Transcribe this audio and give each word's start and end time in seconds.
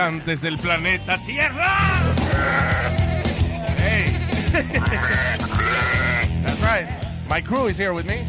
Habitantes 0.00 0.40
del 0.40 0.56
planeta 0.58 1.18
Tierra. 1.18 2.00
Hey. 3.76 4.12
That's 6.42 6.60
right. 6.62 6.88
My 7.28 7.42
crew 7.42 7.68
is 7.68 7.76
here 7.76 7.92
with 7.92 8.06
me. 8.06 8.24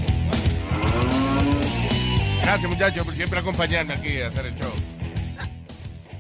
Gracias, 2.44 2.70
muchachos, 2.70 3.06
por 3.06 3.14
siempre 3.14 3.40
acompañarme 3.40 3.94
aquí 3.94 4.22
a 4.22 4.28
hacer 4.28 4.48
el 4.48 4.56
show. 4.58 4.74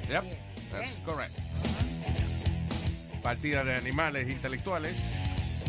Yep, 0.10 0.24
that's 0.72 0.92
correct. 1.06 1.38
Partida 3.22 3.64
de 3.64 3.76
animales 3.76 4.30
intelectuales 4.30 4.96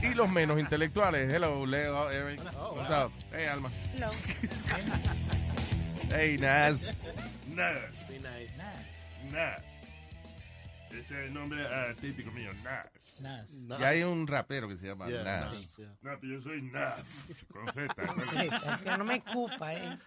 y 0.02 0.14
los 0.14 0.30
menos 0.30 0.58
intelectuales. 0.60 1.33
Hello, 1.33 1.66
Leo, 1.66 2.10
Eric. 2.10 2.41
What's 2.74 2.91
up? 2.91 3.12
Hey, 3.33 3.46
Alma. 3.46 3.70
Hello. 3.94 4.10
Hey, 6.10 6.36
Naz. 6.38 6.92
Naz. 7.48 8.08
Be 8.08 8.19
nice. 8.19 8.92
Nas. 9.31 9.62
Ese 10.89 10.98
es 10.98 11.11
el 11.11 11.33
nombre 11.33 11.67
artístico 11.67 12.31
mío, 12.33 12.51
Nas. 12.62 12.87
Nas. 13.20 13.81
Y 13.81 13.84
hay 13.84 14.03
un 14.03 14.27
rapero 14.27 14.69
que 14.69 14.77
se 14.77 14.87
llama 14.87 15.09
Yeah, 15.09 15.23
Nas. 15.25 15.53
Nas, 15.53 15.77
yeah. 15.77 15.89
No, 16.03 16.19
pero 16.20 16.34
yo 16.34 16.42
soy 16.42 16.62
Nas. 16.62 17.01
Con 17.51 17.67
Z. 17.73 17.95
Sí, 18.31 18.51
que 18.84 18.98
no 18.98 19.05
me 19.05 19.23
ocupa, 19.27 19.75
¿eh? 19.75 19.98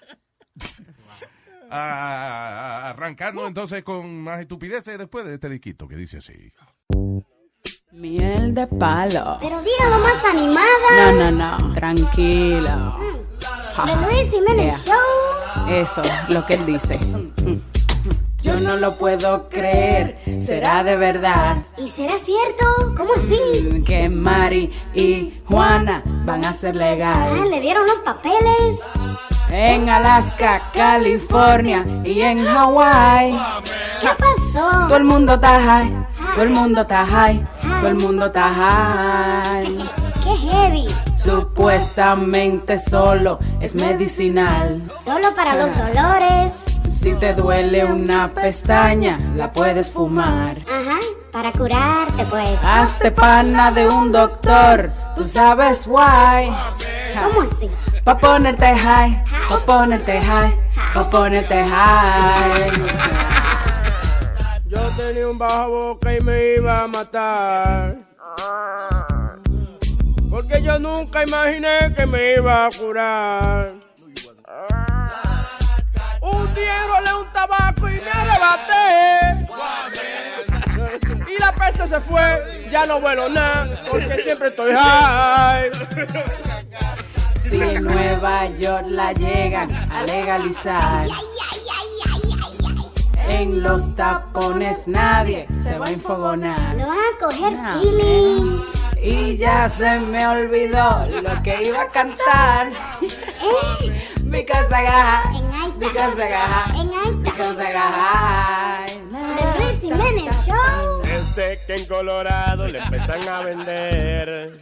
Ah, 1.72 2.90
arrancando 2.92 3.48
entonces 3.48 3.84
con 3.84 4.22
más 4.22 4.42
estupideces 4.42 4.98
después 5.00 5.26
de 5.26 5.34
este 5.36 5.50
disquito 5.50 5.88
que 5.88 5.96
dice 5.96 6.18
así. 6.20 6.54
Miel 7.92 8.54
de 8.54 8.68
palo. 8.68 9.38
Pero 9.42 9.62
dígalo 9.62 10.00
más 10.00 10.24
animada. 10.26 11.12
No, 11.14 11.32
no, 11.32 11.60
no. 11.60 11.74
Tranquilo. 11.74 13.00
The 13.86 13.96
Luis 14.06 14.30
Jiménez 14.30 14.86
Yeah. 14.86 14.96
Show. 14.96 15.70
Eso, 15.70 16.04
lo 16.30 16.46
que 16.46 16.54
él 16.56 16.66
dice. 16.66 17.00
Yo 18.46 18.60
no 18.60 18.76
lo 18.78 18.96
puedo 18.96 19.50
creer. 19.50 20.20
¿Será 20.38 20.84
de 20.84 20.96
verdad 20.96 21.58
¿Y 21.78 21.90
será 21.90 22.14
cierto? 22.24 22.94
¿Cómo 22.96 23.14
así? 23.16 23.82
que 23.84 24.08
Mari 24.08 24.72
y 24.94 25.42
Juana 25.48 26.04
van 26.26 26.46
a 26.46 26.54
ser 26.54 26.76
Ah, 26.76 26.78
legal? 26.78 27.50
le 27.50 27.60
dieron 27.60 27.88
los 27.88 28.00
papeles. 28.02 28.80
En 29.50 29.90
Alaska, 29.90 30.62
California 30.76 31.86
y 32.04 32.22
en 32.22 32.46
Hawái. 32.46 33.32
¿Qué 34.02 34.10
pasó? 34.18 34.88
Todo 34.90 34.98
el 34.98 35.04
mundo 35.06 35.34
está 35.36 35.60
high. 35.62 36.06
Todo 36.36 36.44
el 36.44 36.50
mundo 36.52 36.82
está 36.82 37.06
high. 37.06 37.48
Todo 37.80 37.90
el 37.90 37.96
mundo 37.96 38.26
está 38.28 38.54
high. 38.54 39.76
Qué 40.24 40.36
heavy. 40.38 40.88
Supuestamente 41.16 42.78
solo 42.78 43.40
es 43.60 43.74
medicinal. 43.76 44.82
Solo 45.04 45.34
para 45.36 45.56
los 45.56 45.76
dolores. 45.78 46.75
Si 46.90 47.14
te 47.16 47.34
duele 47.34 47.84
una 47.86 48.32
pestaña, 48.34 49.20
la 49.36 49.52
puedes 49.52 49.92
fumar. 49.92 50.58
Ajá, 50.62 51.00
para 51.32 51.52
curarte 51.52 52.26
pues. 52.26 52.50
Hazte 52.64 53.12
pana 53.12 53.72
de 53.72 53.88
un 53.88 54.12
doctor, 54.12 54.92
tú 55.16 55.26
sabes 55.26 55.88
why. 55.88 56.52
¿Cómo 57.22 57.42
así? 57.42 57.70
Pa' 58.04 58.18
ponerte 58.18 58.76
high, 58.76 59.24
pa' 59.50 59.66
ponerte 59.66 60.22
high, 60.22 60.54
pa' 60.94 61.10
ponerte 61.10 61.64
high. 61.64 62.72
Yo 64.68 64.80
tenía 64.98 65.28
un 65.28 65.38
bajo 65.38 65.70
boca 65.70 66.16
y 66.16 66.22
me 66.22 66.56
iba 66.56 66.84
a 66.84 66.88
matar. 66.88 67.98
Porque 70.30 70.62
yo 70.62 70.78
nunca 70.80 71.24
imaginé 71.24 71.94
que 71.96 72.06
me 72.06 72.34
iba 72.34 72.66
a 72.66 72.70
curar. 72.70 73.75
Un 76.26 76.54
día 76.56 76.84
enrolé 76.84 77.14
un 77.22 77.32
tabaco 77.32 77.88
y 77.88 78.02
me 78.02 78.10
arrebaté. 78.10 79.46
Y 81.28 81.40
la 81.40 81.52
peste 81.52 81.88
se 81.88 82.00
fue, 82.00 82.68
ya 82.72 82.88
no 82.88 83.00
vuelo 83.00 83.30
nada, 83.30 83.80
porque 83.90 84.18
siempre 84.18 84.48
estoy 84.48 84.74
high. 84.76 85.70
Si 87.36 87.62
en 87.62 87.84
Nueva 87.84 88.48
York 88.58 88.86
la 88.90 89.14
llegan 89.14 89.72
a 89.92 90.02
legalizar, 90.04 91.08
en 93.28 93.62
los 93.62 93.96
tapones 93.96 94.88
nadie 94.88 95.48
se 95.54 95.78
va 95.78 95.86
a 95.86 95.92
enfogonar. 95.92 96.76
Lo 96.76 96.88
van 96.88 96.98
a 96.98 97.18
coger 97.20 97.58
No. 97.60 97.82
chile. 97.82 98.38
Y 99.00 99.38
ya 99.38 99.70
se 99.70 100.00
me 100.00 100.26
olvidó 100.26 101.06
lo 101.22 101.44
que 101.44 101.64
iba 101.66 101.84
a 101.84 101.90
cantar. 101.92 102.72
Because 104.30 104.72
I 104.72 104.84
got 104.84 105.36
en 105.36 105.52
high, 105.52 105.70
Aita. 105.72 105.80
because 105.80 106.20
I 106.20 106.28
got 106.30 106.50
high, 106.50 106.82
En 106.82 106.88
Aita. 106.90 107.24
because 107.24 107.60
I 107.60 107.72
got 107.72 107.94
high. 107.94 108.86
The 109.38 109.46
Luis 109.60 109.80
Jiménez 109.82 110.46
Show. 110.46 111.02
Desde 111.04 111.60
que 111.66 111.76
en 111.76 111.86
Colorado 111.86 112.68
le 112.68 112.80
empiezan 112.80 113.28
a 113.30 113.42
vender 113.42 114.58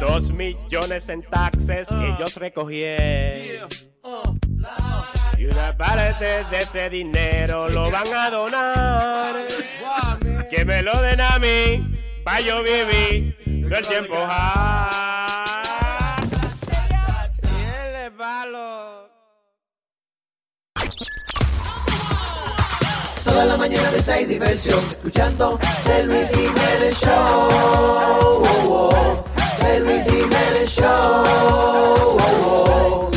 dos 0.00 0.32
millones 0.32 1.08
en 1.08 1.22
taxes 1.22 1.90
ellos 1.92 2.34
recogieron. 2.36 3.68
Y 5.38 5.44
una 5.46 5.76
parte 5.76 6.44
de 6.50 6.60
ese 6.60 6.90
dinero 6.90 7.68
lo 7.68 7.90
van 7.90 8.12
a 8.14 8.30
donar. 8.30 9.34
Que 10.50 10.64
me 10.64 10.82
lo 10.82 11.00
den 11.02 11.20
a 11.20 11.38
mí, 11.38 11.84
pa' 12.24 12.40
yo 12.40 12.62
vivir 12.62 13.36
todo 13.68 13.78
el 13.78 13.86
tiempo 13.86 14.14
high. 14.26 15.41
Palo. 18.22 19.10
Toda 23.24 23.46
la 23.46 23.56
mañana 23.56 23.90
de 23.90 24.12
hay 24.12 24.26
diversión, 24.26 24.78
escuchando 24.88 25.58
el 25.90 26.06
Luis 26.06 26.28
Jiménez 26.28 27.00
Show. 27.00 27.48
Oh, 27.50 28.44
oh. 28.68 29.24
El 29.66 29.82
Luis 29.82 30.04
Jiménez 30.04 30.68
Show. 30.68 30.86
Oh, 30.86 32.16
oh. 32.44 33.10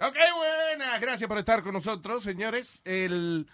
Ok, 0.00 0.16
buenas. 0.36 1.00
Gracias 1.00 1.28
por 1.28 1.38
estar 1.38 1.62
con 1.62 1.74
nosotros, 1.74 2.24
señores. 2.24 2.80
El, 2.84 3.46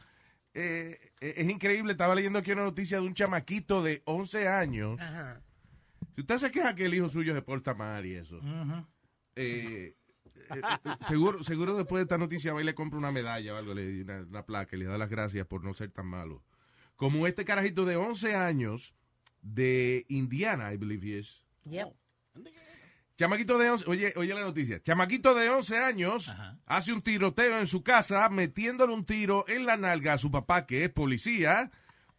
eh, 0.54 0.98
eh, 1.20 1.34
es 1.36 1.50
increíble, 1.50 1.92
estaba 1.92 2.14
leyendo 2.14 2.38
aquí 2.38 2.52
una 2.52 2.64
noticia 2.64 2.98
de 2.98 3.06
un 3.06 3.12
chamaquito 3.12 3.82
de 3.82 4.00
11 4.06 4.48
años. 4.48 4.98
Ajá. 4.98 5.42
Si 6.16 6.22
usted 6.22 6.38
se 6.38 6.50
queja 6.50 6.74
que 6.74 6.86
el 6.86 6.94
hijo 6.94 7.10
suyo 7.10 7.34
se 7.34 7.42
porta 7.42 7.74
mal 7.74 8.06
y 8.06 8.14
eso, 8.14 8.40
eh, 9.36 9.94
eh, 9.94 9.94
eh, 10.24 10.62
seguro, 11.06 11.42
seguro 11.42 11.76
después 11.76 12.00
de 12.00 12.04
esta 12.04 12.16
noticia 12.16 12.54
va 12.54 12.62
y 12.62 12.64
le 12.64 12.74
compra 12.74 12.98
una 12.98 13.12
medalla 13.12 13.52
o 13.52 13.56
algo, 13.58 13.74
le, 13.74 14.02
una, 14.02 14.20
una 14.22 14.46
placa 14.46 14.76
y 14.76 14.78
le 14.78 14.86
da 14.86 14.96
las 14.96 15.10
gracias 15.10 15.46
por 15.46 15.62
no 15.62 15.74
ser 15.74 15.90
tan 15.90 16.06
malo. 16.06 16.42
Como 16.96 17.26
este 17.26 17.44
carajito 17.44 17.84
de 17.84 17.96
11 17.96 18.34
años 18.34 18.94
de 19.42 20.06
Indiana, 20.08 20.72
I 20.72 20.78
believe 20.78 21.06
he 21.06 21.18
is. 21.18 21.44
Yep. 21.64 21.88
Chamaquito 23.18 23.58
de 23.58 23.68
11, 23.68 23.84
oye, 23.86 24.14
oye 24.16 24.32
la 24.32 24.40
noticia. 24.40 24.82
Chamaquito 24.82 25.34
de 25.34 25.50
11 25.50 25.76
años 25.76 26.34
hace 26.64 26.94
un 26.94 27.02
tiroteo 27.02 27.58
en 27.58 27.66
su 27.66 27.82
casa 27.82 28.26
metiéndole 28.30 28.94
un 28.94 29.04
tiro 29.04 29.44
en 29.48 29.66
la 29.66 29.76
nalga 29.76 30.14
a 30.14 30.18
su 30.18 30.30
papá 30.30 30.64
que 30.64 30.84
es 30.84 30.90
policía 30.90 31.70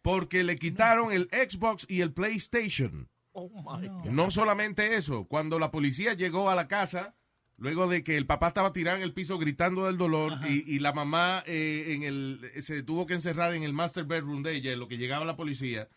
porque 0.02 0.44
le 0.44 0.56
quitaron 0.56 1.10
el 1.10 1.28
Xbox 1.32 1.84
y 1.88 2.00
el 2.00 2.12
PlayStation. 2.12 3.08
Oh 3.38 3.80
my 3.80 3.86
God. 3.88 4.04
No 4.06 4.30
solamente 4.30 4.96
eso, 4.96 5.24
cuando 5.26 5.58
la 5.58 5.70
policía 5.70 6.14
llegó 6.14 6.50
a 6.50 6.54
la 6.54 6.68
casa, 6.68 7.14
luego 7.56 7.88
de 7.88 8.02
que 8.02 8.16
el 8.16 8.26
papá 8.26 8.48
estaba 8.48 8.72
tirado 8.72 8.96
en 8.96 9.02
el 9.02 9.12
piso 9.12 9.38
gritando 9.38 9.86
del 9.86 9.98
dolor 9.98 10.38
y, 10.48 10.64
y 10.74 10.78
la 10.78 10.92
mamá 10.92 11.42
eh, 11.46 11.86
en 11.94 12.02
el, 12.02 12.50
se 12.60 12.82
tuvo 12.82 13.06
que 13.06 13.14
encerrar 13.14 13.54
en 13.54 13.62
el 13.62 13.72
master 13.72 14.04
bedroom 14.04 14.42
de 14.42 14.56
ella, 14.56 14.72
en 14.72 14.80
lo 14.80 14.88
que 14.88 14.96
llegaba 14.96 15.24
la 15.24 15.36
policía, 15.36 15.88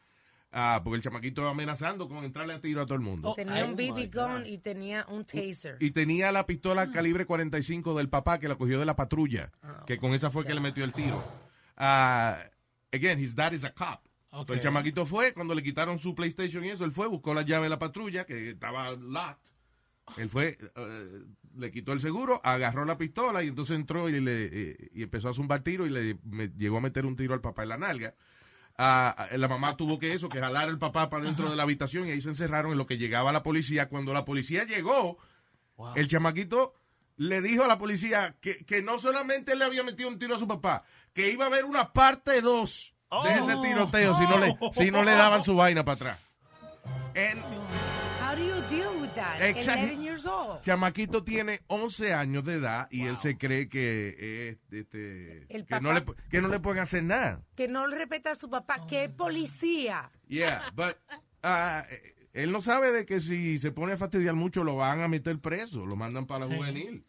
ah, 0.51 0.81
porque 0.83 0.97
el 0.97 1.01
chamaquito 1.03 1.47
amenazando 1.47 2.07
con 2.07 2.23
entrarle 2.23 2.53
a 2.53 2.61
tiro 2.61 2.81
a 2.81 2.85
todo 2.85 2.95
el 2.95 3.01
mundo. 3.01 3.33
Tenía 3.35 3.65
un 3.65 3.75
BB 3.75 4.11
gun 4.13 4.45
y 4.45 4.57
tenía 4.57 5.05
un 5.09 5.23
taser. 5.25 5.77
Y 5.79 5.91
tenía 5.91 6.31
la 6.31 6.45
pistola 6.45 6.91
calibre 6.91 7.25
45 7.25 7.95
del 7.95 8.09
papá 8.09 8.39
que 8.39 8.47
la 8.47 8.55
cogió 8.55 8.79
de 8.79 8.85
la 8.85 8.95
patrulla, 8.95 9.51
que 9.85 9.97
con 9.97 10.13
esa 10.13 10.29
fue 10.31 10.45
que 10.45 10.53
le 10.53 10.61
metió 10.61 10.83
el 10.83 10.93
tiro. 10.93 11.23
Ah, 11.77 12.43
again, 12.91 13.19
his 13.19 13.35
dad 13.35 13.53
is 13.53 13.63
a 13.63 13.71
cop. 13.73 14.01
Pues 14.45 14.57
el 14.59 14.63
chamaquito 14.63 15.05
fue, 15.05 15.33
cuando 15.33 15.53
le 15.53 15.61
quitaron 15.63 15.99
su 15.99 16.15
PlayStation 16.15 16.63
y 16.63 16.69
eso, 16.69 16.85
él 16.85 16.91
fue, 16.91 17.07
buscó 17.07 17.33
la 17.33 17.41
llave 17.41 17.65
de 17.65 17.69
la 17.69 17.79
patrulla, 17.79 18.25
que 18.25 18.51
estaba 18.51 18.91
locked. 18.91 19.51
Él 20.17 20.29
fue, 20.29 20.57
eh, 20.75 21.21
le 21.57 21.71
quitó 21.71 21.93
el 21.93 21.99
seguro, 22.01 22.41
agarró 22.43 22.85
la 22.85 22.97
pistola 22.97 23.43
y 23.43 23.47
entonces 23.49 23.75
entró 23.75 24.09
y, 24.09 24.19
le, 24.19 24.49
eh, 24.51 24.89
y 24.93 25.03
empezó 25.03 25.29
a 25.29 25.33
zumbar 25.33 25.63
tiro 25.63 25.85
y 25.85 25.89
le 25.89 26.17
me- 26.23 26.49
llegó 26.57 26.77
a 26.77 26.81
meter 26.81 27.05
un 27.05 27.15
tiro 27.15 27.33
al 27.33 27.41
papá 27.41 27.63
en 27.63 27.69
la 27.69 27.77
nalga. 27.77 28.15
Ah, 28.77 29.27
la 29.35 29.47
mamá 29.47 29.77
tuvo 29.77 29.99
que 29.99 30.13
eso, 30.13 30.27
que 30.27 30.39
jalar 30.39 30.67
al 30.69 30.79
papá 30.79 31.09
para 31.09 31.23
dentro 31.25 31.49
de 31.49 31.55
la 31.55 31.63
habitación 31.63 32.07
y 32.07 32.11
ahí 32.11 32.21
se 32.21 32.29
encerraron 32.29 32.71
en 32.71 32.77
lo 32.77 32.87
que 32.87 32.97
llegaba 32.97 33.31
la 33.31 33.43
policía. 33.43 33.89
Cuando 33.89 34.13
la 34.13 34.25
policía 34.25 34.63
llegó, 34.63 35.17
el 35.95 36.07
chamaquito 36.07 36.73
le 37.17 37.41
dijo 37.41 37.63
a 37.63 37.67
la 37.67 37.77
policía 37.77 38.37
que, 38.41 38.65
que 38.65 38.81
no 38.81 38.97
solamente 38.97 39.55
le 39.55 39.65
había 39.65 39.83
metido 39.83 40.09
un 40.09 40.17
tiro 40.17 40.35
a 40.35 40.39
su 40.39 40.47
papá, 40.47 40.83
que 41.13 41.31
iba 41.31 41.43
a 41.45 41.47
haber 41.47 41.65
una 41.65 41.93
parte 41.93 42.41
2 42.41 42.90
de 43.23 43.33
ese 43.39 43.55
tiroteo 43.61 44.15
si 44.15 44.23
no 44.23 44.37
le, 44.37 44.57
si 44.73 44.91
no 44.91 45.03
le 45.03 45.11
daban 45.11 45.43
su 45.43 45.55
vaina 45.55 45.83
para 45.83 45.95
atrás. 45.95 46.19
And 47.15 47.41
How 48.21 48.35
do 48.35 48.43
you 48.45 48.61
deal 48.69 48.89
with 49.01 49.09
that? 49.15 49.41
Exactly. 49.41 49.89
11 49.95 50.01
years 50.03 50.25
old. 50.25 50.61
Chamaquito 50.61 51.21
tiene 51.23 51.59
11 51.67 52.13
años 52.13 52.45
de 52.45 52.53
edad 52.53 52.87
y 52.89 53.05
él 53.07 53.17
se 53.17 53.37
cree 53.37 53.67
que, 53.67 54.49
es, 54.51 54.57
este, 54.73 55.45
El 55.49 55.65
que, 55.65 55.81
no 55.81 55.91
le, 55.91 56.05
que 56.29 56.41
no 56.41 56.47
le 56.47 56.59
pueden 56.61 56.81
hacer 56.81 57.03
nada. 57.03 57.41
Que 57.55 57.67
no 57.67 57.87
le 57.87 57.97
respeta 57.97 58.31
a 58.31 58.35
su 58.35 58.49
papá, 58.49 58.87
que 58.87 59.03
es 59.05 59.09
policía. 59.09 60.09
Yeah, 60.29 60.63
but 60.73 60.95
ah, 61.43 61.83
eh, 61.89 62.15
él 62.31 62.53
no 62.53 62.61
sabe 62.61 62.93
de 62.93 63.05
que 63.05 63.19
si 63.19 63.59
se 63.59 63.73
pone 63.73 63.93
a 63.93 63.97
fastidiar 63.97 64.35
mucho 64.35 64.63
lo 64.63 64.77
van 64.77 65.01
a 65.01 65.09
meter 65.09 65.37
preso, 65.39 65.85
lo 65.85 65.97
mandan 65.97 66.25
para 66.25 66.45
la 66.45 66.51
Sí. 66.53 66.57
juvenil. 66.57 67.05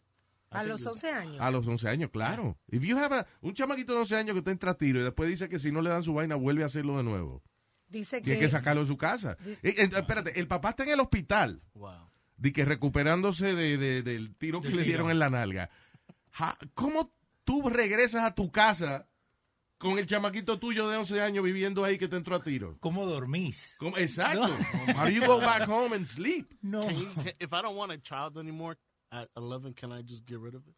A 0.53 0.63
los 0.63 0.85
11 0.85 1.09
años. 1.11 1.37
A 1.41 1.51
los 1.51 1.67
11 1.67 1.87
años, 1.89 2.09
claro. 2.11 2.57
If 2.71 2.83
you 2.83 2.97
have 2.97 3.15
a- 3.15 3.27
un 3.41 3.53
chamaquito 3.53 3.93
de 3.93 3.99
11 3.99 4.15
años 4.15 4.33
que 4.33 4.39
está 4.39 4.51
en 4.51 4.59
tratiro 4.59 4.99
y 4.99 5.03
después 5.03 5.29
dice 5.29 5.49
que 5.49 5.59
si 5.59 5.71
no 5.71 5.81
le 5.81 5.89
dan 5.89 6.03
su 6.03 6.13
vaina 6.13 6.35
vuelve 6.35 6.63
a 6.63 6.67
hacerlo 6.67 6.97
de 6.97 7.03
nuevo. 7.03 7.43
Dice 7.87 8.21
Tiene 8.21 8.39
que, 8.39 8.45
que 8.45 8.49
sacarlo 8.49 8.81
de 8.81 8.87
su 8.87 8.97
casa. 8.97 9.37
Eh, 9.45 9.57
eh, 9.63 9.89
espérate, 9.95 10.39
el 10.39 10.47
papá 10.47 10.71
está 10.71 10.83
en 10.83 10.89
el 10.89 10.99
hospital. 10.99 11.61
Wow. 11.75 12.09
de 12.37 12.51
que 12.51 12.65
recuperándose 12.65 13.53
de, 13.53 13.77
de- 13.77 14.01
del 14.01 14.35
tiro 14.35 14.59
que 14.59 14.67
Del 14.69 14.77
le 14.77 14.83
tiro. 14.83 14.89
dieron 14.97 15.11
en 15.11 15.19
la 15.19 15.29
nalga. 15.29 15.69
Ja, 16.31 16.57
¿Cómo 16.73 17.13
tú 17.45 17.69
regresas 17.69 18.23
a 18.23 18.33
tu 18.35 18.51
casa 18.51 19.07
con 19.77 19.99
el 19.99 20.07
chamaquito 20.07 20.59
tuyo 20.59 20.89
de 20.89 20.97
11 20.97 21.21
años 21.21 21.43
viviendo 21.43 21.85
ahí 21.85 21.97
que 21.97 22.07
te 22.07 22.15
entró 22.17 22.35
a 22.35 22.43
tiro? 22.43 22.75
¿Cómo 22.79 23.05
dormís? 23.05 23.75
¿Cómo? 23.79 23.97
Exacto. 23.97 24.41
How 24.97 25.03
do 25.05 25.09
you 25.09 25.25
go 25.25 25.39
back 25.39 25.67
home 25.69 25.95
and 25.95 26.05
sleep? 26.07 26.51
No. 26.61 26.81
Can 26.87 26.95
you, 26.97 27.13
can, 27.13 27.27
if 27.39 27.53
I 27.53 27.61
don't 27.61 27.77
want 27.77 27.91
a 27.91 28.01
child 28.01 28.37
anymore 28.37 28.77
at 29.13 29.29
11, 29.35 29.73
can 29.73 29.91
I 29.91 30.01
just 30.01 30.25
get 30.27 30.39
rid 30.39 30.55
of 30.55 30.67
it? 30.67 30.75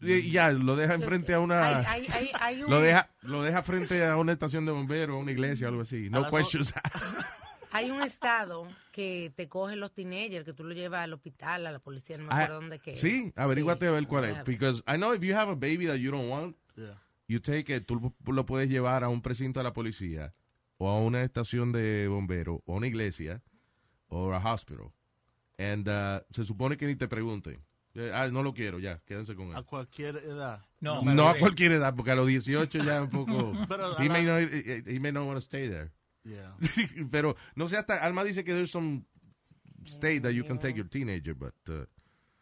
Y 0.00 0.30
ya, 0.32 0.50
lo 0.50 0.74
deja 0.76 0.94
enfrente 0.94 1.32
a 1.34 1.40
una... 1.40 1.78
hay, 1.78 1.84
hay, 1.86 2.06
hay, 2.12 2.30
hay 2.40 2.62
un, 2.62 2.70
Lo 2.70 2.80
deja, 2.80 3.08
lo 3.22 3.42
deja 3.42 3.62
frente 3.62 4.04
a 4.04 4.16
una 4.16 4.32
estación 4.32 4.66
de 4.66 4.72
bomberos, 4.72 5.14
a 5.16 5.18
una 5.18 5.30
iglesia, 5.32 5.68
algo 5.68 5.82
así. 5.82 6.10
No 6.10 6.28
questions 6.28 6.74
asked. 6.82 7.24
hay 7.70 7.90
un 7.90 8.02
estado 8.02 8.66
que 8.92 9.32
te 9.36 9.48
coge 9.48 9.76
los 9.76 9.92
teenagers, 9.94 10.44
que 10.44 10.52
tú 10.52 10.64
lo 10.64 10.74
llevas 10.74 11.04
al 11.04 11.12
hospital, 11.14 11.66
a 11.66 11.72
la 11.72 11.78
policía, 11.78 12.18
no 12.18 12.24
me 12.24 12.30
Ah, 12.32 12.36
acuerdo 12.42 12.60
dónde 12.60 12.78
que 12.80 12.96
sí, 12.96 13.32
averíguate 13.36 13.86
a 13.86 13.92
ver 13.92 14.06
cuál 14.06 14.24
es. 14.26 14.36
Ah, 14.36 14.42
Because 14.44 14.82
I 14.86 14.96
know 14.96 15.14
if 15.14 15.22
you 15.22 15.34
have 15.34 15.50
a 15.50 15.54
baby 15.54 15.86
that 15.86 15.96
you 15.96 16.10
don't 16.10 16.28
want, 16.28 16.56
Yeah. 16.76 16.98
you 17.28 17.38
take 17.40 17.74
it, 17.74 17.86
tú 17.86 18.12
lo 18.26 18.44
puedes 18.46 18.68
llevar 18.68 19.04
a 19.04 19.08
un 19.08 19.22
precinto 19.22 19.60
de 19.60 19.64
la 19.64 19.72
policía 19.72 20.34
o 20.76 20.88
a 20.90 20.98
una 21.00 21.22
estación 21.22 21.70
de 21.72 22.08
bomberos 22.08 22.60
o 22.66 22.74
a 22.74 22.76
una 22.76 22.88
iglesia 22.88 23.42
o 24.08 24.32
a 24.32 24.52
hospital. 24.52 24.92
And 25.56 25.88
uh, 25.88 26.20
se 26.34 26.44
supone 26.44 26.76
que 26.76 26.86
ni 26.86 26.96
te 26.96 27.06
pregunten. 27.06 27.62
Eh, 27.96 28.10
Ah, 28.12 28.28
no 28.28 28.42
lo 28.42 28.52
quiero, 28.52 28.78
ya, 28.80 29.00
quédense 29.06 29.34
con 29.36 29.54
A 29.54 29.58
él. 29.60 29.64
cualquier 29.64 30.16
edad. 30.16 30.60
No, 30.80 31.02
No 31.02 31.28
a 31.28 31.32
bebé. 31.32 31.40
cualquier 31.40 31.72
edad, 31.72 31.94
porque 31.94 32.10
a 32.10 32.14
los 32.16 32.26
18 32.26 32.78
ya 32.78 33.02
un 33.02 33.10
poco... 33.10 33.52
Pero 33.68 33.96
a 33.96 34.02
he, 34.02 34.08
la- 34.08 34.12
may 34.12 34.24
not, 34.24 34.40
he- 34.52 34.82
he 34.94 34.98
may 35.00 35.12
not 35.12 35.24
want 35.26 35.36
to 35.36 35.40
stay 35.40 35.68
there. 35.68 35.92
Yeah. 36.24 36.54
Pero 37.10 37.36
no 37.54 37.68
sé 37.68 37.76
hasta... 37.76 37.96
Alma 38.04 38.24
dice 38.24 38.42
que 38.44 38.52
there's 38.52 38.70
some 38.70 39.04
state 39.84 40.20
that 40.22 40.32
you 40.32 40.44
can 40.44 40.58
take 40.58 40.74
your 40.76 40.88
teenager, 40.88 41.34
but... 41.34 41.54
uh, 41.68 41.84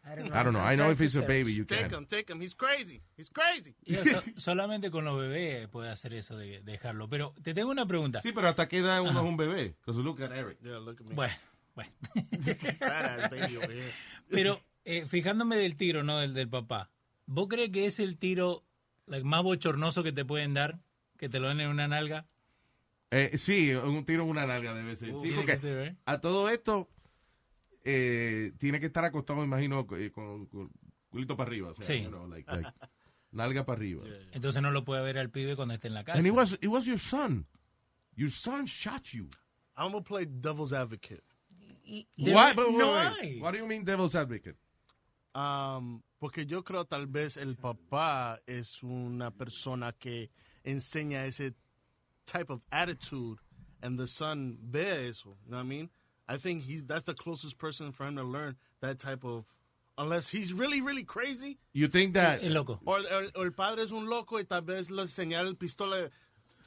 I 0.05 0.15
don't 0.15 0.33
I 0.35 0.43
don't 0.43 0.51
know. 0.53 0.59
I 0.59 0.75
know 0.75 0.91
if 0.91 0.99
it's 0.99 1.15
a 1.15 1.21
baby, 1.21 1.53
you 1.53 1.63
Take 1.63 1.87
can. 1.87 1.99
him, 1.99 2.05
take 2.05 2.29
him. 2.29 2.41
He's 2.41 2.53
crazy. 2.53 3.01
He's 3.15 3.29
crazy. 3.29 3.73
Yo 3.85 4.03
so- 4.03 4.21
solamente 4.37 4.91
con 4.91 5.05
los 5.05 5.17
bebés 5.17 5.69
puede 5.69 5.89
hacer 5.89 6.13
eso 6.13 6.35
de 6.35 6.61
dejarlo. 6.61 7.07
Pero 7.07 7.33
te 7.41 7.53
tengo 7.53 7.71
una 7.71 7.85
pregunta. 7.85 8.19
Sí, 8.21 8.33
pero 8.33 8.49
hasta 8.49 8.67
qué 8.67 8.79
edad 8.79 9.01
uno 9.01 9.11
es 9.11 9.29
un 9.29 9.37
bebé. 9.37 9.75
Because 9.79 10.01
look 10.01 10.21
at 10.21 10.33
Eric. 10.33 10.57
Yeah, 10.61 10.79
look 10.79 10.99
at 10.99 11.05
me. 11.07 11.15
Bueno, 11.15 11.33
bueno. 11.73 11.91
Badass 12.81 13.29
baby 13.29 13.55
over 13.55 13.71
here. 13.71 13.91
Pero 14.29 14.59
eh, 14.85 15.05
fijándome 15.05 15.55
del 15.57 15.75
tiro, 15.75 16.03
¿no? 16.03 16.19
Del, 16.19 16.33
del 16.33 16.49
papá. 16.49 16.89
¿Vos 17.25 17.47
crees 17.49 17.69
que 17.71 17.85
es 17.85 17.99
el 17.99 18.17
tiro 18.17 18.63
like, 19.07 19.25
más 19.25 19.43
bochornoso 19.43 20.03
que 20.03 20.11
te 20.11 20.25
pueden 20.25 20.53
dar? 20.53 20.79
Que 21.17 21.29
te 21.29 21.39
lo 21.39 21.47
den 21.47 21.61
en 21.61 21.69
una 21.69 21.87
nalga. 21.87 22.25
Eh, 23.11 23.37
sí, 23.37 23.71
un 23.73 24.05
tiro 24.05 24.23
en 24.23 24.29
una 24.29 24.45
nalga 24.47 24.73
debe 24.73 24.95
ser. 24.95 25.09
Sí, 25.15 25.21
Tiene 25.21 25.35
porque 25.37 25.51
que 25.53 25.57
ser, 25.59 25.87
¿eh? 25.87 25.95
a 26.05 26.19
todo 26.19 26.49
esto 26.49 26.89
eh, 27.83 28.51
tiene 28.57 28.79
que 28.79 28.87
estar 28.87 29.05
acostado, 29.05 29.39
me 29.39 29.45
imagino, 29.45 29.85
con, 29.85 30.45
con 30.47 30.71
culito 31.09 31.35
para 31.37 31.49
arriba. 31.49 31.69
O 31.69 31.75
sea, 31.75 31.85
Sí. 31.85 32.01
you 32.03 32.09
know, 32.09 32.27
like- 32.27 32.49
like, 32.51 32.69
nalga 33.31 33.65
para 33.65 33.77
arriba. 33.79 34.03
Entonces 34.31 34.61
no 34.61 34.71
lo 34.71 34.83
puede 34.83 35.03
ver 35.03 35.17
al 35.17 35.29
pibe 35.29 35.55
cuando 35.55 35.73
esté 35.75 35.87
en 35.87 35.93
la 35.93 36.03
casa. 36.03 36.17
And 36.17 36.27
it 36.27 36.33
was, 36.33 36.53
it 36.61 36.67
was 36.67 36.85
your 36.85 36.99
son. 36.99 37.45
Your 38.15 38.31
son 38.31 38.65
shot 38.67 39.03
you. 39.13 39.27
I'm 39.75 39.91
going 39.91 40.03
to 40.03 40.07
play 40.07 40.25
devil's 40.25 40.71
advocate. 40.73 41.23
Why? 42.17 42.53
But 42.55 42.69
wait, 42.69 42.77
no 42.77 42.93
wait. 42.93 43.13
hay. 43.21 43.39
What 43.39 43.51
do 43.53 43.57
you 43.59 43.67
mean 43.67 43.83
devil's 43.83 44.15
advocate? 44.15 44.55
Um, 45.35 46.01
porque 46.19 46.45
yo 46.45 46.63
creo 46.63 46.85
tal 46.85 47.07
vez 47.07 47.37
el 47.37 47.55
papá 47.55 48.39
es 48.45 48.83
una 48.83 49.31
persona 49.31 49.91
que 49.91 50.29
enseña 50.63 51.25
ese 51.25 51.53
type 52.25 52.51
of 52.51 52.61
attitude 52.71 53.39
and 53.81 53.97
the 53.99 54.07
son 54.07 54.57
ve 54.61 55.07
eso. 55.09 55.37
You 55.45 55.49
know 55.51 55.57
what 55.57 55.65
I 55.65 55.67
mean? 55.67 55.89
I 56.27 56.37
think 56.37 56.63
he's 56.63 56.85
that's 56.85 57.03
the 57.05 57.15
closest 57.15 57.57
person 57.57 57.91
for 57.91 58.05
him 58.07 58.15
to 58.15 58.23
learn 58.23 58.55
that 58.81 58.99
type 58.99 59.25
of 59.25 59.45
unless 59.97 60.29
he's 60.29 60.53
really 60.53 60.81
really 60.81 61.03
crazy 61.03 61.57
You 61.73 61.87
think 61.87 62.13
that... 62.13 62.41
Es 62.43 62.51
loco. 62.51 62.79
o, 62.85 62.93
o- 62.93 63.31
o 63.35 63.43
el 63.43 63.51
padre 63.53 63.83
es 63.83 63.91
un 63.91 64.07
loco 64.09 64.39
y 64.39 64.45
tal 64.45 64.61
vez 64.61 64.89
le 64.89 65.01
enseña 65.01 65.41
el 65.41 65.55
pistola 65.57 66.09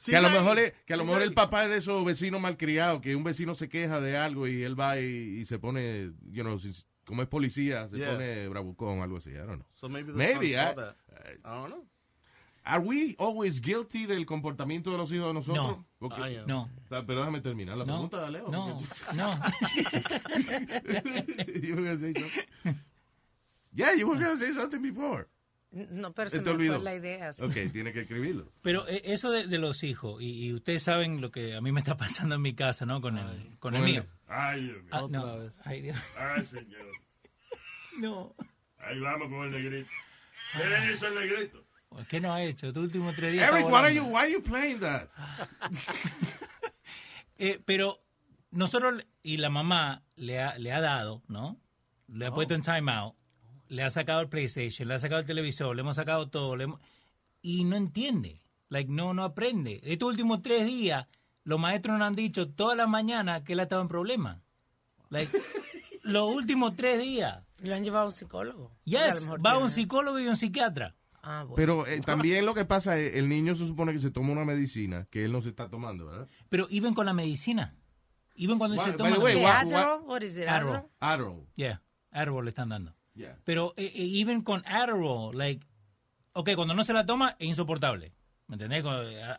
Que 0.05 0.15
a 0.15 0.21
lo 0.21 0.29
mejor, 0.29 0.59
es- 0.59 0.73
que 0.85 0.93
a 0.93 0.97
lo 0.97 1.05
mejor 1.05 1.23
el 1.23 1.33
papá 1.33 1.63
es 1.63 1.69
de 1.71 1.77
esos 1.77 2.05
vecinos 2.05 2.39
malcriados, 2.39 3.01
que 3.01 3.15
un 3.15 3.23
vecino 3.23 3.55
se 3.55 3.67
queja 3.67 3.99
de 3.99 4.15
algo 4.15 4.47
y 4.47 4.61
él 4.63 4.79
va 4.79 4.99
y, 4.99 5.39
y 5.39 5.45
se 5.45 5.57
pone, 5.57 6.11
you 6.29 6.43
know, 6.43 6.59
si- 6.59 6.71
como 7.07 7.23
es 7.23 7.27
policía, 7.27 7.87
se 7.89 7.97
Yeah. 7.97 8.11
pone 8.11 8.47
bravucón 8.49 8.99
o 8.99 9.03
algo 9.03 9.17
así. 9.17 9.31
I 9.31 9.37
don't 9.37 9.55
know. 9.61 9.65
So 9.75 9.89
maybe 9.89 10.13
Maybe, 10.13 10.49
I- 10.51 10.75
that. 10.75 10.95
I 11.43 11.43
don't 11.43 11.69
know. 11.73 11.87
Are 12.69 12.83
we 12.83 13.15
always 13.17 13.61
guilty 13.61 14.05
del 14.05 14.25
comportamiento 14.25 14.91
de 14.91 14.97
los 14.97 15.09
hijos 15.13 15.27
de 15.27 15.33
nosotros? 15.35 15.77
No. 16.01 16.45
No, 16.45 16.69
Pero 17.07 17.21
déjame 17.21 17.39
terminar 17.39 17.77
la 17.77 17.85
no, 17.85 18.09
pregunta 18.09 18.25
de 18.25 18.31
Leo. 18.31 18.49
no, 18.51 18.81
no. 19.15 19.39
You 21.61 21.75
were 21.75 21.83
gonna 21.95 21.99
say 21.99 22.13
something? 22.13 22.75
Yeah, 23.73 23.93
you 23.95 24.07
were 24.07 24.19
gonna 24.19 24.37
say 24.37 24.53
something 24.53 24.81
before. 24.81 25.27
No, 25.71 26.13
pero 26.13 26.29
Se 26.29 26.41
me 26.41 26.49
olvidó. 26.51 26.75
fue 26.75 26.83
la 26.83 26.95
idea. 26.95 27.33
sí. 27.33 27.43
Ok, 27.43 27.71
tiene 27.71 27.91
que 27.91 28.01
escribirlo. 28.01 28.51
Pero 28.61 28.87
eh, 28.87 29.01
eso 29.05 29.29
de, 29.31 29.47
de 29.47 29.57
los 29.57 29.83
hijos, 29.83 30.21
y, 30.21 30.47
y 30.47 30.53
ustedes 30.53 30.83
saben 30.83 31.19
lo 31.21 31.31
que 31.31 31.55
a 31.55 31.61
mí 31.61 31.71
me 31.71 31.79
está 31.81 31.97
pasando 31.97 32.35
en 32.35 32.41
mi 32.41 32.53
casa, 32.53 32.85
¿no? 32.85 33.01
Con 33.01 33.17
el, 33.17 33.57
con 33.59 33.75
el 33.75 33.83
mío. 33.83 34.05
Ay, 34.27 34.63
Dios 34.65 34.83
mío. 34.83 34.89
Ah, 34.91 35.03
Otra 35.03 35.19
no. 35.19 35.39
vez. 35.39 35.53
Ay, 35.65 35.81
Dios. 35.81 35.97
Ay, 36.17 36.45
señor. 36.45 36.87
No. 37.99 38.35
Ahí 38.77 38.99
vamos 38.99 39.27
con 39.29 39.43
el 39.45 39.51
negrito. 39.51 39.89
¿Qué 40.55 40.91
es 40.91 41.01
el 41.01 41.15
negrito? 41.15 41.65
¿Qué 42.07 42.19
no 42.21 42.31
ha 42.33 42.43
hecho? 42.43 42.67
Estos 42.67 42.83
últimos 42.83 43.15
tres 43.15 43.33
días. 43.33 43.51
Eric, 43.51 43.65
what 43.65 43.83
are 43.85 43.95
you, 43.95 44.03
why 44.03 44.17
are 44.19 44.31
you 44.31 44.41
playing 44.43 44.79
that? 44.81 45.09
Eh, 47.39 47.61
pero 47.65 47.99
nosotros 48.51 49.05
y 49.21 49.37
la 49.37 49.49
mamá 49.49 50.03
le 50.15 50.41
ha, 50.41 50.57
le 50.57 50.71
ha 50.73 50.81
dado, 50.81 51.21
¿no? 51.27 51.59
Le 52.07 52.25
ha 52.25 52.31
puesto 52.31 52.55
en 52.55 52.61
timeout, 52.63 53.15
le 53.67 53.83
ha 53.83 53.89
sacado 53.91 54.21
el 54.21 54.29
PlayStation, 54.29 54.87
le 54.87 54.95
ha 54.95 54.99
sacado 54.99 55.19
el 55.21 55.27
televisor, 55.27 55.75
le 55.75 55.81
hemos 55.81 55.97
sacado 55.97 56.29
todo, 56.29 56.55
le 56.55 56.63
hemos- 56.63 56.79
y 57.43 57.63
no 57.63 57.75
entiende, 57.75 58.41
like, 58.69 58.89
no, 58.91 59.13
no 59.13 59.23
aprende. 59.23 59.81
Estos 59.83 60.09
últimos 60.09 60.41
tres 60.41 60.65
días, 60.65 61.05
los 61.47 61.57
maestros 61.59 61.97
nos 61.97 62.05
han 62.05 62.15
dicho 62.15 62.49
todas 62.49 62.75
las 62.75 62.89
mañanas 62.89 63.41
que 63.43 63.53
él 63.53 63.59
ha 63.61 63.63
estado 63.63 63.81
en 63.81 63.87
problemas. 63.87 64.41
Like, 65.09 65.31
los 66.03 66.29
últimos 66.29 66.75
tres 66.75 66.99
días. 66.99 67.43
Lo 67.63 67.73
han 67.73 67.83
llevado 67.85 68.03
a 68.03 68.07
un 68.07 68.11
psicólogo. 68.13 68.69
Porque 68.83 68.97
a 68.97 69.07
lo 69.07 69.13
Yes, 69.13 69.21
mejor 69.23 69.45
va 69.45 69.51
a 69.53 69.57
un 69.57 69.69
psicólogo 69.69 70.19
y 70.19 70.27
un 70.27 70.35
psiquiatra. 70.35 70.95
Ah, 71.23 71.43
bueno. 71.43 71.55
Pero 71.55 71.87
eh, 71.87 72.01
también 72.01 72.45
lo 72.45 72.53
que 72.53 72.65
pasa 72.65 72.99
es, 72.99 73.15
el 73.15 73.29
niño 73.29 73.55
se 73.55 73.65
supone 73.65 73.93
que 73.93 73.99
se 73.99 74.11
toma 74.11 74.33
una 74.33 74.43
medicina 74.43 75.07
que 75.09 75.23
él 75.23 75.31
no 75.31 75.41
se 75.41 75.49
está 75.49 75.69
tomando, 75.69 76.05
¿verdad? 76.07 76.27
Pero 76.49 76.67
even 76.69 76.93
con 76.93 77.05
la 77.05 77.13
medicina. 77.13 77.75
Even 78.35 78.57
cuando 78.59 78.75
él 78.75 78.81
se 78.81 78.93
toma 78.97 79.11
the 79.11 79.17
la 79.17 79.23
way, 79.23 79.35
¿Qué, 79.35 79.43
what- 79.43 79.57
medicina. 79.63 79.79
Adderall? 79.81 80.01
What 80.05 80.21
is 80.21 80.37
it, 80.37 80.47
Adderall. 80.47 80.83
Adderall? 80.99 81.47
Yeah, 81.55 81.81
Adderall 82.11 82.43
le 82.45 82.49
están 82.49 82.69
dando. 82.69 82.93
Yeah. 83.15 83.37
Pero 83.45 83.73
eh, 83.77 83.85
eh, 83.95 84.19
even 84.19 84.41
con 84.41 84.63
Adderall, 84.67 85.35
like, 85.37 85.65
ok, 86.33 86.49
cuando 86.55 86.73
no 86.73 86.83
se 86.83 86.91
la 86.93 87.05
toma 87.05 87.35
es 87.39 87.47
insoportable. 87.47 88.13
¿Me 88.47 88.55
entendés? 88.55 88.83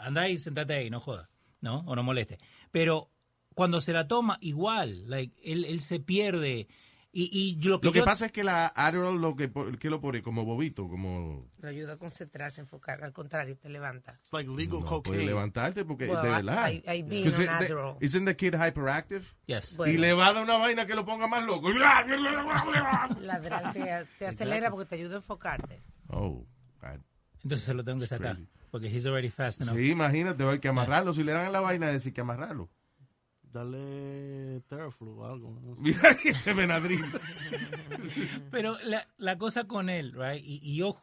Andá 0.01 0.29
y 0.29 0.37
sentate 0.39 0.75
ahí, 0.75 0.91
no 0.91 1.01
jodas, 1.01 1.29
¿no? 1.61 1.81
O 1.87 1.95
no 1.97 2.03
moleste. 2.03 2.39
Pero 2.71 3.11
cuando 3.55 3.81
se 3.81 3.93
la 3.93 4.07
toma, 4.09 4.37
igual, 4.41 5.09
like, 5.11 5.35
él, 5.43 5.65
él 5.65 5.81
se 5.81 6.01
pierde. 6.01 6.69
Y, 7.11 7.31
y 7.33 7.55
lo 7.67 7.81
que, 7.81 7.87
Lo 7.87 7.93
que 7.93 7.99
yo- 8.01 8.05
pasa 8.05 8.27
es 8.27 8.33
que 8.33 8.45
la 8.45 8.67
Adderall 8.67 9.19
lo 9.19 9.35
que, 9.35 9.51
lo 9.89 10.01
pone 10.01 10.23
como 10.23 10.45
bobito, 10.45 10.87
como 10.89 11.49
Lo 11.59 11.69
ayuda 11.69 11.95
a 11.95 11.97
concentrarse, 11.97 12.61
a 12.61 12.65
enfocar. 12.65 13.03
Al 13.03 13.15
contrario, 13.15 13.57
te 13.57 13.71
levanta. 13.71 14.19
It's 14.21 14.33
like 14.33 14.49
legal 14.51 14.81
no 14.81 14.87
cocaine. 14.87 15.25
levantarte 15.25 15.87
porque 15.87 16.07
Well, 16.07 16.23
de 16.23 16.29
verdad. 16.29 16.71
I- 16.71 16.83
I 16.87 17.03
been 17.03 17.25
'Cause 17.25 17.39
on 17.39 17.43
it- 17.45 17.49
the- 17.49 17.65
Adderall. 17.65 17.97
Isn't 18.01 18.27
the 18.27 18.37
kid 18.37 18.55
hyperactive? 18.55 19.25
Yes. 19.47 19.75
Y 19.87 19.97
le 19.97 20.13
va 20.13 20.29
a 20.29 20.33
dar 20.35 20.45
una 20.45 20.59
vaina 20.59 20.87
que 20.87 20.95
lo 20.95 21.05
ponga 21.07 21.27
más 21.27 21.43
loco. 21.45 21.71
La 21.73 23.35
Adderall 23.35 23.73
te, 23.73 24.07
te 24.19 24.27
acelera 24.27 24.71
porque 24.71 24.85
te 24.87 24.95
ayuda 24.97 25.15
a 25.15 25.17
enfocarte. 25.19 25.83
Oh, 26.09 26.47
God. 26.81 27.01
Entonces 27.43 27.65
se 27.67 27.75
lo 27.75 27.83
tengo 27.85 28.01
que 28.01 28.07
sacar. 28.07 28.37
Porque 28.71 28.89
he's 28.89 29.07
already 29.07 29.31
fast 29.31 29.61
enough. 29.63 29.77
Sí, 29.77 29.91
imagínate, 29.91 30.45
hay 30.45 30.59
que 30.59 30.69
amarrarlo. 30.69 31.13
Si 31.15 31.23
le 31.25 31.33
dan 31.33 31.53
la 31.53 31.61
vaina, 31.61 31.87
decir 31.89 32.13
que 32.13 32.21
amarrarlo. 32.21 32.69
Dale 33.43 34.61
Theraflu 34.69 35.21
o 35.21 35.27
algo. 35.27 35.59
no 35.63 35.75
sé. 35.75 35.81
Mira 35.81 36.11
ese 36.25 36.53
Benadryl. 36.53 37.03
Pero 38.51 38.79
la, 38.85 39.09
la 39.17 39.39
cosa 39.39 39.65
con 39.65 39.89
él, 39.89 40.13
right? 40.13 40.43
Y, 40.45 40.61
y 40.63 40.77
yo 40.77 40.99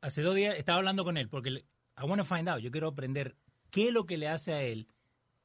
hace 0.00 0.22
dos 0.22 0.34
días 0.34 0.56
estaba 0.56 0.78
hablando 0.78 1.04
con 1.04 1.16
él 1.16 1.28
porque 1.28 1.50
le- 1.50 1.64
I 2.00 2.04
want 2.04 2.18
to 2.20 2.24
find 2.24 2.48
out. 2.48 2.60
Yo 2.60 2.70
quiero 2.70 2.88
aprender 2.88 3.36
qué 3.70 3.88
es 3.88 3.92
lo 3.92 4.06
que 4.06 4.16
le 4.18 4.28
hace 4.28 4.52
a 4.52 4.62
él 4.62 4.86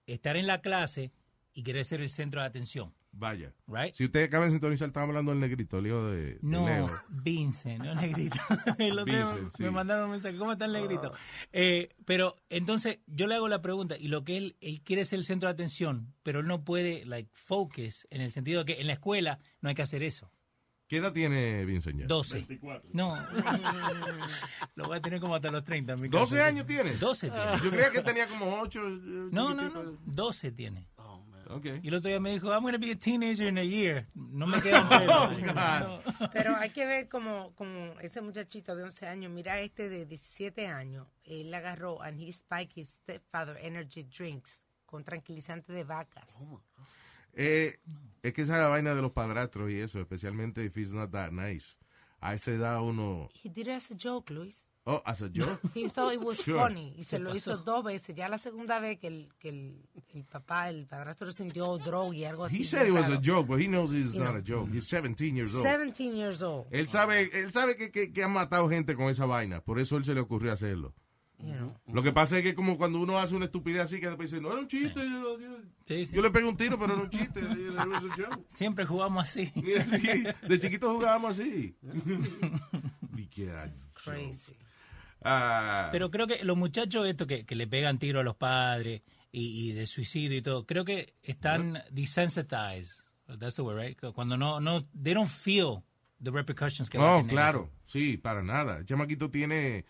estar 0.06 0.38
en 0.38 0.48
la 0.48 0.62
clase 0.62 1.12
y 1.54 1.64
querer 1.64 1.84
ser 1.84 2.02
el 2.02 2.10
centro 2.10 2.42
de 2.42 2.48
atención. 2.48 2.94
Vaya. 3.18 3.54
Right? 3.68 3.94
Si 3.94 4.04
usted 4.06 4.26
acaba 4.26 4.46
de 4.46 4.52
sintonizar, 4.52 4.90
estamos 4.90 5.08
hablando 5.08 5.32
del 5.32 5.40
negrito, 5.40 5.80
el 5.80 5.88
hijo 5.88 6.06
de, 6.08 6.18
de 6.34 6.40
No, 6.42 6.66
Leo. 6.66 6.92
Vincent, 7.08 7.82
no 7.82 7.96
negrito. 7.96 8.38
El 8.78 9.00
otro 9.00 9.06
día 9.14 9.24
Vincent, 9.24 9.60
me 9.60 9.68
sí. 9.68 9.74
mandaron 9.74 10.06
un 10.06 10.12
mensaje, 10.12 10.38
¿cómo 10.38 10.52
está 10.52 10.66
el 10.66 10.74
negrito? 10.74 11.14
Eh, 11.54 11.96
pero 12.04 12.36
entonces 12.50 13.00
yo 13.08 13.28
le 13.28 13.36
hago 13.36 13.48
la 13.48 13.62
pregunta, 13.62 13.96
y 13.98 14.10
lo 14.10 14.26
que 14.26 14.36
él, 14.36 14.58
él 14.60 14.82
quiere 14.82 15.06
ser 15.06 15.20
el 15.20 15.26
centro 15.26 15.48
de 15.48 15.54
atención, 15.54 16.14
pero 16.24 16.42
él 16.42 16.48
no 16.48 16.66
puede, 16.66 17.06
like, 17.06 17.30
focus, 17.34 18.06
en 18.10 18.20
el 18.20 18.34
sentido 18.34 18.64
de 18.64 18.74
que 18.74 18.82
en 18.82 18.88
la 18.88 18.94
escuela 18.94 19.40
no 19.62 19.70
hay 19.70 19.76
que 19.76 19.82
hacer 19.82 20.04
eso. 20.04 20.30
¿Qué 20.88 20.98
edad 20.98 21.14
tiene 21.14 21.66
Vincent 21.66 22.00
ya? 22.02 22.06
12. 22.06 22.46
No. 22.92 23.16
lo 24.76 24.86
voy 24.86 24.98
a 24.98 25.02
tener 25.02 25.20
como 25.20 25.34
hasta 25.34 25.50
los 25.50 25.64
30. 25.64 25.94
en 25.94 26.02
mi 26.02 26.10
12 26.10 26.36
casa. 26.36 26.48
años 26.48 26.68
tiene. 26.68 26.92
12 26.92 27.32
tiene. 27.32 27.52
Yo 27.64 27.72
creía 27.72 27.90
que 27.90 28.02
tenía 28.02 28.28
como 28.28 28.60
8. 28.62 28.82
No, 29.32 29.56
no, 29.56 29.70
no. 29.70 29.98
12 30.06 30.52
tiene. 30.52 30.88
Ok. 31.50 31.66
Y 31.84 31.88
el 31.88 31.96
otro 31.96 32.10
día 32.10 32.20
me 32.20 32.32
dijo, 32.32 32.50
I'm 32.50 32.62
going 32.62 32.74
to 32.74 32.80
be 32.80 32.92
a 32.92 32.96
teenager 32.96 33.48
in 33.48 33.58
a 33.58 33.64
year. 33.64 34.08
No 34.14 34.48
me 34.48 34.60
pelo. 34.62 34.80
Oh, 35.10 35.30
God. 35.30 36.30
Pero 36.32 36.56
hay 36.56 36.72
que 36.72 36.86
ver 36.86 37.08
como, 37.08 37.54
como 37.56 38.00
ese 38.02 38.22
muchachito 38.22 38.76
de 38.76 38.84
11 38.84 39.08
años, 39.08 39.32
mira 39.32 39.60
este 39.60 39.90
de 39.90 40.06
17 40.06 40.68
años, 40.68 41.08
él 41.24 41.54
agarró 41.54 42.02
and 42.02 42.20
he 42.20 42.32
spiked 42.32 42.74
his 42.76 42.90
stepfather 42.90 43.58
energy 43.62 44.04
drinks 44.04 44.62
con 44.86 45.04
tranquilizante 45.04 45.74
de 45.74 45.84
vacas. 45.84 46.36
Eh, 47.34 47.80
es 48.24 48.34
que 48.34 48.42
esa 48.44 48.54
es 48.56 48.60
la 48.62 48.68
vaina 48.70 48.96
de 48.96 49.02
los 49.02 49.12
padrastros 49.12 49.70
y 49.70 49.80
eso, 49.80 50.00
especialmente 50.00 50.64
if 50.64 50.78
it's 50.78 50.94
not 50.94 51.12
that 51.12 51.32
nice. 51.32 51.76
A 52.22 52.34
esa 52.34 52.52
edad 52.52 52.82
uno... 52.82 53.30
He 53.44 53.50
did 53.50 53.68
it 53.68 53.74
as 53.74 53.92
a 53.92 53.96
joke, 53.96 54.34
Luis. 54.34 54.68
Oh, 54.88 55.02
as 55.04 55.20
a 55.24 55.30
joke. 55.34 55.60
He 55.74 55.90
thought 55.90 56.14
it 56.14 56.22
was 56.22 56.38
Sure. 56.38 56.60
funny 56.62 56.94
y 56.96 57.04
se 57.06 57.18
lo 57.18 57.36
hizo 57.36 57.58
dos 57.58 57.84
veces. 57.84 58.16
Ya 58.16 58.30
la 58.30 58.38
segunda 58.38 58.80
vez 58.80 59.00
que 59.00 59.08
el, 59.08 59.30
que 59.40 59.50
el, 59.50 59.82
el 60.14 60.24
papá, 60.26 60.70
el 60.70 60.86
padrastro 60.86 61.32
sintió 61.32 61.78
droga 61.80 62.16
y 62.16 62.24
algo 62.24 62.46
así. 62.46 62.62
He 62.62 62.64
said 62.64 62.86
it 62.88 62.94
was 62.94 63.10
a 63.10 63.20
joke, 63.20 63.48
but 63.48 63.60
he 63.60 63.66
knows 63.68 63.92
it's 63.94 64.14
You 64.14 64.20
not 64.24 64.34
know. 64.34 64.38
a 64.40 64.44
joke. 64.44 64.70
He's 64.72 64.88
17 64.88 65.36
years 65.36 65.56
old. 65.56 65.64
17 65.66 66.16
years 66.16 66.42
old. 66.44 66.68
Él 66.72 66.86
sabe, 66.88 67.32
él 67.34 67.52
sabe 67.52 67.76
que, 67.78 67.90
que, 67.90 68.14
que 68.14 68.24
han 68.24 68.32
matado 68.32 68.70
gente 68.70 68.96
con 68.96 69.10
esa 69.10 69.26
vaina, 69.26 69.60
por 69.62 69.80
eso 69.80 69.98
él 69.98 70.04
se 70.06 70.14
le 70.14 70.22
ocurrió 70.22 70.54
hacerlo. 70.54 70.94
You 71.40 71.54
know. 71.54 71.74
Lo 71.92 72.02
que 72.04 72.14
pasa 72.14 72.38
es 72.38 72.44
que 72.44 72.54
como 72.56 72.78
cuando 72.78 73.00
uno 73.00 73.18
hace 73.20 73.36
una 73.36 73.46
estupidez 73.46 73.82
así 73.82 74.00
que 74.00 74.08
después 74.08 74.30
dice, 74.32 74.40
no 74.42 74.52
era 74.52 74.62
un 74.62 74.68
chiste, 74.68 75.00
yo, 75.00 75.38
yo- 75.40 75.58
Sí, 75.88 76.06
sí. 76.06 76.16
yo 76.16 76.22
le 76.22 76.30
pego 76.32 76.48
un 76.48 76.56
tiro, 76.58 76.78
pero 76.80 76.94
era 76.94 77.02
un 77.04 77.10
chiste. 77.10 77.42
Siempre 78.50 78.86
jugamos 78.86 79.24
así. 79.24 79.48
Sí, 79.54 80.24
De 80.48 80.60
chiquitos 80.60 80.94
jugábamos 80.96 81.32
así. 81.40 81.76
Crazy. 84.04 84.56
Ah, 85.28 85.90
Pero 85.92 86.12
creo 86.12 86.28
que 86.28 86.44
los 86.44 86.56
muchachos 86.56 87.08
estos 87.08 87.26
que, 87.28 87.46
que 87.46 87.56
le 87.56 87.66
pegan 87.68 87.98
tiro 87.98 88.20
a 88.20 88.24
los 88.24 88.36
padres 88.36 89.02
y, 89.32 89.70
y 89.70 89.72
de 89.74 89.88
suicidio 89.88 90.38
y 90.38 90.42
todo, 90.42 90.66
creo 90.66 90.86
que 90.86 91.14
están 91.24 91.82
desensitized. 91.92 93.04
That's 93.40 93.56
the 93.56 93.64
word, 93.64 93.78
right? 93.80 94.00
Cuando 94.14 94.38
no, 94.38 94.60
no, 94.60 94.86
they 95.02 95.14
don't 95.14 95.28
feel 95.30 95.82
the 96.24 96.30
repercussions 96.32 96.90
que 96.90 97.00
tener 97.00 97.26
claro, 97.28 97.72
sí, 97.88 98.18
para 98.18 98.44
nada. 98.44 98.78
El 98.78 98.86
chamaquito 98.86 99.32
tiene 99.32 99.86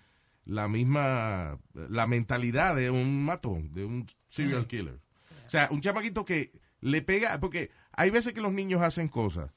la 0.45 0.67
misma, 0.67 1.59
la 1.73 2.07
mentalidad 2.07 2.75
de 2.75 2.89
un 2.89 3.23
matón, 3.25 3.73
de 3.73 3.83
un 3.83 4.05
serial 4.27 4.61
Sí. 4.61 4.67
killer. 4.77 4.99
O 5.45 5.49
sea, 5.49 5.67
un 5.71 5.81
chamaquito 5.81 6.23
que 6.23 6.51
le 6.79 7.01
pega, 7.01 7.37
porque 7.39 7.71
hay 7.91 8.09
veces 8.09 8.33
que 8.33 8.41
los 8.41 8.53
niños 8.53 8.81
hacen 8.81 9.09
cosas 9.09 9.51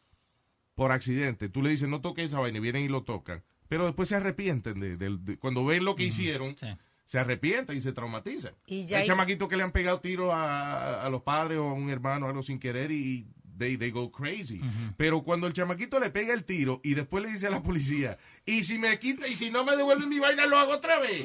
por 0.75 0.91
accidente. 0.93 1.49
Tú 1.49 1.63
le 1.63 1.71
dices, 1.71 1.89
no 1.89 2.01
toques 2.01 2.27
esa 2.27 2.41
vaina, 2.41 2.59
y 2.59 2.61
vienen 2.61 2.83
y 2.83 2.89
lo 2.89 3.05
tocan. 3.05 3.43
Pero 3.69 3.87
después 3.87 4.09
se 4.09 4.17
arrepienten 4.17 4.81
de, 4.81 4.97
de- 4.97 5.17
de- 5.21 5.37
cuando 5.39 5.65
ven 5.65 5.85
lo 5.85 5.95
que 5.95 6.05
hicieron, 6.05 6.57
Sí. 6.59 6.67
se 7.05 7.19
arrepienten 7.19 7.77
y 7.77 7.81
se 7.81 7.93
traumatizan. 7.93 8.55
Y 8.67 8.87
ya 8.87 8.99
hay 8.99 9.07
chamaquitos 9.07 9.49
que 9.49 9.57
le 9.57 9.63
han 9.63 9.73
pegado 9.73 10.01
tiro 10.01 10.33
a, 10.33 11.03
a 11.05 11.11
los 11.11 11.23
padres 11.23 11.59
o 11.59 11.69
a 11.69 11.73
un 11.75 11.91
hermano 11.91 12.27
o 12.27 12.29
algo 12.29 12.43
sin 12.43 12.59
querer 12.59 12.91
y 12.91 13.27
they, 13.59 13.77
they 13.77 13.91
go 13.91 14.11
crazy. 14.13 14.61
Pero 14.97 15.23
cuando 15.23 15.47
el 15.47 15.53
chamaquito 15.53 15.99
le 15.99 16.11
pega 16.11 16.33
el 16.33 16.45
tiro 16.45 16.81
y 16.85 16.95
después 16.95 17.25
le 17.25 17.31
dice 17.31 17.49
a 17.49 17.51
la 17.51 17.63
policía, 17.63 18.17
y 18.47 18.63
si 18.65 18.79
me 18.79 18.99
quita 19.01 19.27
y 19.27 19.35
si 19.35 19.51
no 19.51 19.65
me 19.65 19.77
devuelven 19.77 20.09
mi 20.09 20.19
vaina, 20.21 20.47
lo 20.47 20.57
hago 20.59 20.73
otra 20.75 20.99
vez. 21.01 21.25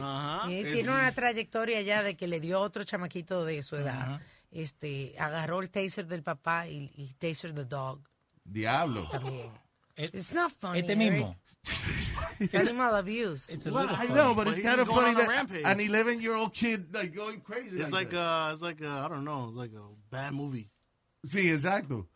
Y 0.49 0.55
él 0.61 0.73
tiene 0.73 0.89
una 0.89 1.11
trayectoria 1.11 1.81
ya 1.81 2.01
de 2.03 2.15
que 2.17 2.27
le 2.27 2.39
dio 2.39 2.59
otro 2.59 2.83
chamaquito 2.83 3.45
de 3.45 3.61
su 3.61 3.75
edad. 3.75 4.19
Este, 4.51 5.15
agarró 5.17 5.61
el 5.61 5.69
taser 5.69 6.07
del 6.07 6.23
papá 6.23 6.67
y, 6.67 6.91
y 6.95 7.13
taser 7.19 7.53
the 7.53 7.65
dog 7.65 8.01
Diablo. 8.43 9.07
también. 9.11 9.49
El- 9.97 10.09
It's 10.13 10.33
not 10.33 10.51
funny. 10.51 10.79
este 10.79 10.91
Eric. 10.91 10.99
mismo. 11.13 11.35
It's 12.39 12.53
animal 12.55 12.95
abuse. 12.95 13.49
It's 13.49 13.65
a 13.67 13.71
Well, 13.71 13.83
little 13.83 13.95
I 13.95 14.07
funny. 14.07 14.15
know, 14.19 14.33
but 14.33 14.47
it's 14.47 14.59
kind 14.59 14.79
of 14.81 14.87
funny 14.87 15.13
that 15.15 15.27
rampage. 15.29 15.63
an 15.65 15.79
11 15.79 16.19
year 16.21 16.35
old 16.35 16.53
kid 16.53 16.93
like 16.93 17.13
going 17.15 17.39
crazy. 17.41 17.79
It's 17.79 17.91
like 17.91 18.07
like 18.07 18.09
that. 18.11 18.49
a, 18.49 18.51
it's 18.51 18.61
like 18.61 18.81
a, 18.81 18.89
I 18.89 19.07
don't 19.07 19.23
know, 19.23 19.47
it's 19.47 19.57
like 19.57 19.71
a 19.73 19.83
bad 20.11 20.33
movie. 20.33 20.69
Sí, 21.25 21.49
exacto. 21.51 22.07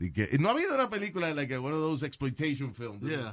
Y 0.00 0.10
que- 0.14 0.38
no 0.38 0.48
ha 0.48 0.54
habido 0.54 0.74
una 0.74 0.88
película 0.88 1.34
like 1.34 1.50
one 1.52 1.72
of 1.72 1.80
those 1.80 2.02
exploitation 2.02 2.72
films. 2.72 3.02
Yeah. 3.08 3.32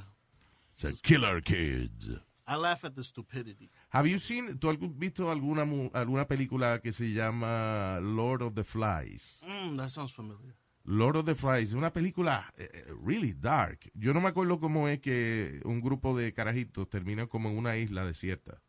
It's 0.74 0.84
like 0.84 1.02
Killer 1.02 1.40
Kids. 1.40 2.10
I 2.46 2.56
laugh 2.56 2.84
at 2.84 2.94
the 2.94 3.02
stupidity. 3.02 3.70
Have 3.88 4.06
you 4.06 4.18
seen, 4.18 4.58
tú 4.58 4.68
has 4.68 4.76
visto 4.98 5.30
alguna 5.30 5.64
mu- 5.66 5.88
alguna 5.94 6.26
película 6.26 6.80
que 6.82 6.92
se 6.92 7.06
llama 7.12 7.98
Lord 8.02 8.42
of 8.42 8.54
the 8.54 8.62
Flies? 8.64 9.40
Mm, 9.48 9.76
that 9.78 9.90
sounds 9.90 10.12
familiar. 10.12 10.54
Lord 10.84 11.16
of 11.16 11.24
the 11.24 11.34
Flies, 11.34 11.70
es 11.70 11.74
una 11.74 11.92
película 11.92 12.52
eh, 12.58 12.68
eh, 12.72 12.92
really 13.04 13.32
dark. 13.32 13.90
Yo 13.94 14.12
no 14.12 14.20
me 14.20 14.28
acuerdo 14.28 14.60
cómo 14.60 14.88
es 14.88 15.00
que 15.00 15.60
un 15.64 15.80
grupo 15.80 16.16
de 16.16 16.32
carajitos 16.34 16.88
termina 16.90 17.26
como 17.26 17.48
en 17.50 17.56
una 17.56 17.76
isla 17.76 18.04
desierta. 18.04 18.60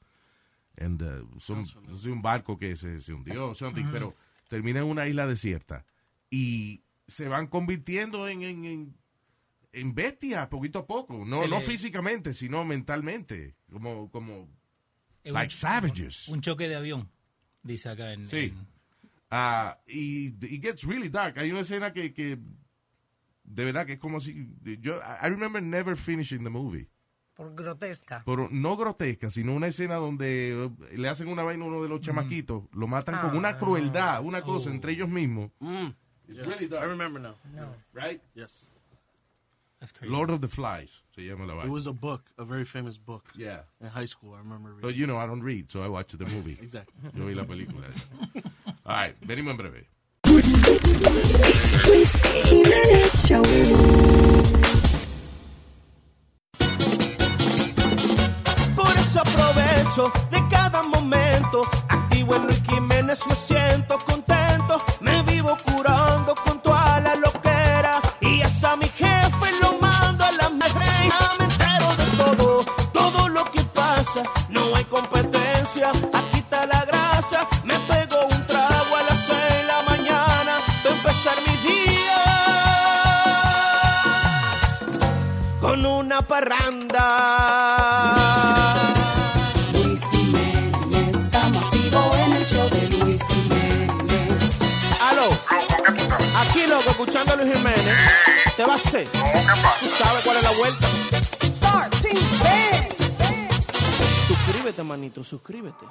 And, 0.77 1.01
uh, 1.01 1.39
son, 1.39 1.65
no 1.88 1.98
sé, 1.98 2.10
un 2.10 2.22
barco 2.22 2.57
que 2.57 2.75
se, 2.75 3.00
se 3.01 3.13
hundió 3.13 3.50
o 3.50 3.55
something, 3.55 3.86
pero 3.91 4.13
termina 4.50 4.79
en 4.79 4.86
una 4.88 5.07
isla 5.07 5.25
desierta. 5.27 5.86
Y 6.29 6.84
se 7.07 7.27
van 7.27 7.48
convirtiendo 7.48 8.27
en, 8.27 8.43
en, 8.43 8.65
en, 8.65 8.95
en 9.74 9.93
bestias 9.95 10.48
poquito 10.48 10.79
a 10.79 10.88
poco. 10.88 11.24
No, 11.25 11.41
Se 11.43 11.48
no 11.48 11.60
le- 11.60 11.65
físicamente, 11.65 12.34
sino 12.34 12.63
mentalmente. 12.65 13.55
Como, 13.72 14.10
como 14.10 14.50
like 15.24 15.53
savages. 15.53 16.27
un 16.29 16.41
choque 16.41 16.67
de 16.67 16.75
avión, 16.75 17.10
dice 17.63 17.89
acá 17.89 18.13
en... 18.13 18.25
Sí. 18.27 18.38
en- 18.38 18.75
Ah, 19.38 19.77
y 19.86 20.27
it 20.42 20.62
gets 20.62 20.84
really 20.86 21.10
dark. 21.10 21.38
Hay 21.38 21.51
una 21.51 21.60
escena 21.62 21.92
que, 21.92 22.13
que 22.13 22.38
de 23.44 23.65
verdad 23.65 23.86
que 23.86 23.94
es 23.94 24.00
como 24.00 24.22
si 24.22 24.48
yo 24.80 24.96
I 25.22 25.27
remember 25.30 25.62
never 25.62 25.98
finishing 25.98 26.44
the 26.44 26.50
movie. 26.50 26.88
Por 27.34 27.54
grotesca. 27.54 28.24
Pero 28.25 28.48
no 28.50 28.77
grotesca, 28.77 29.30
sino 29.30 29.54
una 29.54 29.68
escena 29.68 29.96
donde 29.96 30.54
eh, 30.68 30.98
le 30.98 31.10
hacen 31.10 31.27
una 31.27 31.44
vaina 31.44 31.65
a 31.65 31.68
uno 31.68 31.84
de 31.84 31.89
los 31.89 32.00
chamaquitos, 32.00 32.63
lo 32.72 32.88
matan 32.88 33.20
con 33.20 33.36
una 33.36 33.58
crueldad, 33.58 34.24
una 34.24 34.42
cosa 34.42 34.70
entre 34.70 34.94
ellos 34.94 35.10
mismos. 35.10 35.51
Mm. 35.60 35.88
It's 36.27 36.38
Yeah. 36.38 36.46
really 36.46 36.65
I 36.65 36.70
dark, 36.70 36.88
remember 36.89 37.20
now. 37.22 37.36
No. 37.54 37.75
right? 37.94 38.22
Yes. 38.36 38.70
That's 39.82 39.92
crazy. 39.92 40.12
Lord 40.12 40.30
of 40.32 40.39
the 40.39 40.48
Flies 40.48 41.04
se 41.13 41.24
llama 41.24 41.46
la 41.46 41.54
It 41.56 41.58
vaina. 41.58 41.72
was 41.74 41.88
a 41.88 41.92
book, 41.94 42.24
a 42.38 42.46
very 42.46 42.63
famous 42.65 42.98
book. 42.98 43.25
Yeah. 43.36 43.63
In 43.82 43.88
high 43.89 44.08
school, 44.08 44.34
I 44.34 44.38
remember 44.38 44.70
reading. 44.70 44.82
But 44.89 44.96
you 44.96 45.06
know, 45.06 45.18
I 45.18 45.27
don't 45.27 45.44
read, 45.44 45.70
so 45.70 45.84
I 45.84 45.89
watch 45.89 46.13
the 46.18 46.25
movie. 46.25 46.58
Exactly. 46.62 46.96
Yo 47.13 47.25
vi 47.25 47.36
la 47.36 47.44
película. 47.44 47.88
All 48.88 48.96
right, 48.96 49.15
venimos 49.22 49.51
en 49.51 49.58
breve. 49.58 49.88
Por 58.75 58.96
eso 58.96 59.24
de 60.30 60.48
cada 60.51 60.84
momento. 60.84 61.63
Activo 61.89 62.36
en 62.36 62.44
Luis 62.44 62.62
me 63.27 63.36
siento 63.36 63.98
contento. 63.98 64.25
Parranda. 86.36 87.08
Luis 89.74 90.01
Jiménez, 90.12 91.15
estamos 91.15 91.63
activos 91.63 92.18
en 92.18 92.32
el 92.34 92.46
show 92.46 92.70
de 92.70 92.89
Luis 92.89 93.22
Jiménez. 93.27 94.58
Aló, 95.01 95.30
aquí 96.38 96.68
loco, 96.68 96.89
escuchando 96.89 97.34
a 97.34 97.36
Luis 97.38 97.56
Jiménez. 97.56 97.96
¿Te 98.58 98.65
va 98.65 98.74
a 98.74 98.75
hacer? 98.75 99.08
¿Tú 99.12 99.88
sabes 99.98 100.24
cuál 100.25 100.38
es 100.38 100.44
la 100.44 100.51
vuelta? 100.51 100.88
Suscríbete, 104.27 104.84
manito, 104.84 105.24
suscríbete. 105.24 105.86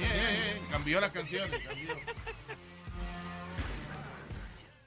Yeah, 0.00 0.14
yeah, 0.14 0.30
yeah. 0.30 0.70
Cambió 0.70 1.00
las 1.00 1.12
canciones, 1.12 1.60
cambió. 1.66 1.94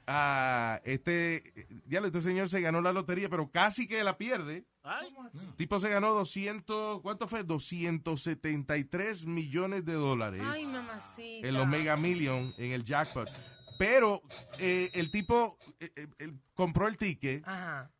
Ah, 0.06 0.80
este, 0.84 1.66
ya 1.86 2.00
este 2.00 2.20
señor 2.20 2.48
se 2.48 2.60
ganó 2.60 2.82
la 2.82 2.92
lotería, 2.92 3.30
pero 3.30 3.50
casi 3.50 3.86
que 3.86 4.04
la 4.04 4.18
pierde. 4.18 4.66
El 5.32 5.54
tipo 5.56 5.80
se 5.80 5.88
ganó 5.88 6.12
200, 6.12 7.00
¿cuánto 7.00 7.26
fue? 7.26 7.42
273 7.42 9.24
millones 9.24 9.86
de 9.86 9.94
dólares 9.94 10.42
Ay, 10.44 10.66
mamacita. 10.66 11.48
en 11.48 11.54
los 11.54 11.66
Mega 11.66 11.96
Million, 11.96 12.52
en 12.58 12.72
el 12.72 12.84
jackpot. 12.84 13.30
Pero 13.78 14.20
eh, 14.58 14.90
el 14.92 15.10
tipo 15.10 15.58
eh, 15.80 15.90
eh, 16.18 16.32
compró 16.54 16.86
el 16.86 16.98
ticket 16.98 17.42
Ajá. 17.46 17.90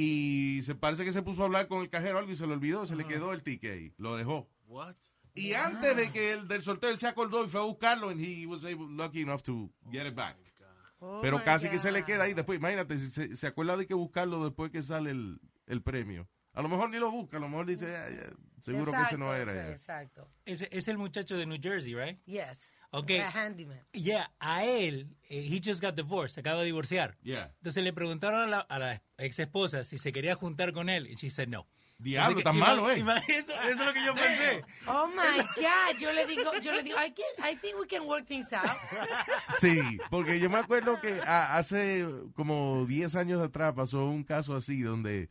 Y 0.00 0.62
se 0.62 0.74
parece 0.76 1.04
que 1.04 1.12
se 1.12 1.22
puso 1.22 1.42
a 1.42 1.46
hablar 1.46 1.66
con 1.66 1.80
el 1.80 1.90
cajero 1.90 2.16
o 2.16 2.18
algo 2.20 2.30
y 2.30 2.36
se 2.36 2.46
le 2.46 2.52
olvidó, 2.52 2.86
se 2.86 2.94
le 2.94 3.04
quedó 3.04 3.32
el 3.32 3.42
ticket 3.42 3.72
ahí, 3.72 3.92
lo 3.98 4.16
dejó. 4.16 4.48
What? 4.66 4.94
Y 5.34 5.54
antes 5.54 5.96
de 5.96 6.12
que 6.12 6.32
el 6.32 6.46
del 6.46 6.62
sorteo 6.62 6.90
él 6.90 6.98
se 6.98 7.08
acordó 7.08 7.44
y 7.44 7.48
fue 7.48 7.60
a 7.60 7.64
buscarlo 7.64 8.10
and 8.10 8.20
he 8.20 8.46
was 8.46 8.64
able, 8.64 8.86
lucky 8.90 9.22
enough 9.22 9.42
to 9.42 9.70
get 9.90 10.06
it 10.06 10.14
back. 10.14 10.36
Oh 11.00 11.20
Pero 11.22 11.38
my 11.38 11.44
casi 11.44 11.68
que 11.68 11.78
se 11.78 11.92
le 11.92 12.04
queda 12.04 12.24
ahí 12.24 12.34
después. 12.34 12.58
Imagínate, 12.58 12.98
si 12.98 13.08
se, 13.10 13.36
se 13.36 13.46
acuerda 13.46 13.76
de 13.76 13.86
que 13.86 13.94
buscarlo 13.94 14.44
después 14.44 14.70
que 14.72 14.82
sale 14.82 15.10
el, 15.10 15.40
el 15.66 15.80
premio. 15.82 16.28
A 16.54 16.62
lo 16.62 16.68
mejor 16.68 16.90
ni 16.90 16.98
lo 16.98 17.10
busca, 17.10 17.36
a 17.36 17.40
lo 17.40 17.48
mejor 17.48 17.66
dice, 17.66 17.96
"Ah, 17.96 18.06
seguro 18.60 18.90
que 18.90 19.02
ese 19.02 19.16
no 19.16 19.32
era. 19.32 19.54
ya". 19.54 19.70
Exacto. 19.70 20.28
Ese 20.44 20.68
es 20.72 20.88
el 20.88 20.98
muchacho 20.98 21.36
de 21.36 21.46
New 21.46 21.58
Jersey, 21.62 21.94
right? 21.94 22.18
Yes. 22.24 22.77
Ok. 22.90 23.10
A 23.22 23.30
handyman. 23.30 23.80
Yeah, 23.92 24.30
a 24.40 24.64
él, 24.64 25.08
eh, 25.28 25.48
he 25.50 25.60
just 25.62 25.82
got 25.82 25.94
divorced, 25.94 26.34
se 26.34 26.40
acaba 26.40 26.60
de 26.60 26.66
divorciar. 26.66 27.16
Yeah. 27.22 27.52
Entonces 27.58 27.82
le 27.84 27.92
preguntaron 27.92 28.40
a 28.42 28.46
la, 28.46 28.60
a 28.60 28.78
la 28.78 29.02
ex 29.18 29.38
esposa 29.38 29.84
si 29.84 29.98
se 29.98 30.10
quería 30.12 30.34
juntar 30.34 30.72
con 30.72 30.88
él 30.88 31.06
y 31.06 31.14
she 31.16 31.28
said 31.30 31.48
no. 31.48 31.66
Diablo, 32.00 32.36
que 32.36 32.44
tan 32.44 32.54
ima- 32.54 32.60
malo, 32.60 32.90
¿eh? 32.92 32.98
ima- 33.00 33.20
Eso, 33.26 33.52
eso 33.52 33.68
es 33.70 33.78
lo 33.78 33.92
que 33.92 34.04
yo 34.06 34.14
pensé. 34.14 34.64
Oh 34.86 35.08
my 35.08 35.42
God. 35.56 35.98
Yo 36.00 36.12
le 36.12 36.26
digo, 36.26 36.52
yo 36.62 36.70
le 36.72 36.82
digo, 36.84 36.96
I, 36.96 37.10
can, 37.12 37.50
I 37.52 37.56
think 37.56 37.76
we 37.78 37.88
can 37.88 38.02
work 38.06 38.24
things 38.24 38.52
out. 38.52 38.70
Sí, 39.58 39.80
porque 40.08 40.38
yo 40.38 40.48
me 40.48 40.58
acuerdo 40.58 41.00
que 41.00 41.20
ah, 41.26 41.56
hace 41.58 42.06
como 42.34 42.86
10 42.86 43.16
años 43.16 43.42
atrás 43.42 43.74
pasó 43.74 44.06
un 44.06 44.22
caso 44.22 44.54
así 44.54 44.80
donde 44.80 45.28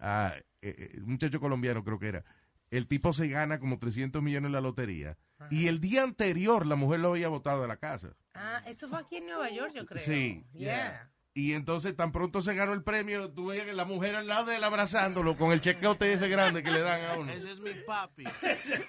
ah, 0.00 0.34
eh, 0.60 0.74
eh, 0.76 0.98
un 0.98 1.12
muchacho 1.12 1.38
colombiano 1.38 1.84
creo 1.84 1.98
que 2.00 2.08
era, 2.08 2.24
el 2.70 2.86
tipo 2.86 3.12
se 3.12 3.28
gana 3.28 3.58
como 3.58 3.78
300 3.78 4.22
millones 4.22 4.48
en 4.48 4.52
la 4.52 4.60
lotería 4.60 5.16
y 5.50 5.66
el 5.68 5.80
día 5.80 6.02
anterior 6.02 6.66
la 6.66 6.76
mujer 6.76 7.00
lo 7.00 7.10
había 7.10 7.28
botado 7.28 7.62
de 7.62 7.68
la 7.68 7.76
casa. 7.76 8.14
Ah, 8.34 8.62
eso 8.66 8.88
fue 8.88 8.98
aquí 8.98 9.16
en 9.16 9.26
Nueva 9.26 9.50
York, 9.50 9.72
yo 9.74 9.86
creo. 9.86 10.02
Sí. 10.04 10.44
Yeah. 10.52 11.10
Y 11.34 11.52
entonces 11.52 11.94
tan 11.94 12.10
pronto 12.10 12.42
se 12.42 12.54
ganó 12.54 12.72
el 12.72 12.82
premio, 12.82 13.30
tú 13.30 13.46
veías 13.46 13.64
que 13.64 13.72
la 13.72 13.84
mujer 13.84 14.16
al 14.16 14.26
lado 14.26 14.46
de 14.46 14.56
él 14.56 14.64
abrazándolo 14.64 15.36
con 15.36 15.52
el 15.52 15.60
chequeote 15.60 16.12
ese 16.12 16.28
grande 16.28 16.62
que 16.64 16.70
le 16.70 16.80
dan 16.80 17.02
a 17.04 17.16
uno. 17.18 17.30
Ese 17.30 17.52
es 17.52 17.60
mi 17.60 17.72
papi. 17.86 18.24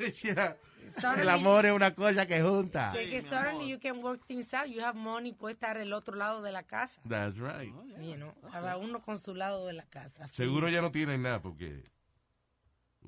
Suddenly- 0.98 1.22
el 1.22 1.30
amor 1.30 1.66
es 1.68 1.72
una 1.72 1.94
cosa 1.94 2.26
que 2.26 2.42
junta. 2.42 2.92
Que, 2.94 3.10
que 3.10 3.22
suddenly 3.22 3.70
you 3.70 3.80
can 3.80 4.04
work 4.04 4.26
things 4.26 4.54
out. 4.54 4.66
You 4.68 4.82
have 4.82 4.98
money, 4.98 5.34
puede 5.34 5.54
estar 5.54 5.78
el 5.78 5.94
otro 5.94 6.16
lado 6.16 6.42
de 6.42 6.52
la 6.52 6.64
casa. 6.64 7.00
That's 7.08 7.38
right. 7.38 7.72
You 8.02 8.16
know, 8.16 8.34
cada 8.52 8.78
uno 8.78 9.02
con 9.02 9.20
su 9.20 9.36
lado 9.36 9.68
de 9.68 9.74
la 9.74 9.86
casa. 9.86 10.28
Seguro 10.32 10.70
ya 10.70 10.82
no 10.82 10.92
tienen 10.92 11.22
nada 11.22 11.42
porque 11.42 11.84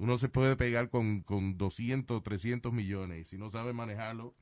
uno 0.02 0.18
se 0.18 0.30
puede 0.30 0.56
pegar 0.56 0.90
con, 0.90 1.22
con 1.22 1.58
200, 1.58 2.24
300 2.24 2.74
millones 2.74 3.20
y 3.20 3.26
si 3.26 3.38
no 3.38 3.50
sabe 3.52 3.72
manejarlo, 3.72 4.34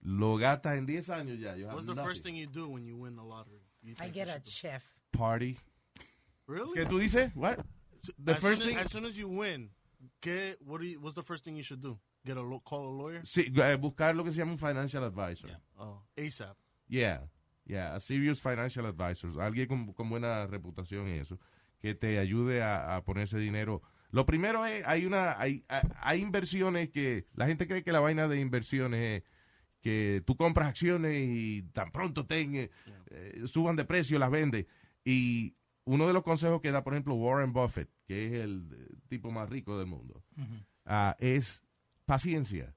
lo 0.00 0.36
gasta 0.36 0.76
en 0.76 0.86
10 0.86 1.10
años 1.10 1.38
ya. 1.38 1.54
You 1.56 1.66
What's 1.66 1.84
the 1.86 1.94
nothing. 1.94 2.04
first 2.04 2.22
thing 2.24 2.34
you 2.34 2.46
do 2.46 2.68
when 2.68 2.84
you 2.86 2.96
win 2.96 3.14
the 3.16 3.22
lottery? 3.22 3.60
You 3.82 3.94
I 4.00 4.08
get 4.10 4.28
a 4.28 4.40
chef. 4.42 4.82
Party. 5.12 5.58
Really? 6.46 6.74
¿Qué 6.74 6.86
tú 6.86 6.98
dices? 6.98 7.30
What? 7.34 7.58
The 8.18 8.32
as, 8.32 8.40
first 8.40 8.60
soon 8.62 8.70
thing- 8.70 8.78
as, 8.78 8.86
as 8.86 8.92
soon 8.92 9.04
as 9.06 9.16
you 9.16 9.28
win, 9.28 9.70
¿qué, 10.20 10.56
what 10.64 10.80
do 10.80 10.86
you, 10.86 11.00
what's 11.00 11.14
the 11.14 11.22
first 11.22 11.44
thing 11.44 11.56
you 11.56 11.62
should 11.62 11.80
do? 11.82 11.98
Get 12.24 12.36
a 12.36 12.42
lo- 12.42 12.60
call 12.60 12.88
a 12.88 12.90
lawyer? 12.90 13.20
Sí, 13.26 13.52
eh, 13.54 13.76
buscar 13.76 14.14
lo 14.14 14.24
que 14.24 14.32
se 14.32 14.38
llama 14.38 14.52
un 14.52 14.58
financial 14.58 15.04
advisor. 15.04 15.50
Oh, 15.76 16.02
ASAP. 16.16 16.56
Yeah, 16.88 17.28
yeah, 17.66 17.94
a 17.94 18.00
serious 18.00 18.40
financial 18.40 18.86
advisor, 18.86 19.30
alguien 19.42 19.66
con, 19.68 19.92
con 19.92 20.08
buena 20.08 20.46
reputación 20.46 21.08
y 21.08 21.18
eso, 21.18 21.38
que 21.80 21.94
te 21.94 22.18
ayude 22.18 22.62
a, 22.62 22.96
a 22.96 23.02
poner 23.04 23.24
ese 23.24 23.38
dinero. 23.38 23.82
Lo 24.14 24.26
primero 24.26 24.64
es, 24.64 24.86
hay 24.86 25.06
una, 25.06 25.38
hay, 25.40 25.64
hay- 25.68 25.88
hay 26.00 26.20
inversiones 26.20 26.90
que, 26.90 27.26
la 27.34 27.46
gente 27.48 27.66
cree 27.66 27.82
que 27.82 27.90
la 27.90 27.98
vaina 27.98 28.28
de 28.28 28.38
inversiones 28.40 29.22
es 29.22 29.28
que 29.80 30.22
tú 30.24 30.36
compras 30.36 30.68
acciones 30.68 31.12
y 31.28 31.62
tan 31.72 31.90
pronto 31.90 32.24
ten, 32.24 32.54
eh, 32.54 32.70
eh, 33.10 33.42
suban 33.46 33.74
de 33.76 33.84
precio, 33.84 34.18
las 34.20 34.30
vendes. 34.30 34.66
Y 35.04 35.56
uno 35.84 36.06
de 36.06 36.12
los 36.12 36.22
consejos 36.22 36.60
que 36.62 36.70
da, 36.70 36.84
por 36.84 36.92
ejemplo, 36.94 37.14
Warren 37.14 37.52
Buffett, 37.52 37.90
que 38.06 38.26
es 38.28 38.32
el 38.44 38.68
eh, 38.72 38.94
tipo 39.08 39.32
más 39.32 39.50
rico 39.50 39.76
del 39.78 39.88
mundo, 39.88 40.22
ah, 40.86 41.16
es 41.18 41.62
paciencia. 42.06 42.72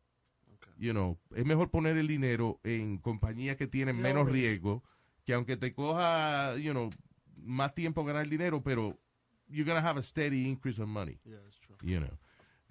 You 0.80 0.91
know, 0.91 1.17
es 1.36 1.45
mejor 1.45 1.69
poner 1.69 1.97
el 1.97 2.08
dinero 2.08 2.60
en 2.63 2.97
compañías 2.97 3.58
que 3.58 3.67
tienen 3.67 4.02
menos 4.02 4.26
risk. 4.26 4.34
riesgo, 4.36 4.84
que 5.23 5.34
aunque 5.34 5.56
te 5.56 5.73
coja, 5.73 6.56
you 6.58 6.71
know, 6.71 6.89
más 7.38 7.73
tiempo 7.76 8.04
ganar 8.04 8.23
el 8.23 8.30
dinero, 8.30 8.62
pero 8.63 8.97
you're 9.49 9.65
gonna 9.65 9.86
have 9.86 9.97
a 9.97 10.03
steady 10.03 10.47
increase 10.47 10.79
of 10.79 10.88
money. 10.88 11.19
Yeah, 11.25 11.38
that's 11.43 11.60
true. 11.60 11.75
You 11.83 11.99
know. 11.99 12.17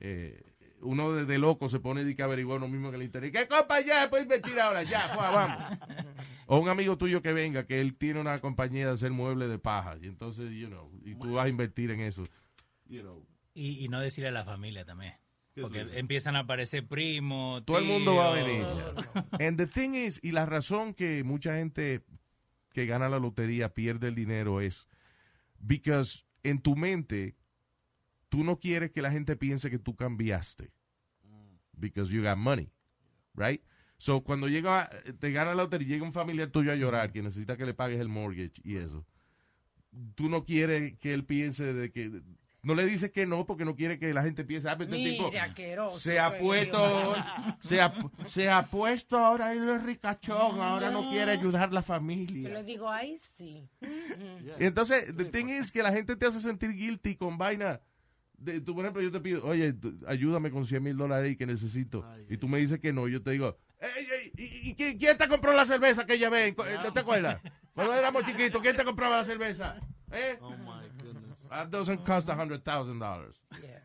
Eh, 0.01 0.41
uno 0.83 1.13
de, 1.13 1.25
de 1.25 1.39
loco 1.39 1.69
se 1.69 1.81
pone 1.81 2.05
de 2.05 2.15
que 2.15 2.23
averiguar 2.23 2.59
uno 2.59 2.69
mismo 2.69 2.91
que 2.91 2.99
le 2.99 3.05
interesa. 3.05 3.41
¿Qué 3.41 3.49
compañía 3.49 4.09
puede 4.11 4.25
invertir 4.25 4.61
ahora? 4.61 4.83
Ya, 4.83 5.01
Juan, 5.15 5.33
vamos. 5.33 5.79
O 6.47 6.59
un 6.59 6.69
amigo 6.69 6.97
tuyo 6.99 7.23
que 7.23 7.33
venga, 7.33 7.67
que 7.67 7.81
él 7.81 7.97
tiene 7.97 8.21
una 8.21 8.39
compañía 8.39 8.87
de 8.87 8.93
hacer 8.93 9.11
muebles 9.11 9.49
de 9.49 9.59
paja, 9.59 9.97
y 10.01 10.07
entonces, 10.07 10.51
you 10.53 10.69
know, 10.69 10.91
y 11.05 11.15
tú 11.15 11.35
vas 11.35 11.47
a 11.47 11.49
invertir 11.49 11.91
en 11.91 12.01
eso. 12.01 12.25
You 12.89 13.01
know, 13.01 13.27
Y, 13.55 13.85
y 13.85 13.89
no 13.89 14.01
decirle 14.01 14.29
a 14.29 14.33
la 14.33 14.45
familia 14.45 14.85
también. 14.85 15.15
¿Qué 15.55 15.63
Porque 15.63 15.81
empiezan 15.95 16.37
a 16.37 16.41
aparecer 16.41 16.87
primos. 16.87 17.65
Todo 17.65 17.79
el 17.79 17.87
mundo 17.87 18.17
va 18.17 18.29
a 18.29 18.35
venir. 18.35 18.67
And 19.41 19.57
the 19.57 19.67
thing 19.67 19.95
is, 19.95 20.21
y 20.23 20.33
la 20.33 20.45
razón 20.45 20.93
que 20.93 21.25
mucha 21.25 21.57
gente 21.57 22.03
que 22.75 22.85
gana 22.85 23.09
la 23.09 23.19
lotería 23.19 23.73
pierde 23.73 24.09
el 24.09 24.15
dinero 24.15 24.61
es 24.61 24.87
because 25.59 26.26
en 26.51 26.61
tu 26.61 26.77
mente 26.77 27.37
tú 28.29 28.45
no 28.45 28.59
quieres 28.59 28.91
que 28.91 29.03
la 29.03 29.11
gente 29.11 29.37
piense 29.37 29.71
que 29.71 29.79
tú 29.79 29.97
cambiaste. 29.97 30.73
Because 31.73 32.13
you 32.13 32.23
got 32.23 32.39
money. 32.39 32.71
Right? 33.35 33.63
So 33.99 34.23
cuando 34.23 34.49
llega 34.49 34.91
te 35.19 35.31
gana 35.31 35.51
la 35.51 35.63
lotería 35.63 35.89
llega 35.89 36.05
un 36.05 36.13
familiar 36.13 36.51
tuyo 36.51 36.73
a 36.73 36.77
llorar 36.77 37.13
que 37.13 37.23
necesita 37.23 37.57
que 37.57 37.67
le 37.67 37.75
pagues 37.75 38.01
el 38.01 38.09
mortgage 38.09 38.61
y 38.63 38.77
eso. 38.77 39.05
Tú 40.15 40.29
no 40.29 40.45
quieres 40.45 40.99
que 40.99 41.15
él 41.15 41.25
piense 41.25 41.73
de 41.73 41.91
que 41.91 42.23
no 42.67 42.75
le 42.75 42.85
dices 42.85 43.13
que 43.13 43.27
no 43.27 43.47
porque 43.47 43.65
no 43.65 43.77
quiere 43.77 43.97
que 43.97 44.13
la 44.13 44.25
gente 44.25 44.45
piense, 44.45 44.69
ah, 44.69 44.77
pero 44.77 44.93
este 44.93 45.09
tipo 45.09 45.31
se 45.95 46.19
ha 46.19 46.37
puesto, 46.37 47.15
se 47.61 47.81
ha, 47.81 47.93
se 48.29 48.51
ha 48.51 48.67
puesto 48.67 49.17
ahora 49.17 49.53
él 49.53 49.69
es 49.69 49.85
ricachón, 49.85 50.61
ahora 50.61 50.91
no 50.91 51.09
quiere 51.09 51.31
ayudar 51.31 51.69
a 51.69 51.73
la 51.73 51.73
Yo 51.75 51.79
le 51.79 51.83
familia. 51.83 52.63
digo, 52.65 52.91
ay, 52.91 53.17
sí. 53.19 53.69
Y 54.59 54.65
entonces, 54.65 55.17
the 55.17 55.27
thing 55.27 55.47
is 55.47 55.71
que 55.71 55.81
la 55.81 55.93
gente 55.93 56.17
te 56.17 56.27
hace 56.27 56.41
sentir 56.41 56.73
guilty 56.73 57.15
con 57.15 57.39
vaina. 57.39 57.81
De, 58.37 58.61
tú, 58.61 58.75
por 58.75 58.85
ejemplo, 58.85 59.01
yo 59.01 59.13
te 59.13 59.21
pido, 59.21 59.47
oye, 59.47 59.73
tú, 59.73 59.97
ayúdame 60.05 60.51
con 60.51 60.67
100 60.67 60.83
mil 60.83 60.97
dólares 60.97 61.25
ahí 61.25 61.37
que 61.37 61.47
necesito. 61.47 62.05
y 62.29 62.37
tú 62.37 62.49
me 62.49 62.59
dices 62.59 62.81
que 62.81 62.93
no, 62.93 63.07
yo 63.07 63.23
te 63.23 63.31
digo, 63.31 63.57
"Ey, 63.79 64.09
ey, 64.11 64.33
¿y, 64.37 64.71
y 64.71 64.75
quién, 64.75 64.99
quién 64.99 65.17
te 65.17 65.29
compró 65.29 65.53
la 65.53 65.65
cerveza 65.65 66.05
que 66.05 66.15
ella 66.15 66.31
ve? 66.31 66.53
¿No 66.83 66.93
te 66.93 66.99
acuerdas? 67.01 67.41
Cuando 67.75 67.95
éramos 67.95 68.25
chiquitos, 68.27 68.61
¿quién 68.61 68.75
te 68.77 68.85
compraba 68.85 69.19
la 69.19 69.25
cerveza? 69.25 69.77
¿Eh? 70.11 70.37
Oh. 70.41 70.53
That 71.51 71.69
doesn't 71.71 72.05
cost 72.05 72.29
$100,000. 72.29 73.35
Yeah. 73.63 73.81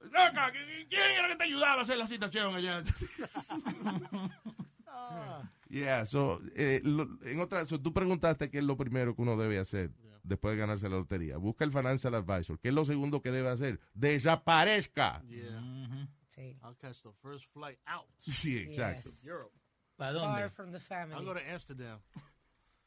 Loca, 0.00 0.52
¿quién 0.88 1.10
era 1.18 1.28
que 1.28 1.36
te 1.36 1.44
ayudaba 1.44 1.80
a 1.80 1.82
hacer 1.82 1.98
la 1.98 2.06
situación 2.06 2.54
allá? 2.54 2.82
yeah, 5.68 6.04
so, 6.06 6.40
eh, 6.56 6.80
lo- 6.82 7.08
en 7.24 7.40
otra, 7.40 7.64
so, 7.66 7.80
tú 7.80 7.92
preguntaste 7.92 8.50
qué 8.50 8.58
es 8.58 8.64
lo 8.64 8.76
primero 8.76 9.14
que 9.14 9.22
uno 9.22 9.36
debe 9.36 9.58
hacer 9.58 9.90
después 10.22 10.54
de 10.54 10.60
ganarse 10.60 10.88
la 10.88 10.96
lotería. 10.96 11.36
Busca 11.38 11.64
el 11.64 11.72
financial 11.72 12.14
advisor. 12.14 12.58
¿Qué 12.58 12.68
es 12.68 12.74
lo 12.74 12.84
segundo 12.84 13.22
que 13.22 13.30
debe 13.30 13.48
hacer? 13.48 13.80
Desaparezca. 13.94 15.22
Yeah. 15.26 16.08
Sí. 16.28 16.56
I'll 16.62 16.76
catch 16.76 17.02
the 17.02 17.12
first 17.22 17.46
flight 17.52 17.78
out. 17.86 18.06
Sí, 18.18 18.58
exacto. 18.58 19.08
Yes. 19.10 19.24
Europe. 19.24 19.52
¿Para 19.96 20.18
Far 20.18 20.40
dónde? 20.42 20.50
from 20.50 20.70
the 20.70 20.76
I'll 20.78 20.82
family. 20.84 21.24
go 21.24 21.34
to 21.34 21.40
Amsterdam. 21.40 22.00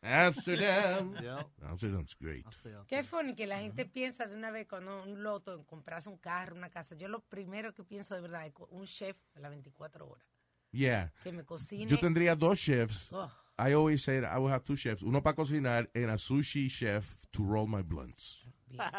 Amsterdam. 0.01 1.13
Yeah. 1.21 1.43
Amsterdam's 1.67 2.13
great. 2.15 2.43
I'll 2.45 2.51
stay 2.51 2.73
out 2.73 2.87
Qué 2.87 3.03
funny 3.03 3.35
que 3.35 3.45
la 3.47 3.59
gente 3.59 3.85
piensa 3.85 4.25
de 4.27 4.35
una 4.35 4.49
vez 4.51 4.67
cuando 4.67 5.03
un 5.03 5.21
loto 5.23 5.53
en 5.53 5.63
comprarse 5.63 6.09
un 6.09 6.17
carro, 6.17 6.55
una 6.55 6.69
casa. 6.69 6.95
Yo 6.95 7.07
lo 7.07 7.19
primero 7.21 7.73
que 7.73 7.83
pienso 7.83 8.15
de 8.15 8.21
verdad 8.21 8.45
es 8.47 8.53
un 8.69 8.85
chef 8.85 9.15
a 9.35 9.39
las 9.39 9.51
24 9.51 10.07
horas 10.07 10.25
Yeah. 10.71 11.11
que 11.23 11.31
me 11.31 11.43
cocine. 11.43 11.85
Yo 11.87 11.97
tendría 11.99 12.35
dos 12.35 12.57
chefs. 12.59 13.09
Oh, 13.11 13.29
I 13.59 13.73
always 13.73 14.01
said 14.03 14.23
I 14.23 14.37
would 14.39 14.51
have 14.51 14.63
two 14.63 14.75
chefs. 14.75 15.03
Uno 15.03 15.21
para 15.21 15.35
cocinar 15.35 15.89
and 15.93 16.09
a 16.09 16.17
sushi 16.17 16.69
chef 16.69 17.15
to 17.31 17.43
roll 17.43 17.67
my 17.67 17.81
blunts. 17.83 18.39
bien. 18.67 18.81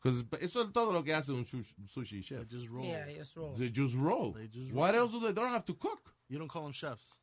Because 0.00 0.22
eso 0.42 0.60
es 0.60 0.70
todo 0.72 0.92
lo 0.92 1.02
que 1.02 1.14
hace 1.14 1.32
un 1.32 1.46
sushi, 1.46 1.74
sushi 1.88 2.22
chef. 2.22 2.46
Just 2.46 2.68
roll. 2.68 2.84
Yeah, 2.84 3.06
just 3.08 3.34
roll. 3.36 3.54
They 3.56 3.70
just 3.70 3.94
roll. 3.94 4.32
They 4.34 4.48
just 4.48 4.74
What 4.74 4.94
else 4.94 5.10
do 5.12 5.18
they? 5.20 5.28
They 5.28 5.40
don't 5.40 5.48
have 5.50 5.64
to 5.64 5.72
cook. 5.74 6.14
You 6.28 6.38
don't 6.38 6.48
call 6.48 6.64
them 6.64 6.72
chefs. 6.72 7.18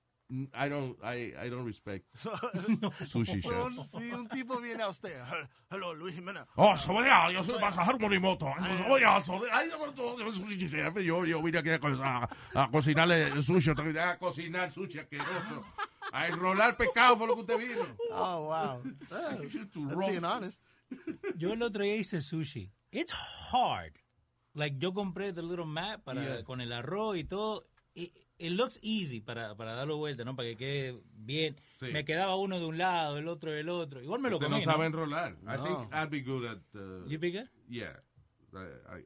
I 0.54 0.70
don't. 0.70 0.98
I, 1.04 1.34
I 1.38 1.50
don't 1.50 1.66
respect 1.66 2.06
sushi 2.16 3.42
chefs. 3.42 3.92
si 3.92 4.12
un 4.12 4.28
tipo 4.30 4.62
viene 4.62 4.82
a 4.82 4.88
usted, 4.88 5.20
hello, 5.70 5.94
Luis 5.94 6.16
Jiménez. 6.16 6.46
Oh, 6.56 6.74
Saboreado, 6.78 7.32
yo 7.32 7.44
soy 7.44 7.60
Masaharu 7.60 8.00
Morimoto. 8.00 8.48
Ay, 8.58 8.78
yo 9.02 9.20
soy 9.20 10.32
sushi 10.32 10.70
chef. 10.70 10.96
Yo, 11.04 11.26
yo 11.26 11.42
vine 11.42 11.58
aquí 11.60 11.70
a, 11.70 11.80
a, 11.84 12.30
a 12.64 12.72
cocinarle 12.72 13.24
el 13.28 13.44
sushi. 13.44 13.72
A 13.72 14.18
cocinar 14.18 14.72
sushi 14.72 15.00
asqueroso. 15.00 15.64
A 16.14 16.28
enrolar 16.28 16.78
pescado 16.78 17.18
fue 17.18 17.28
lo 17.28 17.36
que 17.36 17.42
usted 17.42 17.58
vino. 17.58 17.86
Oh, 18.12 18.46
wow. 18.48 18.82
Roll. 19.92 20.08
being 20.12 20.24
honest. 20.24 20.64
Yo 21.38 21.52
el 21.54 21.62
otro 21.62 21.84
día 21.84 21.96
hice 21.98 22.22
sushi. 22.22 22.70
It's 22.92 23.14
hard. 23.14 23.94
Like, 24.54 24.78
yo 24.80 24.94
compré 24.94 25.34
the 25.34 25.42
little 25.42 25.66
mat 25.66 26.04
para, 26.04 26.22
Yeah. 26.22 26.44
con 26.44 26.60
el 26.62 26.72
arroz 26.74 27.18
y 27.18 27.24
todo. 27.24 27.66
It, 27.96 28.12
it 28.42 28.52
looks 28.52 28.80
easy 28.82 29.22
para, 29.22 29.56
para 29.56 29.74
darlo 29.74 29.98
vuelta, 29.98 30.24
¿no? 30.24 30.36
Para 30.36 30.50
que 30.50 30.58
quede 30.58 31.02
bien. 31.16 31.56
Sí. 31.80 31.88
Me 31.94 32.04
quedaba 32.04 32.36
uno 32.36 32.60
de 32.60 32.66
un 32.66 32.78
lado, 32.78 33.18
el 33.18 33.28
otro 33.28 33.52
del 33.52 33.70
otro. 33.70 34.02
Igual 34.02 34.20
me 34.22 34.30
lo 34.30 34.38
Usted 34.38 34.48
comí, 34.48 34.60
no 34.60 34.72
sabe 34.72 34.86
enrolar. 34.88 35.34
I 35.44 35.58
No. 35.58 35.64
think 35.64 35.94
I'd 35.94 36.10
be 36.10 36.22
good 36.22 36.46
at... 36.46 36.58
Uh, 36.76 37.08
You 37.08 37.20
be 37.20 37.32
good? 37.32 37.48
yeah. 37.70 37.96
I, 38.54 38.58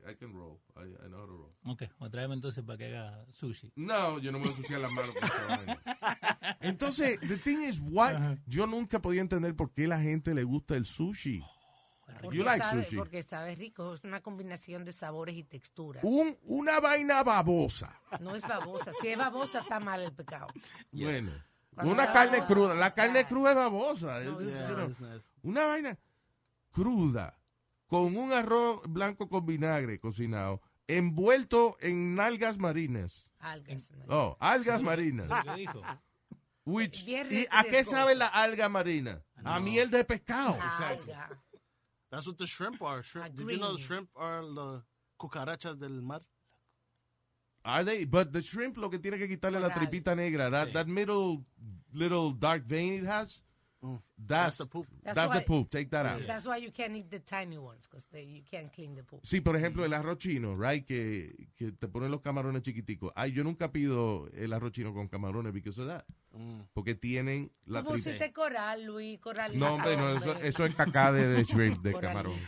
I, 0.08 0.12
I 0.12 0.16
can 0.16 0.34
roll. 0.34 0.60
I, 0.76 0.86
I 1.06 1.08
know 1.08 1.20
how 1.20 1.28
to 1.28 1.38
roll. 1.38 1.54
Ok, 1.66 1.84
o 2.00 2.10
tráeme 2.10 2.34
entonces 2.34 2.64
para 2.64 2.80
que 2.80 2.86
haga 2.98 3.26
sushi. 3.30 3.72
No, 3.76 4.18
yo 4.18 4.32
no 4.32 4.40
me 4.40 4.46
voy 4.46 4.54
a 4.54 4.58
ensuciar 4.58 4.82
las 4.82 4.92
manos. 4.92 5.14
Entonces, 6.62 7.20
the 7.20 7.38
thing 7.38 7.62
is, 7.62 7.80
why, 7.80 8.40
yo 8.48 8.66
nunca 8.66 9.00
podía 9.02 9.22
entender 9.22 9.56
por 9.56 9.72
qué 9.72 9.88
la 9.88 10.00
gente 10.02 10.34
le 10.34 10.44
gusta 10.44 10.76
el 10.76 10.86
sushi. 10.86 11.44
Porque 12.22 12.38
You 12.38 12.44
like 12.44 12.64
sabe, 12.64 12.84
sushi? 12.84 12.96
Porque 12.98 13.24
sabe 13.24 13.56
rico, 13.56 13.94
es 13.94 14.04
una 14.04 14.22
combinación 14.22 14.86
de 14.86 14.92
sabores 14.92 15.36
y 15.36 15.44
texturas. 15.44 16.04
Un, 16.04 16.38
una 16.44 16.80
vaina 16.80 17.24
babosa. 17.24 18.00
No 18.20 18.36
es 18.36 18.48
babosa. 18.48 18.92
Si 19.02 19.08
es 19.10 19.18
babosa, 19.18 19.60
está 19.60 19.80
mal 19.80 20.02
el 20.02 20.12
pecado. 20.14 20.48
Bueno, 20.92 21.32
Cuando 21.74 21.94
una 21.94 22.12
carne 22.14 22.38
babosa, 22.40 22.54
cruda. 22.54 22.76
La 22.76 22.92
carne 22.92 23.24
bad. 23.24 23.30
cruda 23.30 23.50
es 23.52 23.56
babosa. 23.58 24.20
No, 24.22 24.40
Es- 24.40 24.48
Yeah, 24.48 24.88
nice. 25.00 25.30
una 25.44 25.66
vaina 25.66 25.98
cruda 26.72 27.38
con 27.88 28.16
un 28.18 28.34
arroz 28.34 28.82
blanco 28.88 29.30
con 29.30 29.46
vinagre 29.46 30.00
cocinado 30.00 30.62
envuelto 30.88 31.78
en 31.80 32.16
nalgas 32.16 32.58
marinas. 32.60 33.30
Algas. 33.40 33.92
¿no? 33.92 34.06
Oh, 34.08 34.38
algas 34.40 34.82
marinas. 34.82 35.30
Which, 36.66 37.08
¿Y 37.08 37.46
a 37.52 37.64
qué 37.64 37.84
sabe 37.84 38.16
la 38.16 38.28
alga 38.28 38.70
marina? 38.70 39.22
A 39.44 39.60
miel 39.60 39.92
de 39.92 40.04
pescado. 40.04 40.58
Alga. 40.62 41.30
That's 42.16 42.28
what 42.28 42.38
the 42.38 42.48
shrimp 42.48 42.82
are. 42.82 43.04
Shrimp. 43.04 43.36
Did 43.36 43.52
you 43.52 43.58
know 43.58 43.74
the 43.76 43.82
shrimp 43.82 44.08
are 44.16 44.42
the 44.42 44.82
cucarachas 45.20 45.78
del 45.78 46.02
mar? 46.02 46.22
Are 47.66 47.84
they? 47.84 48.06
But 48.06 48.32
the 48.32 48.42
shrimp 48.42 48.78
lo 48.78 48.90
que 48.90 49.00
tiene 49.00 49.18
que 49.18 49.28
quitarle 49.28 49.60
la 49.60 49.70
tripita 49.70 50.16
negra. 50.16 50.50
That, 50.50 50.70
Sí. 50.70 50.74
that 50.76 50.88
middle 50.88 51.44
little 51.94 52.32
dark 52.32 52.64
vein 52.64 52.94
it 53.02 53.06
has. 53.06 53.42
That's, 54.18 54.28
That's 54.28 54.58
the 54.58 54.66
poop. 54.66 54.88
That's, 55.04 55.16
That's 55.16 55.32
the 55.32 55.38
why- 55.40 55.46
poop. 55.46 55.70
Take 55.70 55.90
that 55.90 56.06
out. 56.06 56.22
That's 56.26 56.46
why 56.46 56.58
you 56.58 56.72
can't 56.72 56.96
eat 56.96 57.10
the 57.10 57.20
tiny 57.20 57.58
ones, 57.58 57.88
because 57.88 58.06
you 58.14 58.44
can't 58.50 58.72
clean 58.74 58.96
the 58.96 59.04
poop. 59.04 59.22
Sí, 59.24 59.42
por 59.42 59.56
ejemplo, 59.56 59.84
el 59.86 59.94
arroz 59.94 60.18
chino, 60.18 60.56
right? 60.56 60.86
Que, 60.86 61.50
que 61.56 61.72
te 61.72 61.88
ponen 61.88 62.12
los 62.12 62.22
camarones 62.22 62.62
chiquiticos. 62.64 63.12
Ay, 63.16 63.32
yo 63.34 63.44
nunca 63.44 63.72
pido 63.72 64.28
el 64.34 64.54
arroz 64.54 64.72
chino 64.72 64.94
con 64.94 65.08
camarones 65.08 65.54
because 65.54 65.80
of 65.82 65.88
that. 65.88 66.04
Porque 66.74 66.96
tienen 66.96 67.52
la 67.66 67.82
Tú 67.82 67.92
pusiste 67.92 68.34
coral, 68.34 68.84
Luis, 68.84 69.20
coralito. 69.20 69.58
No, 69.66 69.76
hombre, 69.76 69.96
no, 69.96 70.10
eso, 70.16 70.34
eso 70.42 70.66
es 70.66 70.76
cacá 70.76 71.12
de, 71.14 71.28
de 71.28 71.44
shrimp, 71.44 71.82
de 71.82 71.94
Coralito. 71.94 72.32
camarón. 72.32 72.40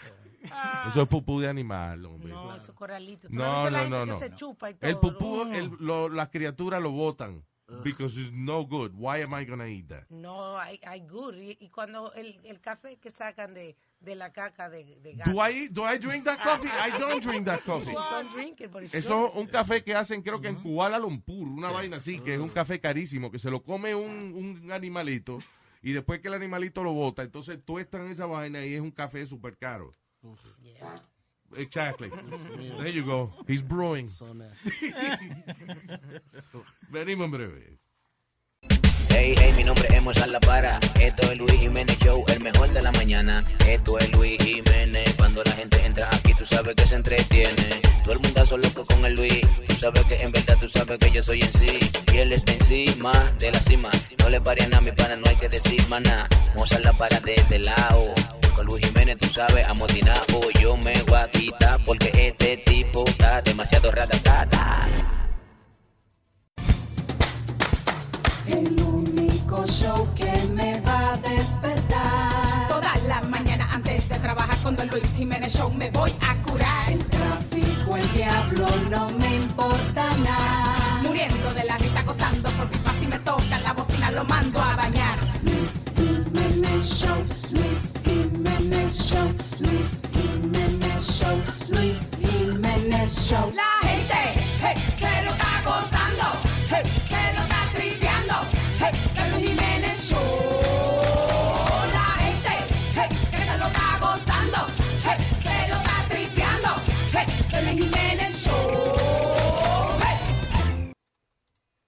Eso 0.89 1.01
es 1.01 1.07
pupú 1.09 1.39
de 1.39 1.47
animal, 1.49 2.05
hombre. 2.05 2.29
No, 2.31 2.55
eso 2.55 2.71
es 2.71 2.77
coralito. 2.77 3.27
¿Tú 3.27 3.33
No, 3.33 3.69
no, 3.69 3.89
no, 3.89 4.05
no. 4.05 4.19
se 4.19 4.33
chupa 4.35 4.69
y 4.69 4.75
todo? 4.75 4.89
El 4.89 4.97
pupú, 4.97 5.41
el- 5.43 5.71
lo- 5.79 6.07
las 6.09 6.29
criaturas 6.29 6.81
lo 6.81 6.91
botan. 6.91 7.43
Because 7.83 8.17
it's 8.17 8.31
no 8.31 8.63
good. 8.63 8.93
Why 8.97 9.21
am 9.21 9.33
I 9.33 9.43
gonna 9.43 9.65
eat 9.65 9.89
that? 9.89 10.09
No, 10.09 10.57
hay, 10.57 10.79
hay 10.83 11.01
good. 11.01 11.35
Y, 11.35 11.57
y 11.59 11.69
cuando 11.69 12.13
el, 12.13 12.39
el 12.45 12.61
café 12.61 12.97
que 12.97 13.11
sacan 13.11 13.53
de, 13.53 13.75
de 13.99 14.15
la 14.15 14.31
caca 14.31 14.69
de, 14.69 14.97
de 15.01 15.15
gato. 15.15 15.31
Do 15.31 15.39
I, 15.41 15.67
do 15.67 15.83
I 15.83 15.97
drink 15.97 16.23
that 16.23 16.39
coffee? 16.41 16.69
I 16.69 16.97
don't 16.97 17.21
drink 17.27 17.45
that 17.45 17.65
coffee. 17.65 17.91
Don't 17.91 18.31
drink 18.31 18.61
it, 18.61 18.71
but 18.71 18.83
it's 18.83 18.95
Eso 18.95 19.27
es 19.27 19.35
un 19.35 19.47
café 19.47 19.83
que 19.83 19.93
hacen 19.93 20.21
creo 20.21 20.39
que 20.39 20.47
en 20.47 20.55
Kuala 20.55 20.97
Lumpur, 20.97 21.45
una 21.45 21.69
vaina 21.69 21.97
así, 21.97 22.19
que 22.19 22.35
es 22.35 22.39
un 22.39 22.49
café 22.49 22.79
carísimo, 22.79 23.29
que 23.31 23.39
se 23.39 23.51
lo 23.51 23.61
come 23.61 23.93
un, 23.93 24.33
un 24.33 24.71
animalito 24.71 25.39
y 25.81 25.91
después 25.91 26.21
que 26.21 26.29
el 26.29 26.35
animalito 26.35 26.83
lo 26.83 26.93
bota, 26.93 27.21
entonces 27.23 27.59
tuestan 27.63 28.09
esa 28.09 28.25
vaina 28.25 28.65
y 28.65 28.75
es 28.75 28.81
un 28.81 28.91
café 28.91 29.25
súper 29.25 29.57
caro. 29.57 29.93
Yeah. 30.61 31.03
Exactly. 31.55 32.11
There 32.77 32.89
you 32.89 33.03
go. 33.03 33.31
He's 33.47 33.61
brewing. 33.61 34.07
So 34.09 34.33
nasty. 34.33 34.71
Venimos 36.91 37.25
en 37.25 37.31
breve. 37.31 37.77
Hey, 39.09 39.33
hey, 39.37 39.53
mi 39.55 39.63
nombre 39.63 39.87
es 39.89 40.03
Mozart 40.03 40.29
La 40.29 40.39
Para. 40.39 40.79
Esto 40.99 41.31
es 41.31 41.37
Luis 41.37 41.53
Jiménez 41.53 41.97
Show, 41.99 42.23
el 42.27 42.39
mejor 42.41 42.71
de 42.71 42.81
la 42.81 42.91
mañana. 42.91 43.43
Esto 43.67 43.97
es 43.97 44.11
Luis 44.11 44.39
Jiménez. 44.43 45.15
Cuando 45.17 45.43
la 45.43 45.51
gente 45.53 45.83
entra 45.83 46.07
aquí, 46.11 46.33
tú 46.35 46.45
sabes 46.45 46.75
que 46.75 46.85
se 46.85 46.95
entretiene. 46.95 47.81
Todo 48.03 48.13
el 48.13 48.19
mundo 48.19 48.41
hace 48.41 48.57
loco 48.57 48.85
con 48.85 49.05
el 49.05 49.15
Luis. 49.15 49.41
Tú 49.67 49.73
sabes 49.73 50.05
que 50.05 50.21
en 50.21 50.31
verdad 50.31 50.57
tú 50.59 50.67
sabes 50.69 50.99
que 50.99 51.11
yo 51.11 51.23
soy 51.23 51.41
en 51.41 51.53
sí. 51.53 51.79
Y 52.13 52.17
él 52.17 52.33
está 52.33 52.53
encima 52.53 53.11
de 53.39 53.51
la 53.51 53.59
cima. 53.59 53.89
No 54.19 54.29
le 54.29 54.39
pare 54.39 54.63
a 54.63 54.67
nada, 54.67 54.81
mi 54.81 54.91
pana, 54.91 55.15
no 55.15 55.27
hay 55.27 55.35
que 55.37 55.49
decir 55.49 55.81
maná. 55.87 56.27
Mozart 56.55 56.83
La 56.83 56.93
Para 56.93 57.19
de 57.19 57.35
este 57.35 57.59
lado. 57.59 58.13
Con 58.57 58.65
Luis 58.65 58.83
Jiménez, 58.87 59.19
tú 59.19 59.27
sabes, 59.27 59.63
amotinado. 59.67 60.49
Yo 60.59 60.75
me 60.77 60.91
voy 61.03 61.19
a 61.19 61.29
quitar 61.29 61.79
porque 61.85 62.09
este 62.15 62.57
tipo 62.65 63.05
está 63.05 63.39
demasiado 63.39 63.91
ratatata. 63.91 64.87
El 68.47 68.81
único 68.81 69.63
show 69.67 70.07
que 70.15 70.33
me 70.53 70.81
va 70.81 71.13
a 71.13 71.17
despertar. 71.17 72.67
Toda 72.67 72.95
la 73.07 73.21
mañana 73.29 73.69
antes 73.71 74.09
de 74.09 74.15
trabajar 74.17 74.57
con 74.63 74.75
Don 74.75 74.87
Luis 74.87 75.15
Jiménez 75.15 75.53
Show 75.53 75.71
me 75.75 75.91
voy 75.91 76.11
a 76.21 76.33
curar. 76.41 76.91
El 76.91 77.05
tráfico, 77.05 77.95
el 77.95 78.11
diablo, 78.13 78.67
no 78.89 79.07
me 79.19 79.35
importa 79.35 80.09
nada. 80.25 81.01
Muriendo 81.03 81.53
de 81.53 81.63
la 81.63 81.77
risa, 81.77 82.01
gozando 82.01 82.49
por 82.49 82.67
pipa 82.69 82.91
si 82.91 83.05
me 83.05 83.19
toca 83.19 83.59
la 83.59 83.73
bocina, 83.73 84.09
lo 84.09 84.23
mando 84.23 84.59
a 84.59 84.75
bañar. 84.75 85.19
Luis 85.43 85.85
Jiménez 85.95 86.85
Show, 86.85 87.23
Luis 87.51 87.93
Jiménez 88.77 88.93
Show, 89.09 89.27
Luis 89.61 90.01
Jiménez 90.13 91.01
Show, 91.01 91.37
Luis 91.73 92.11
Jiménez 92.21 93.07
Show. 93.07 93.51
La 93.55 93.86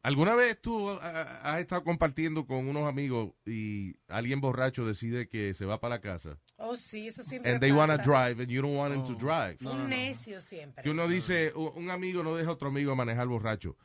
¿Alguna 0.10 0.34
vez 0.34 0.60
tú 0.60 0.90
ah, 0.90 1.00
ah, 1.04 1.54
has 1.54 1.60
estado 1.60 1.84
compartiendo 1.84 2.48
con 2.48 2.68
unos 2.68 2.90
amigos 2.90 3.32
y 3.46 3.96
alguien 4.08 4.42
borracho 4.42 4.84
decide 4.84 5.30
que 5.30 5.54
se 5.54 5.66
va 5.66 5.80
para 5.80 5.98
la 5.98 6.02
casa? 6.02 6.40
Oh, 6.58 6.76
sí, 6.76 7.10
eso 7.10 7.22
siempre 7.22 7.52
And 7.52 7.62
they 7.62 7.70
pasa. 7.70 7.80
wanna 7.80 7.98
drive 7.98 8.42
and 8.42 8.50
you 8.50 8.60
don't 8.60 8.76
want 8.76 8.92
them 8.92 9.04
to 9.04 9.14
drive. 9.14 9.58
Un 9.62 9.88
necio 9.88 10.42
siempre. 10.42 10.82
Que 10.84 10.90
uno 10.90 11.08
dice, 11.08 11.54
un 11.54 11.92
amigo 11.92 12.24
no 12.24 12.34
deja 12.34 12.50
a 12.50 12.54
otro 12.54 12.70
amigo 12.70 12.96
manejar 12.96 13.28
borracho. 13.28 13.78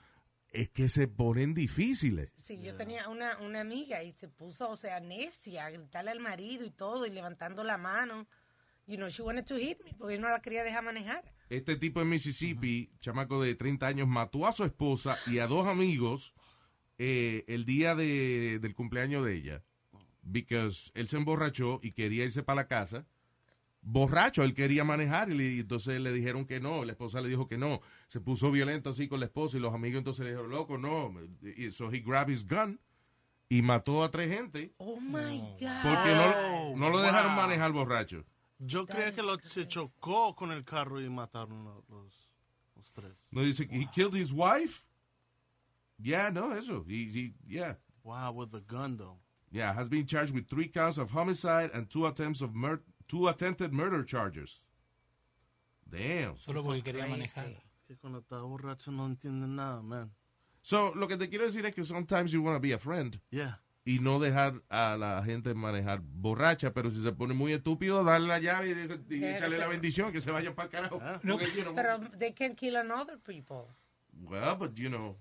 Es 0.48 0.70
que 0.70 0.88
se 0.88 1.08
ponen 1.08 1.52
difíciles. 1.52 2.32
Sí, 2.36 2.58
yo 2.62 2.74
tenía 2.74 3.10
una, 3.10 3.36
una 3.40 3.60
amiga 3.60 4.02
y 4.02 4.12
se 4.12 4.28
puso, 4.28 4.70
o 4.70 4.76
sea, 4.76 5.00
necia, 5.00 5.66
a 5.66 5.70
gritarle 5.70 6.10
al 6.10 6.20
marido 6.20 6.64
y 6.64 6.70
todo, 6.70 7.04
y 7.04 7.10
levantando 7.10 7.64
la 7.64 7.76
mano. 7.76 8.26
You 8.86 8.96
know, 8.96 9.10
she 9.10 9.20
wanted 9.20 9.44
to 9.44 9.58
hit 9.58 9.84
me, 9.84 9.92
porque 9.92 10.18
no 10.18 10.30
la 10.30 10.40
quería 10.40 10.64
dejar 10.64 10.84
manejar. 10.84 11.22
Este 11.50 11.76
tipo 11.76 12.00
en 12.00 12.08
Mississippi, 12.08 12.90
chamaco 13.00 13.42
de 13.42 13.54
30 13.54 13.86
años, 13.86 14.08
mató 14.08 14.46
a 14.46 14.52
su 14.52 14.64
esposa 14.64 15.16
y 15.26 15.38
a 15.38 15.46
dos 15.46 15.66
amigos 15.66 16.34
eh, 16.98 17.44
el 17.48 17.64
día 17.64 17.94
de- 17.94 18.58
del 18.60 18.74
cumpleaños 18.74 19.24
de 19.24 19.34
ella. 19.34 19.62
Because 20.22 20.90
él 20.94 21.08
se 21.08 21.16
emborrachó 21.16 21.80
y 21.82 21.92
quería 21.92 22.24
irse 22.24 22.42
para 22.42 22.62
la 22.62 22.68
casa. 22.68 23.04
Borracho, 23.82 24.42
él 24.44 24.54
quería 24.54 24.84
manejar 24.84 25.28
y, 25.30 25.34
le- 25.34 25.52
y 25.56 25.60
entonces 25.60 26.00
le 26.00 26.12
dijeron 26.12 26.46
que 26.46 26.60
no. 26.60 26.84
La 26.84 26.92
esposa 26.92 27.20
le 27.20 27.28
dijo 27.28 27.46
que 27.46 27.58
no. 27.58 27.80
Se 28.08 28.20
puso 28.20 28.50
violento 28.50 28.90
así 28.90 29.08
con 29.08 29.20
la 29.20 29.26
esposa 29.26 29.56
y 29.58 29.60
los 29.60 29.74
amigos 29.74 29.98
entonces 29.98 30.24
le 30.24 30.30
dijeron, 30.30 30.50
loco, 30.50 30.78
no. 30.78 31.12
Y 31.56 31.70
so 31.70 31.92
he 31.92 31.98
grabbed 32.00 32.32
his 32.32 32.46
gun 32.48 32.80
y 33.50 33.60
mató 33.60 34.02
a 34.02 34.10
tres 34.10 34.30
gente 34.34 34.72
Oh 34.78 34.98
my 34.98 35.38
God. 35.60 35.82
porque 35.82 36.12
no, 36.14 36.76
no 36.76 36.88
lo 36.90 37.02
dejaron 37.02 37.34
Wow. 37.34 37.42
manejar 37.42 37.72
borracho. 37.72 38.24
Yo 38.58 38.86
creía 38.86 39.12
que 39.14 39.22
lo, 39.22 39.38
se 39.44 39.66
chocó 39.66 40.34
con 40.36 40.50
el 40.52 40.64
carro 40.64 41.00
y 41.00 41.08
mataron 41.08 41.66
a 41.66 41.74
los, 41.92 42.30
los 42.76 42.92
tres. 42.92 43.28
No 43.32 43.42
dice, 43.42 43.66
he 43.70 43.86
killed 43.92 44.14
his 44.14 44.32
wife. 44.32 44.86
Yeah, 45.98 46.30
no, 46.30 46.52
eso. 46.52 46.84
He, 46.88 47.04
he- 47.12 47.34
yeah. 47.46 47.74
Wow, 48.02 48.32
with 48.32 48.52
the 48.52 48.60
gun 48.60 48.96
though. 48.96 49.18
Yeah, 49.50 49.72
has 49.72 49.88
been 49.88 50.06
charged 50.06 50.34
with 50.34 50.48
three 50.48 50.68
counts 50.68 50.98
of 50.98 51.10
homicide 51.10 51.70
and 51.72 51.88
two 51.88 52.06
attempts 52.06 52.40
of 52.42 52.54
mur 52.54 52.80
two 53.08 53.28
attempted 53.28 53.72
murder 53.72 54.02
charges. 54.02 54.60
Damn. 55.88 56.36
Solo 56.38 56.62
porque 56.62 56.82
quería 56.82 57.06
manejar. 57.06 57.46
Es 57.48 57.86
que 57.86 57.96
cuando 57.96 58.20
está 58.20 58.40
borracho 58.40 58.90
no 58.90 59.06
entiende 59.06 59.46
nada, 59.46 59.82
man. 59.82 60.10
So, 60.62 60.92
lo 60.94 61.06
que 61.06 61.16
te 61.16 61.28
quiero 61.28 61.44
decir 61.46 61.64
es 61.66 61.74
que 61.74 61.84
sometimes 61.84 62.32
you 62.32 62.42
want 62.42 62.56
to 62.56 62.60
be 62.60 62.72
a 62.72 62.78
friend 62.78 63.20
Yeah. 63.30 63.56
Y 63.86 63.98
no 63.98 64.18
dejar 64.18 64.62
a 64.70 64.96
la 64.96 65.22
gente 65.24 65.52
manejar 65.54 66.00
borracha, 66.02 66.72
pero 66.72 66.90
si 66.90 67.02
se 67.02 67.12
pone 67.12 67.34
muy 67.34 67.52
estúpido, 67.52 68.02
darle 68.02 68.28
la 68.28 68.38
llave 68.38 68.70
y, 68.70 68.74
de- 68.74 68.94
y 69.14 69.18
Sí, 69.18 69.24
échale 69.24 69.58
la 69.58 69.68
bendición 69.68 70.10
que 70.12 70.20
se 70.22 70.30
vaya 70.30 70.54
para 70.54 70.66
el 70.66 70.72
carajo. 70.72 71.00
No. 71.22 71.36
Porque, 71.38 71.52
you 71.54 71.62
know, 71.62 71.74
Pero 71.74 71.98
they 72.18 72.32
can 72.32 72.54
kill 72.54 72.76
another 72.76 73.18
people. 73.18 73.66
well, 74.22 74.56
but 74.58 74.74
you 74.74 74.88
know, 74.88 75.18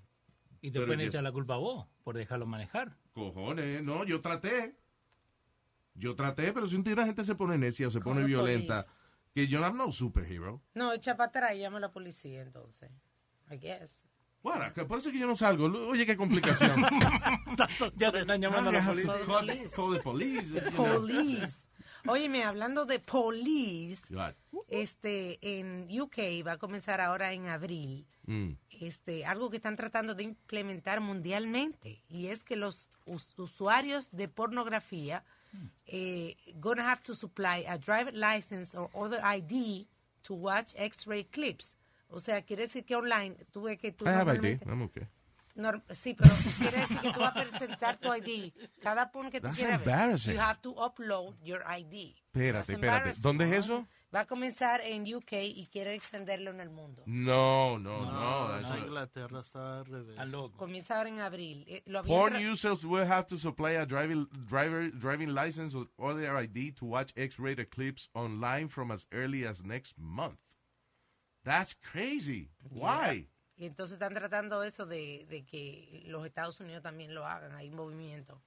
Y 0.61 0.71
te 0.71 0.79
pueden 0.79 1.01
echar 1.01 1.23
la 1.23 1.31
culpa 1.33 1.55
a 1.55 1.57
vos 1.57 1.87
por 2.03 2.15
dejarlo 2.15 2.45
manejar. 2.45 2.95
cojones, 3.13 3.83
no, 3.83 4.05
yo 4.05 4.21
traté. 4.21 4.77
Yo 5.95 6.15
traté, 6.15 6.51
pero 6.53 6.67
si 6.67 6.75
un 6.75 6.83
día 6.83 6.95
la 6.95 7.05
gente 7.05 7.23
se 7.23 7.35
pone 7.35 7.57
necia 7.57 7.87
o 7.87 7.91
se 7.91 7.99
pone 7.99 8.23
violenta, 8.23 8.85
que 9.35 9.47
yo 9.47 9.59
no 9.71 9.91
superhero. 9.91 10.61
No, 10.73 10.91
echa 10.93 11.15
para 11.17 11.29
atrás 11.29 11.55
y 11.55 11.59
llama 11.59 11.77
a 11.77 11.81
la 11.81 11.91
policía 11.91 12.41
entonces. 12.41 12.89
I 13.51 13.57
guess. 13.57 14.03
Bueno, 14.43 14.73
que 14.73 14.83
por 14.85 14.99
eso 14.99 15.11
que 15.11 15.19
yo 15.19 15.25
no 15.27 15.35
salgo. 15.37 15.65
Oye, 15.89 16.05
qué 16.05 16.15
complicación. 16.17 16.83
Ya 17.97 18.11
te 18.11 18.19
están 18.19 18.41
llamando 18.41 18.69
a 18.69 18.73
la 18.73 18.85
policía. 18.85 19.13
call, 19.25 19.47
call 19.75 19.93
the 19.95 20.01
police. 20.03 20.61
Police. 20.75 21.67
Óyeme, 22.07 22.43
hablando 22.43 22.85
de 22.85 22.99
police, 22.99 24.13
este, 24.67 25.39
en 25.59 25.87
UK 25.89 26.45
va 26.45 26.53
a 26.53 26.57
comenzar 26.57 26.99
ahora 27.01 27.33
en 27.33 27.47
abril 27.47 28.05
Mm. 28.25 28.53
este, 28.79 29.25
algo 29.25 29.49
que 29.49 29.57
están 29.57 29.75
tratando 29.75 30.15
de 30.15 30.23
implementar 30.23 31.01
mundialmente 31.01 32.01
y 32.07 32.27
es 32.27 32.45
que 32.45 32.55
los 32.55 32.87
us- 33.05 33.33
usuarios 33.37 34.11
de 34.11 34.29
pornografía 34.29 35.25
eh, 35.85 36.35
gonna 36.55 36.89
have 36.89 37.01
to 37.03 37.15
supply 37.15 37.65
a 37.67 37.77
driver 37.77 38.13
license 38.13 38.77
or 38.77 38.89
other 38.93 39.21
ID 39.25 39.85
to 40.21 40.33
watch 40.35 40.73
X-ray 40.77 41.25
clips. 41.25 41.75
O 42.13 42.19
sea, 42.19 42.43
quiere 42.43 42.63
decir 42.63 42.85
que 42.85 42.95
online 42.95 43.35
tú 43.51 43.63
ves 43.63 43.79
que 43.79 43.91
tú 43.91 44.05
I 44.05 44.09
have 44.09 44.35
ID. 44.35 44.61
I'm 44.67 44.83
okay. 44.83 45.07
Sí, 45.91 46.15
pero 46.15 46.33
quiere 46.57 46.79
decir 46.79 46.99
que 46.99 47.13
tú 47.13 47.19
vas 47.19 47.35
a 47.35 47.41
presentar 47.43 47.97
tu 47.97 48.11
ID. 48.13 48.51
Cada 48.81 49.11
porno 49.11 49.29
que 49.29 49.39
tú 49.39 49.47
That's 49.47 49.59
quieras 49.59 49.83
ver, 49.85 50.15
you 50.33 50.39
have 50.39 50.59
to 50.61 50.71
upload 50.71 51.35
your 51.43 51.63
ID. 51.67 52.15
Espérate, 52.33 52.53
That's 52.53 52.69
espérate. 52.69 53.21
¿Dónde 53.21 53.45
es 53.45 53.65
eso? 53.65 53.85
Va 54.13 54.21
a 54.21 54.25
comenzar 54.25 54.81
en 54.81 55.03
UK 55.13 55.33
y 55.43 55.67
quiere 55.71 55.93
extenderlo 55.93 56.49
en 56.51 56.59
el 56.59 56.71
mundo. 56.71 57.03
No, 57.05 57.77
no, 57.77 58.05
no. 58.05 58.57
en 58.57 58.63
that's- 58.63 58.77
Inglaterra 58.79 59.39
está 59.39 59.79
al 59.79 59.85
revés. 59.85 60.17
Comienza 60.55 60.97
ahora 60.97 61.09
en 61.09 61.19
abril. 61.19 61.65
Eh, 61.67 61.83
lo 61.85 62.03
Porn 62.03 62.35
users 62.35 62.83
will 62.83 63.05
have 63.05 63.25
to 63.27 63.37
supply 63.37 63.75
a 63.75 63.85
driving, 63.85 64.27
driver, 64.47 64.89
driving 64.91 65.33
license 65.33 65.75
or 65.75 65.87
other 65.97 66.35
ID 66.35 66.71
to 66.73 66.85
watch 66.85 67.11
X-rated 67.15 67.69
clips 67.69 68.09
online 68.13 68.69
from 68.69 68.91
as 68.91 69.05
early 69.11 69.45
as 69.45 69.63
next 69.63 69.97
month. 69.97 70.39
That's 71.43 71.75
crazy. 71.91 72.49
Why? 72.71 73.27
Y 73.57 73.65
entonces 73.65 73.93
están 73.95 74.13
tratando 74.13 74.63
eso 74.63 74.85
de, 74.85 75.25
de 75.29 75.43
que 75.45 76.03
los 76.07 76.25
Estados 76.25 76.59
Unidos 76.59 76.81
también 76.81 77.13
lo 77.13 77.25
hagan. 77.27 77.53
Hay 77.55 77.69
movimiento. 77.69 78.41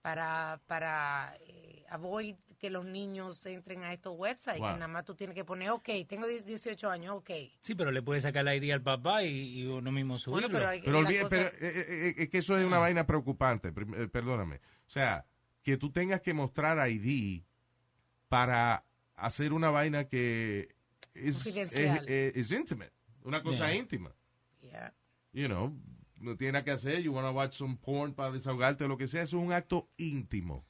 Para, 0.00 0.60
para 0.66 1.36
eh, 1.46 1.84
avoid 1.88 2.34
que 2.58 2.70
los 2.70 2.84
niños 2.84 3.44
entren 3.46 3.84
a 3.84 3.92
estos 3.92 4.16
websites. 4.18 4.58
Wow. 4.58 4.68
Que 4.70 4.74
nada 4.74 4.88
más 4.88 5.04
tú 5.04 5.14
tienes 5.14 5.34
que 5.36 5.44
poner, 5.44 5.70
ok, 5.70 5.88
tengo 6.08 6.26
10 6.26 6.44
18 6.44 6.90
años, 6.90 7.16
ok. 7.16 7.30
Sí, 7.60 7.74
pero 7.76 7.92
le 7.92 8.02
puedes 8.02 8.24
sacar 8.24 8.44
la 8.44 8.54
ID 8.56 8.72
al 8.72 8.82
papá 8.82 9.22
y, 9.22 9.60
y 9.60 9.66
uno 9.66 9.92
mismo 9.92 10.18
subirlo. 10.18 10.48
pero 10.50 10.68
hay- 10.68 10.82
Pero, 10.82 10.98
olvide- 11.00 11.22
cosa- 11.22 11.36
pero, 11.36 11.48
eh, 11.48 11.56
eh, 11.60 11.84
eh, 11.88 12.14
es 12.18 12.28
que 12.30 12.38
eso 12.38 12.58
es 12.58 12.64
una 12.64 12.78
vaina 12.78 13.06
preocupante, 13.06 13.72
perdóname. 13.72 14.56
O 14.56 14.90
sea, 14.90 15.24
que 15.62 15.76
tú 15.76 15.92
tengas 15.92 16.20
que 16.20 16.34
mostrar 16.34 16.78
ID 16.90 17.42
para 18.28 18.84
hacer 19.14 19.52
una 19.52 19.70
vaina 19.70 20.08
que 20.08 20.74
es, 21.14 21.46
es, 21.46 21.72
es- 22.36 22.50
intimate, 22.52 22.92
una 23.24 23.42
cosa 23.42 23.66
Yeah. 23.68 23.76
íntima. 23.76 24.14
Yeah. 24.60 24.94
You 25.32 25.46
know, 25.48 25.72
no 26.18 26.36
tiene 26.36 26.52
nada 26.52 26.64
que 26.64 26.70
hacer, 26.70 27.02
you 27.02 27.12
wanna 27.12 27.30
watch 27.30 27.54
some 27.54 27.76
porn 27.76 28.14
para 28.14 28.30
desahogarte 28.32 28.84
o 28.84 28.88
lo 28.88 28.96
que 28.96 29.08
sea, 29.08 29.22
eso 29.22 29.38
es 29.38 29.44
un 29.44 29.52
acto 29.52 29.88
íntimo. 29.96 30.64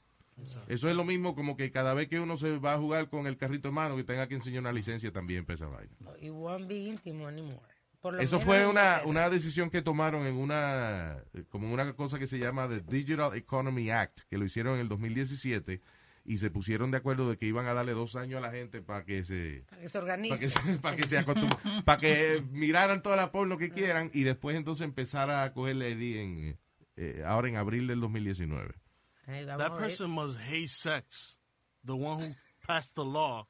Eso 0.67 0.89
es 0.89 0.95
lo 0.95 1.03
mismo 1.05 1.35
como 1.35 1.55
que 1.55 1.69
cada 1.69 1.93
vez 1.93 2.07
que 2.07 2.19
uno 2.19 2.37
se 2.37 2.57
va 2.57 2.73
a 2.73 2.79
jugar 2.79 3.07
con 3.07 3.27
el 3.27 3.37
carrito 3.37 3.67
de 3.67 3.73
mano 3.75 3.95
que 3.95 4.03
tenga 4.03 4.27
que 4.27 4.33
enseñar 4.33 4.61
una 4.61 4.73
licencia 4.73 5.11
también 5.11 5.45
para 5.45 5.53
esa 5.55 5.67
vaina. 5.67 5.95
It 6.19 6.31
won't 6.31 6.67
be 6.67 6.75
íntimo 6.75 7.27
anymore. 7.27 7.61
Por 8.01 8.15
lo 8.15 8.19
Eso 8.21 8.37
menos 8.37 8.45
fue 8.45 8.63
en 8.63 8.69
una, 8.69 9.01
una 9.05 9.29
decisión 9.29 9.69
que 9.69 9.81
tomaron 9.83 10.25
en 10.25 10.35
una, 10.35 11.23
eh, 11.33 11.43
como 11.49 11.71
una 11.71 11.93
cosa 11.93 12.17
que 12.17 12.25
se 12.27 12.39
llama 12.39 12.67
the 12.67 12.81
Digital 12.81 13.35
Economy 13.37 13.91
Act, 13.91 14.21
que 14.27 14.37
lo 14.39 14.43
hicieron 14.45 14.73
en 14.75 14.81
el 14.81 14.89
2017 14.89 15.81
y 16.25 16.37
se 16.37 16.49
pusieron 16.49 16.89
de 16.91 16.97
acuerdo 16.97 17.29
de 17.29 17.37
que 17.37 17.45
iban 17.45 17.67
a 17.67 17.73
darle 17.73 17.91
dos 17.93 18.15
años 18.15 18.37
a 18.37 18.41
la 18.47 18.51
gente 18.51 18.81
para 18.81 19.03
que 19.03 19.23
se, 19.23 19.65
Para 19.69 19.81
que 19.81 19.89
se 19.89 19.99
para 19.99 20.13
organice. 20.13 20.39
que 20.45 20.49
se, 20.49 20.77
para 20.79 20.95
que 20.95 21.03
para 21.85 21.99
que 21.99 22.43
miraran 22.51 23.01
toda 23.01 23.15
la 23.17 23.31
porno 23.31 23.57
que 23.57 23.71
quieran 23.71 24.09
y 24.13 24.23
después 24.23 24.55
entonces 24.55 24.85
empezar 24.85 25.29
a 25.29 25.51
cogerle 25.53 25.91
ID 25.91 26.17
en, 26.17 26.59
eh, 26.95 27.23
ahora 27.25 27.49
en 27.49 27.57
abril 27.57 27.87
del 27.87 27.99
2019. 27.99 28.73
Ahí 29.25 29.45
vamos 29.45 29.67
That 29.67 29.77
person 29.79 30.11
must 30.11 30.39
hate 30.39 30.67
sex. 30.69 31.39
The 31.85 31.91
one 31.93 32.23
who 32.25 32.35
passed 32.65 32.95
the 32.95 33.03
law. 33.03 33.47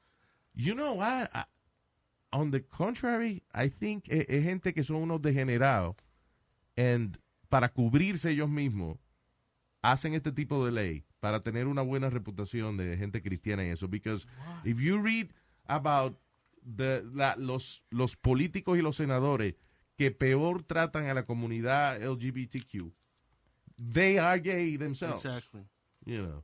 You 0.54 0.74
know 0.74 0.94
what? 0.96 1.30
I- 1.34 1.46
on 2.32 2.50
the 2.50 2.66
contrary, 2.66 3.44
I 3.54 3.70
think 3.70 4.06
es, 4.08 4.26
es 4.28 4.44
gente 4.44 4.74
que 4.74 4.84
son 4.84 4.98
unos 4.98 5.22
degenerados 5.22 5.96
and 6.76 7.20
para 7.50 7.70
cubrirse 7.70 8.32
ellos 8.32 8.50
mismos 8.50 8.98
hacen 9.84 10.16
este 10.16 10.32
tipo 10.32 10.66
de 10.66 10.72
ley 10.72 11.06
para 11.24 11.42
tener 11.42 11.68
una 11.68 11.82
buena 11.82 12.10
reputación 12.10 12.76
de 12.76 12.98
gente 12.98 13.22
cristiana 13.22 13.64
y 13.64 13.70
eso. 13.70 13.88
Because 13.88 14.28
if 14.66 14.78
you 14.78 15.02
read 15.02 15.30
about 15.68 16.18
the, 16.66 17.02
la- 17.14 17.38
los, 17.38 17.82
los 17.92 18.18
políticos 18.18 18.78
y 18.78 18.82
los 18.82 18.98
senadores 18.98 19.56
que 19.98 20.12
peor 20.12 20.64
tratan 20.64 21.06
a 21.06 21.14
la 21.14 21.26
comunidad 21.26 22.02
LGBTQ, 22.04 22.92
they 23.94 24.18
are 24.18 24.38
gay 24.38 24.76
themselves. 24.78 25.24
Exactly. 25.24 25.62
You 26.06 26.24
know, 26.24 26.44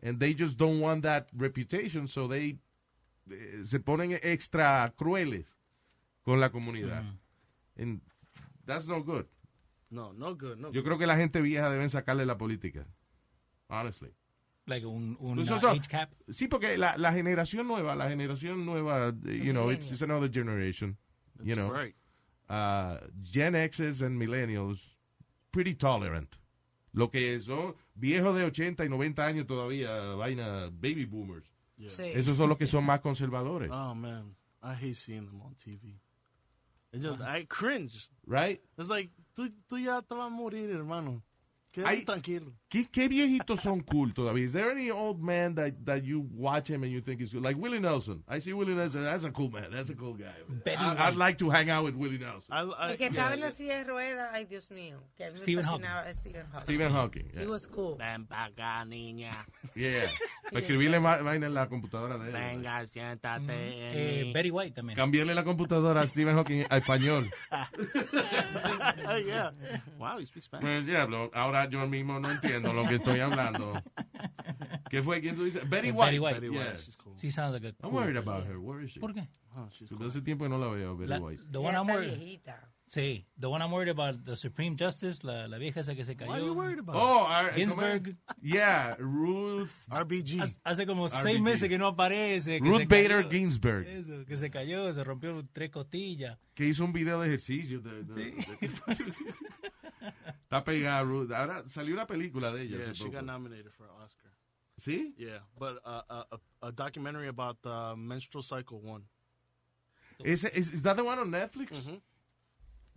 and 0.00 0.20
they 0.20 0.32
just 0.32 0.56
don't 0.56 0.80
want 0.80 1.02
that 1.02 1.26
reputation, 1.32 2.06
so 2.06 2.28
they 2.28 2.60
eh, 3.28 3.62
se 3.64 3.80
ponen 3.80 4.16
extra 4.22 4.94
crueles 4.96 5.56
con 6.22 6.38
la 6.38 6.50
comunidad. 6.50 7.02
And 7.76 8.00
that's 8.64 8.86
no 8.86 9.02
good. 9.02 9.26
No, 9.90 10.12
no 10.12 10.36
good. 10.36 10.56
No 10.56 10.70
Yo 10.70 10.82
good. 10.82 10.84
creo 10.84 10.98
que 10.98 11.06
la 11.08 11.16
gente 11.16 11.40
vieja 11.40 11.68
deben 11.68 11.90
sacarle 11.90 12.24
la 12.26 12.38
política. 12.38 12.86
Honestly. 13.70 14.10
Like 14.66 14.84
un, 14.86 15.16
un 15.20 15.36
Pues 15.36 15.50
uh, 15.50 15.54
eso- 15.54 15.70
age 15.70 15.88
cap. 15.88 16.10
Sí, 16.30 16.46
porque 16.48 16.76
la, 16.76 16.96
la 16.96 17.12
generación 17.12 17.66
nueva, 17.66 17.94
la 17.96 18.08
generación 18.08 18.64
nueva, 18.66 19.08
eh, 19.26 19.40
you 19.42 19.52
know, 19.52 19.70
it's, 19.70 19.90
it's 19.90 20.02
another 20.02 20.28
generation. 20.30 20.96
you 21.42 21.54
know, 21.54 21.70
right. 21.70 21.94
Uh, 22.48 22.98
Gen 23.22 23.54
X's 23.54 24.02
and 24.02 24.18
Millennials, 24.20 24.80
pretty 25.52 25.74
tolerant. 25.74 26.36
Lo 26.92 27.08
que 27.08 27.40
son 27.40 27.74
viejos 27.94 28.34
de 28.36 28.44
80 28.44 28.84
y 28.84 28.88
90 28.88 29.24
años 29.24 29.46
todavía, 29.46 30.16
vaina, 30.16 30.68
baby 30.70 31.04
boomers. 31.04 31.48
Sí. 31.86 32.02
Esos 32.14 32.36
son 32.36 32.48
los 32.48 32.58
que 32.58 32.66
son 32.66 32.84
más 32.84 33.00
conservadores. 33.00 33.70
Oh 33.72 33.94
man, 33.94 34.34
I 34.62 34.74
hate 34.74 34.94
seeing 34.96 35.24
them 35.26 35.40
on 35.40 35.54
TV. 35.54 35.98
It 36.92 37.00
just, 37.00 37.20
I 37.22 37.46
cringe. 37.48 38.10
Right? 38.26 38.60
It's 38.76 38.90
like, 38.90 39.10
tú, 39.34 39.48
tú 39.68 39.78
ya 39.78 40.02
te 40.02 40.14
vas 40.14 40.26
a 40.26 40.28
morir, 40.30 40.70
hermano. 40.70 41.22
Quédate 41.72 41.88
Ay- 41.88 42.04
tranquilo. 42.04 42.52
¿Qué, 42.68 42.88
¿Qué 42.90 43.08
viejitos 43.08 43.60
son 43.60 43.80
cool 43.80 44.12
todavía? 44.12 44.44
Is 44.44 44.52
there 44.52 44.70
any 44.70 44.90
old 44.90 45.22
man 45.22 45.54
that, 45.54 45.72
that 45.84 46.02
you 46.04 46.26
watch 46.32 46.68
him 46.68 46.82
and 46.82 46.92
you 46.92 47.00
think 47.00 47.20
is 47.20 47.32
good? 47.32 47.42
Like 47.42 47.56
Willie 47.56 47.78
Nelson. 47.80 48.22
I 48.28 48.40
see 48.40 48.52
Willie 48.52 48.74
Nelson. 48.74 49.02
That's 49.02 49.24
a 49.24 49.30
cool 49.30 49.50
man. 49.50 49.70
That's 49.72 49.88
a 49.90 49.94
cool 49.94 50.14
guy. 50.14 50.32
I, 50.76 51.08
I'd 51.08 51.16
like 51.16 51.38
to 51.38 51.50
hang 51.50 51.70
out 51.70 51.84
with 51.84 51.94
Willie 51.94 52.18
Nelson. 52.18 52.52
El 52.52 52.96
que 52.96 53.06
estaba 53.08 53.34
en 53.34 53.40
la 53.40 53.50
silla 53.50 53.78
de 53.78 53.84
ruedas, 53.84 54.30
ay 54.32 54.44
Dios 54.46 54.68
mío. 54.70 54.98
Que 55.16 55.24
a 55.26 55.30
mí 55.30 55.36
Stephen 55.36 55.64
fascinaba 55.64 56.12
Stephen 56.12 56.46
Hawking. 56.46 56.62
Stephen 56.64 56.92
Hawking, 56.92 57.30
yeah. 57.34 57.40
He 57.42 57.46
was 57.46 57.66
cool. 57.68 57.96
Ven 57.96 58.26
para 58.26 58.46
acá, 58.52 58.84
niña. 58.84 59.32
Yeah. 59.76 60.10
Para 60.50 60.60
escribirle 60.60 60.98
va- 60.98 61.22
vaina 61.22 61.46
en 61.46 61.54
la 61.54 61.68
computadora 61.68 62.18
de 62.18 62.28
él. 62.28 62.32
Venga, 62.32 62.84
siéntate. 62.86 63.42
en 63.52 64.28
Eh, 64.28 64.32
Betty 64.34 64.50
White 64.50 64.74
también. 64.74 64.96
Cambiarle 64.96 65.34
la 65.34 65.44
computadora 65.44 66.00
a 66.02 66.06
Stephen 66.06 66.34
Hawking 66.36 66.64
a 66.68 66.76
español. 66.78 67.30
yeah. 69.26 69.52
Wow, 69.98 70.18
you 70.18 70.26
speak 70.26 70.42
Spanish. 70.44 70.62
Pues 70.64 70.86
diablo, 70.86 71.30
ahora 71.34 71.68
yo 71.68 71.86
mismo 71.88 72.18
no 72.20 72.30
entiendo 72.30 72.72
lo 72.72 72.86
que 72.86 72.96
estoy 72.96 73.20
hablando. 73.20 73.80
¿Qué 74.90 75.02
fue? 75.02 75.20
¿Quién 75.20 75.36
tú 75.36 75.44
dices? 75.44 75.68
Betty 75.68 75.90
White. 75.92 76.04
Betty 76.06 76.18
White. 76.18 76.34
Betty 76.40 76.48
White, 76.48 76.64
Yeah. 76.72 76.78
she's 76.78 76.96
cool. 76.96 77.14
She 77.18 77.30
sounds 77.30 77.52
like 77.54 77.64
a 77.66 77.68
I'm 77.70 77.74
cool 77.90 77.92
worried 78.00 78.14
girl. 78.14 78.28
about 78.28 78.46
her. 78.46 78.58
Where 78.58 78.84
is 78.84 78.90
she? 78.92 79.00
¿Por 79.00 79.14
qué? 79.14 79.28
Oh, 79.56 79.68
she's 79.70 79.88
Porque 79.88 80.06
Hace 80.06 80.20
tiempo 80.22 80.44
que 80.44 80.48
no 80.50 80.58
la 80.58 80.68
veo, 80.68 80.96
Betty 80.96 81.08
La- 81.10 81.18
White. 81.20 81.42
the 81.50 81.58
one 81.58 81.74
I'm 81.76 81.86
worried- 81.88 82.16
viejita. 82.18 82.68
Sí, 82.92 83.24
the 83.38 83.46
one 83.48 83.62
I'm 83.62 83.70
worried 83.70 83.88
about, 83.88 84.24
the 84.24 84.34
Supreme 84.34 84.74
Justice, 84.76 85.22
la, 85.22 85.46
la 85.46 85.58
vieja 85.58 85.78
esa 85.78 85.94
que 85.94 86.04
se 86.04 86.16
cayó. 86.16 86.28
Why 86.28 86.38
are 86.38 86.44
you 86.44 86.52
worried 86.54 86.80
about 86.80 86.96
Oh, 86.96 87.24
Ar- 87.24 87.52
Ginsburg. 87.54 88.16
Yeah, 88.42 88.96
Ruth. 88.98 89.70
RBG. 89.88 90.40
Hace- 90.40 90.58
Hace 90.64 90.86
como 90.86 91.06
RBG. 91.06 91.22
seis 91.22 91.40
meses 91.40 91.68
que 91.68 91.78
no 91.78 91.86
aparece. 91.86 92.58
que 92.60 92.68
Ruth 92.68 92.78
se 92.80 92.86
Bader 92.86 93.22
cayó. 93.26 93.30
Ginsburg. 93.30 93.86
Eso, 93.86 94.24
que 94.26 94.36
se 94.36 94.50
cayó, 94.50 94.92
se 94.92 95.04
rompió 95.04 95.46
tres 95.52 95.70
costillas. 95.70 96.36
Que 96.54 96.64
hizo 96.64 96.84
un 96.84 96.92
video 96.92 97.20
de 97.20 97.28
ejercicio. 97.28 97.80
de- 97.80 98.02
de- 98.02 98.14
de- 98.32 99.24
Está 100.42 100.64
pegada 100.64 101.02
Ruth. 101.04 101.30
Ahora 101.30 101.62
salió 101.68 101.94
una 101.94 102.08
película 102.08 102.52
de 102.52 102.62
ella. 102.62 102.76
Yeah, 102.78 102.84
hace 102.86 102.94
she 102.94 103.04
poco. 103.04 103.16
got 103.18 103.24
nominated 103.24 103.70
for 103.70 103.86
an 103.86 104.02
Oscar. 104.02 104.32
¿Sí? 104.78 105.14
Yeah, 105.16 105.44
but 105.56 105.76
uh, 105.84 106.02
a, 106.08 106.26
a, 106.32 106.66
a 106.68 106.72
documentary 106.72 107.28
about 107.28 107.60
the 107.62 107.94
menstrual 107.96 108.42
cycle 108.42 108.80
won. 108.80 109.04
Is, 110.24 110.44
is, 110.44 110.72
is 110.72 110.82
that 110.82 110.96
the 110.96 111.04
one 111.04 111.18
on 111.20 111.30
Netflix? 111.30 111.70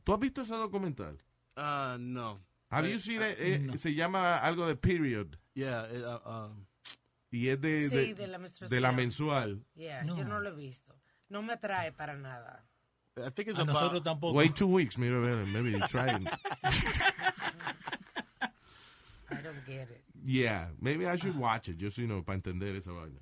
¿Tú 0.04 0.14
has 0.14 0.20
visto 0.20 0.42
ese 0.42 0.56
documental? 0.56 1.18
Uh, 1.56 1.98
no. 2.00 2.40
Have 2.70 2.88
Eh, 2.88 2.92
you 2.94 3.00
seen 3.00 3.22
uh, 3.22 3.26
it? 3.26 3.38
Eh, 3.40 3.60
no. 3.60 3.78
Se 3.78 3.94
llama 3.94 4.38
algo 4.40 4.66
de 4.68 4.76
Period. 4.76 5.38
Yeah, 5.56 5.86
it, 5.92 6.04
uh, 6.04 6.20
um, 6.28 6.66
Y 7.32 7.48
es 7.50 7.60
de, 7.62 7.90
Sí, 7.90 7.96
de, 7.96 8.14
de 8.16 8.28
la 8.28 8.38
de 8.40 8.80
la 8.82 8.92
mensual. 8.92 9.64
Yeah, 9.76 10.04
Yo 10.06 10.24
no 10.24 10.40
lo 10.40 10.50
he 10.50 10.56
visto. 10.56 10.94
No 11.30 11.42
me 11.42 11.54
atrae 11.54 11.92
para 11.92 12.16
nada. 12.16 12.64
I 13.18 13.30
think 13.30 13.50
it's 13.50 13.60
A 13.60 13.62
about. 13.62 13.76
nosotros 13.76 14.04
tampoco. 14.04 14.34
Wait 14.34 14.56
two 14.56 14.68
weeks, 14.68 14.98
mira, 14.98 15.20
maybe 15.46 15.80
try 15.88 16.10
it. 16.16 16.28
I 19.32 19.36
don't 19.42 19.66
get 19.66 19.90
it. 19.90 20.04
Yeah, 20.26 20.68
maybe 20.80 21.06
I 21.08 21.16
should 21.16 21.38
watch 21.38 21.70
it, 21.70 21.78
just, 21.78 21.98
you 21.98 22.08
know, 22.08 22.22
para 22.24 22.38
entender 22.38 22.76
esa 22.76 22.92
vaina. 22.92 23.20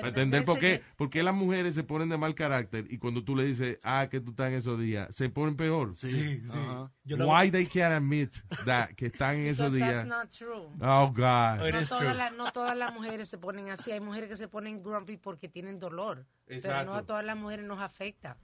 Para 0.00 0.08
entender 0.08 0.44
por 0.44 0.58
qué, 0.58 0.82
por 0.96 1.10
qué 1.10 1.22
las 1.22 1.34
mujeres 1.34 1.74
se 1.74 1.82
ponen 1.82 2.08
de 2.08 2.18
mal 2.18 2.34
carácter 2.34 2.86
y 2.90 2.98
cuando 2.98 3.24
tú 3.24 3.34
le 3.36 3.44
dices, 3.44 3.78
ah, 3.82 4.08
que 4.10 4.20
tú 4.20 4.30
estás 4.30 4.48
en 4.48 4.54
esos 4.54 4.78
días, 4.80 5.14
se 5.14 5.28
ponen 5.28 5.56
peor. 5.56 5.96
Sí, 5.96 6.08
sí. 6.08 6.42
Ajá. 6.50 6.90
Yo 7.04 7.16
la- 7.16 7.26
Why 7.26 7.50
they 7.50 7.66
can't 7.66 7.94
admit 7.94 8.30
that, 8.64 8.90
que 8.96 9.06
están 9.06 9.36
en 9.36 9.46
esos 9.48 9.72
días. 9.72 9.92
that's 9.92 10.08
not 10.08 10.30
true. 10.30 10.68
Oh, 10.80 11.08
God. 11.14 11.70
No 11.72 11.86
todas, 11.88 12.16
las, 12.16 12.32
no 12.34 12.52
todas 12.52 12.76
las 12.76 12.92
mujeres 12.94 13.28
se 13.28 13.38
ponen 13.38 13.70
así. 13.70 13.90
Hay 13.92 14.00
mujeres 14.00 14.28
que 14.28 14.36
se 14.36 14.48
ponen 14.48 14.82
grumpy 14.82 15.16
porque 15.16 15.48
tienen 15.48 15.78
dolor. 15.78 16.26
Pero 16.46 16.58
Exacto. 16.60 16.90
no 16.92 16.96
a 16.96 17.02
todas 17.02 17.24
las 17.24 17.36
mujeres 17.36 17.64
nos 17.66 17.80
afecta. 17.80 18.36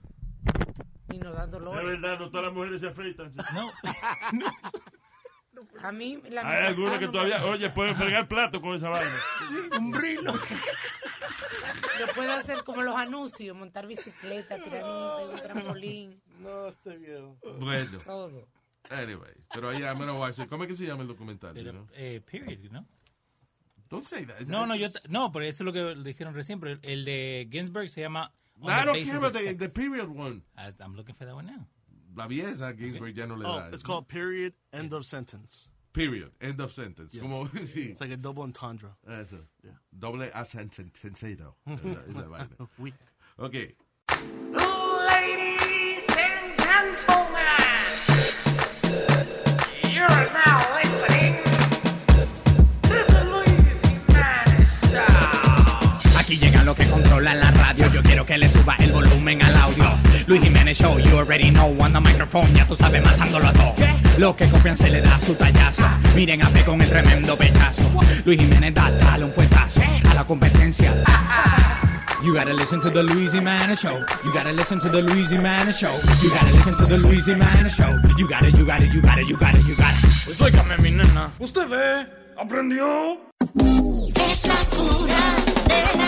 Ni 1.09 1.17
nos 1.19 1.33
dan 1.35 1.45
Es 1.45 1.51
dolor. 1.51 1.85
verdad, 1.85 2.17
no 2.19 2.29
todas 2.29 2.45
las 2.47 2.53
mujeres 2.53 2.81
se 2.81 2.87
afeitan. 2.87 3.31
No. 3.53 3.71
A 5.81 5.91
mí 5.91 6.19
la 6.29 6.41
Hay 6.41 6.67
algunas 6.67 6.99
que 6.99 7.07
todavía, 7.07 7.39
me- 7.39 7.45
oye, 7.45 7.69
pueden 7.69 7.95
fregar 7.95 8.27
plato 8.27 8.61
con 8.61 8.75
esa 8.75 8.89
vaina. 8.89 9.11
un 9.79 9.91
brillo. 9.91 10.33
Yo 11.99 12.07
puedo 12.15 12.31
hacer 12.33 12.63
como 12.63 12.81
los 12.81 12.95
anuncios, 12.95 13.55
montar 13.55 13.85
bicicleta, 13.87 14.61
tirar 14.63 14.83
un, 14.83 15.29
un 15.33 15.39
trampolín, 15.39 16.21
No, 16.39 16.67
este 16.67 16.97
viejo. 16.97 17.37
Bueno, 17.59 17.99
todo. 17.99 18.47
anyway, 18.89 19.31
pero 19.53 19.69
ahí 19.69 19.81
I'm 19.81 19.97
gonna 19.97 20.13
watch 20.13 20.39
it. 20.39 20.49
¿Cómo 20.49 20.63
es 20.63 20.69
que 20.71 20.77
se 20.77 20.85
llama 20.85 21.03
el 21.03 21.07
documental? 21.07 21.55
you 21.55 21.71
know? 21.71 21.87
Eh, 21.93 22.21
period, 22.29 22.71
¿no? 22.71 22.85
Don't 23.89 24.05
say 24.05 24.25
that. 24.25 24.41
No, 24.47 24.65
no, 24.65 24.75
yo 24.75 24.87
no, 25.09 25.31
pero 25.31 25.45
eso 25.45 25.63
es 25.63 25.65
lo 25.65 25.71
que 25.73 25.95
dijeron 26.03 26.33
recién, 26.33 26.59
pero 26.59 26.79
el 26.81 27.05
de 27.05 27.47
Ginsburg 27.51 27.89
se 27.89 28.01
llama 28.01 28.33
I 28.61 28.85
don't 28.85 29.05
care 29.05 29.17
about 29.17 29.33
the, 29.33 29.55
the 29.55 29.69
period 29.69 30.07
one. 30.09 30.41
I- 30.57 30.73
I'm 30.81 30.95
looking 30.95 31.13
for 31.15 31.25
that 31.27 31.35
one 31.35 31.45
now. 31.47 31.67
La 32.15 32.27
Ginsburg 32.27 33.15
ya 33.17 33.25
no 33.25 33.35
le 33.35 33.45
Oh, 33.47 33.59
da. 33.59 33.67
it's 33.73 33.83
called 33.83 34.07
period, 34.07 34.53
end 34.71 34.93
of 34.93 35.05
sentence. 35.05 35.69
Period. 35.93 36.31
End 36.41 36.59
of 36.59 36.71
sentence. 36.73 37.13
Yes. 37.13 37.21
Como, 37.21 37.45
sí. 37.67 37.91
It's 37.91 38.01
like 38.01 38.11
a 38.11 38.17
double 38.17 38.43
entendre. 38.43 38.89
Eso. 39.07 39.45
Yeah. 39.63 39.71
Doble 39.97 40.29
acento. 40.31 40.79
Esa 41.67 42.27
vaina. 42.27 42.47
Oui. 42.79 42.93
Ok. 43.37 43.75
Aquí 56.33 56.45
llegan 56.45 56.65
los 56.65 56.75
que 56.75 56.87
controlan 56.87 57.39
la 57.39 57.51
radio. 57.51 57.93
Yo 57.93 58.01
quiero 58.01 58.25
que 58.25 58.39
le 58.39 58.49
suba 58.49 58.75
el 58.79 58.91
volumen 58.91 59.39
al 59.43 59.55
audio. 59.55 59.85
Luis 60.25 60.41
Jiménez 60.41 60.75
Show, 60.75 60.97
you 60.97 61.15
already 61.15 61.51
know. 61.51 61.75
On 61.79 61.93
the 61.93 61.99
microphone, 61.99 62.51
ya 62.55 62.65
tú 62.65 62.75
sabes, 62.75 63.03
matándolo 63.03 63.49
a 63.49 63.53
todo. 63.53 63.75
Los 64.17 64.35
que 64.35 64.47
copian 64.47 64.75
se 64.75 64.89
le 64.89 64.99
da 65.01 65.19
su 65.19 65.35
tallazo. 65.35 65.83
Miren 66.15 66.41
a 66.41 66.49
ver 66.49 66.65
con 66.65 66.81
el 66.81 66.89
tremendo 66.89 67.37
pechazo. 67.37 67.83
Luis 68.25 68.39
Jiménez 68.39 68.73
da, 68.73 68.89
dale 68.89 69.25
un 69.25 69.31
fuetazo 69.31 69.81
a 70.09 70.13
la 70.15 70.23
competencia. 70.23 70.91
You 72.23 72.33
gotta 72.33 72.53
listen 72.53 72.81
to 72.81 72.89
the 72.89 73.03
Luis 73.03 73.31
Jimenez 73.31 73.81
Show. 73.81 73.99
You 74.25 74.33
gotta 74.33 74.53
listen 74.53 74.79
to 74.79 74.89
the 74.89 75.03
Luis 75.03 75.29
Jimenez 75.29 75.77
Show. 75.77 75.93
You 76.23 76.31
gotta 76.31 76.51
listen 76.51 76.75
to 76.77 76.87
the 76.87 76.97
Luis 76.97 77.27
Jimenez 77.27 77.75
Show. 77.75 77.91
You 78.17 78.27
gotta, 78.27 78.49
you 78.49 78.65
gotta, 78.65 78.87
you 78.87 79.03
gotta, 79.03 79.23
you 79.23 79.37
gotta, 79.37 79.59
you 79.59 79.75
gotta. 79.75 80.07
Pues 80.25 80.41
óigame, 80.41 80.77
mi 80.79 80.89
nena. 80.89 81.29
¿Usted 81.37 81.67
ve? 81.67 82.07
¿Aprendió? 82.41 83.19
Es 84.31 84.47
la 84.47 84.55
cura 84.75 85.19
de 85.67 85.97
la 85.99 86.02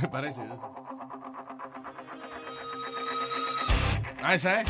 Me 0.00 0.08
parece. 0.08 0.40
¿eh? 0.42 0.58
Esa 4.34 4.60
es. 4.62 4.68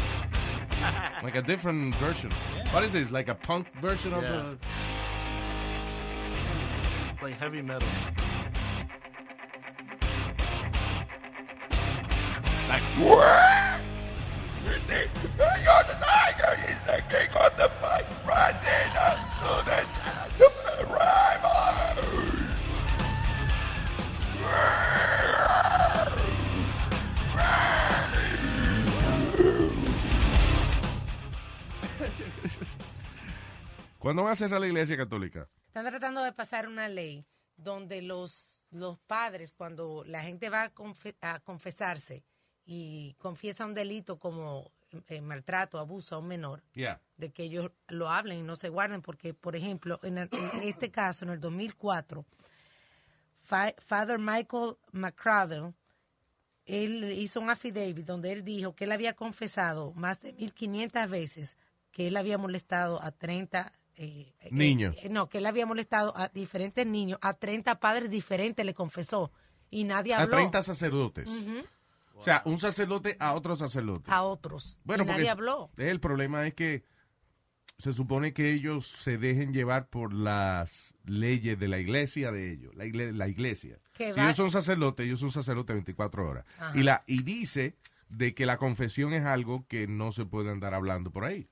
Like 1.23 1.37
a 1.37 1.43
different 1.43 1.95
version. 1.97 2.31
What 2.73 2.85
is 2.85 2.93
this? 2.93 3.11
Like 3.11 3.29
a 3.29 3.35
punk 3.35 3.67
version 3.81 4.13
of 4.13 4.23
Yeah. 4.23 4.31
the... 4.31 4.59
Like 7.23 7.39
heavy 7.39 7.63
metal. 7.63 7.89
Like... 12.69 13.54
¿Cuándo 33.99 34.23
van 34.23 34.33
a 34.33 34.37
cerrar 34.37 34.61
la 34.61 34.67
iglesia 34.67 34.97
católica? 34.97 35.49
Están 35.67 35.87
tratando 35.87 36.23
de 36.23 36.33
pasar 36.33 36.69
una 36.69 36.89
ley 36.89 37.25
donde 37.57 38.03
los, 38.03 38.63
los 38.71 38.99
padres, 39.01 39.53
cuando 39.53 40.05
la 40.07 40.23
gente 40.23 40.51
va 40.51 40.65
a, 40.65 40.75
confe- 40.75 41.17
a 41.21 41.41
confesarse 41.41 42.25
y 42.65 43.15
confiesa 43.15 43.65
un 43.65 43.75
delito 43.75 44.19
como 44.19 44.71
eh, 45.09 45.21
maltrato, 45.21 45.79
abuso 45.79 46.15
a 46.15 46.19
un 46.19 46.29
menor, 46.29 46.63
Yeah. 46.75 47.01
de 47.17 47.33
que 47.33 47.45
ellos 47.45 47.71
lo 47.89 48.09
hablen 48.11 48.39
y 48.39 48.43
no 48.43 48.57
se 48.57 48.69
guarden, 48.69 49.03
porque, 49.03 49.35
por 49.35 49.57
ejemplo, 49.57 50.01
en, 50.03 50.19
el- 50.19 50.29
en 50.33 50.63
este 50.63 50.91
caso, 50.91 51.25
en 51.25 51.31
el 51.33 51.41
2004, 51.41 52.25
Fa- 53.43 53.75
Father 53.87 54.19
Michael 54.19 54.77
McCraven, 54.93 55.75
él 56.67 57.13
hizo 57.13 57.41
un 57.41 57.51
affidavit 57.51 58.07
donde 58.07 58.33
él 58.33 58.43
dijo 58.43 58.75
que 58.75 58.85
él 58.85 58.93
había 58.93 59.13
confesado 59.15 59.93
más 59.93 60.21
de 60.21 60.35
1.500 60.35 61.09
veces 61.11 61.57
que 61.91 62.07
él 62.07 62.17
había 62.17 62.39
molestado 62.39 63.03
a 63.03 63.11
30 63.13 63.73
eh, 63.97 64.33
eh, 64.41 64.49
Niños. 64.51 64.97
eh, 65.03 65.09
no, 65.09 65.29
que 65.29 65.39
él 65.39 65.47
había 65.47 65.67
molestado 65.67 66.17
a 66.17 66.29
diferentes 66.29 66.85
niños, 66.87 67.19
a 67.23 67.35
30 67.35 67.79
padres 67.79 68.11
diferentes 68.11 68.65
le 68.65 68.75
confesó 68.75 69.31
y 69.71 69.85
nadie 69.85 70.15
A 70.15 70.23
habló 70.23 70.37
30 70.37 70.63
sacerdotes. 70.63 71.29
O 72.25 72.27
sea, 72.27 72.43
un 72.47 72.59
sacerdote 72.59 73.17
a 73.21 73.35
otro 73.35 73.55
sacerdote. 73.57 74.11
a 74.11 74.23
otros. 74.23 74.79
Bueno, 74.85 75.05
y 75.05 75.07
nadie 75.07 75.29
habló. 75.29 75.71
el 75.77 76.01
problema 76.01 76.47
es 76.47 76.55
que 76.55 76.85
se 77.79 77.93
supone 77.93 78.33
que 78.33 78.53
ellos 78.53 78.87
se 78.89 79.19
dejen 79.19 79.53
llevar 79.53 79.89
por 79.89 80.13
las 80.15 80.95
leyes 81.05 81.59
de 81.59 81.69
la 81.69 81.79
iglesia 81.79 82.31
de 82.31 82.53
ellos, 82.53 82.75
la, 82.77 82.85
igle- 82.85 83.13
la 83.13 83.29
iglesia. 83.29 83.79
Si 83.97 84.05
va- 84.13 84.25
ellos 84.25 84.37
son 84.37 84.51
sacerdotes, 84.51 85.05
ellos 85.07 85.21
son 85.21 85.31
sacerdotes 85.33 85.75
24 85.75 86.29
horas. 86.29 86.45
Ajá. 86.59 86.79
Y, 86.79 86.83
la, 86.83 87.03
y 87.07 87.23
dice 87.25 87.77
de 88.09 88.33
que 88.35 88.47
la 88.47 88.59
confesión 88.59 89.13
es 89.13 89.25
algo 89.25 89.67
que 89.67 89.87
no 89.89 90.13
se 90.13 90.25
puede 90.25 90.51
andar 90.51 90.73
hablando 90.73 91.11
por 91.11 91.25
ahí. 91.25 91.49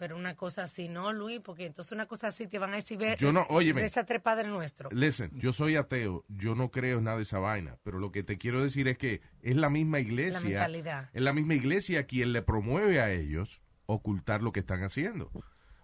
Pero 0.00 0.16
una 0.16 0.34
cosa 0.34 0.64
así, 0.64 0.88
no, 0.88 1.12
Luis, 1.12 1.40
porque 1.44 1.66
entonces 1.66 1.92
una 1.92 2.06
cosa 2.06 2.28
así 2.28 2.46
te 2.48 2.58
van 2.58 2.72
a 2.72 2.76
decir, 2.76 2.96
ve, 2.96 3.16
Yo 3.18 3.32
no- 3.32 3.46
óyeme. 3.50 3.82
reza 3.82 4.06
tres 4.06 4.22
padres 4.22 4.50
nuestros. 4.50 4.90
Listen, 4.94 5.30
yo 5.34 5.52
soy 5.52 5.76
ateo, 5.76 6.24
yo 6.28 6.54
no 6.54 6.70
creo 6.70 6.96
en 6.98 7.04
nada 7.04 7.18
de 7.18 7.24
esa 7.24 7.38
vaina, 7.38 7.76
pero 7.82 7.98
lo 7.98 8.10
que 8.10 8.22
te 8.22 8.38
quiero 8.38 8.62
decir 8.62 8.88
es 8.88 8.96
que 8.96 9.20
es 9.42 9.56
la 9.56 9.68
misma 9.68 10.00
iglesia, 10.00 10.40
mentalidad. 10.40 11.10
es 11.12 11.20
la 11.20 11.34
misma 11.34 11.54
iglesia 11.54 12.06
quien 12.06 12.32
le 12.32 12.40
promueve 12.40 12.98
a 13.02 13.12
ellos 13.12 13.60
ocultar 13.84 14.42
lo 14.42 14.52
que 14.52 14.60
están 14.60 14.82
haciendo. 14.84 15.30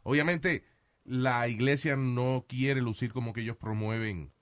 Obviamente, 0.03 0.65
la 1.05 1.47
iglesia 1.49 1.95
no 1.97 2.47
quiere 2.49 2.81
lucir 2.81 3.13
como 3.13 3.35
que 3.35 3.43
ellos 3.43 3.59
promueven 3.59 4.33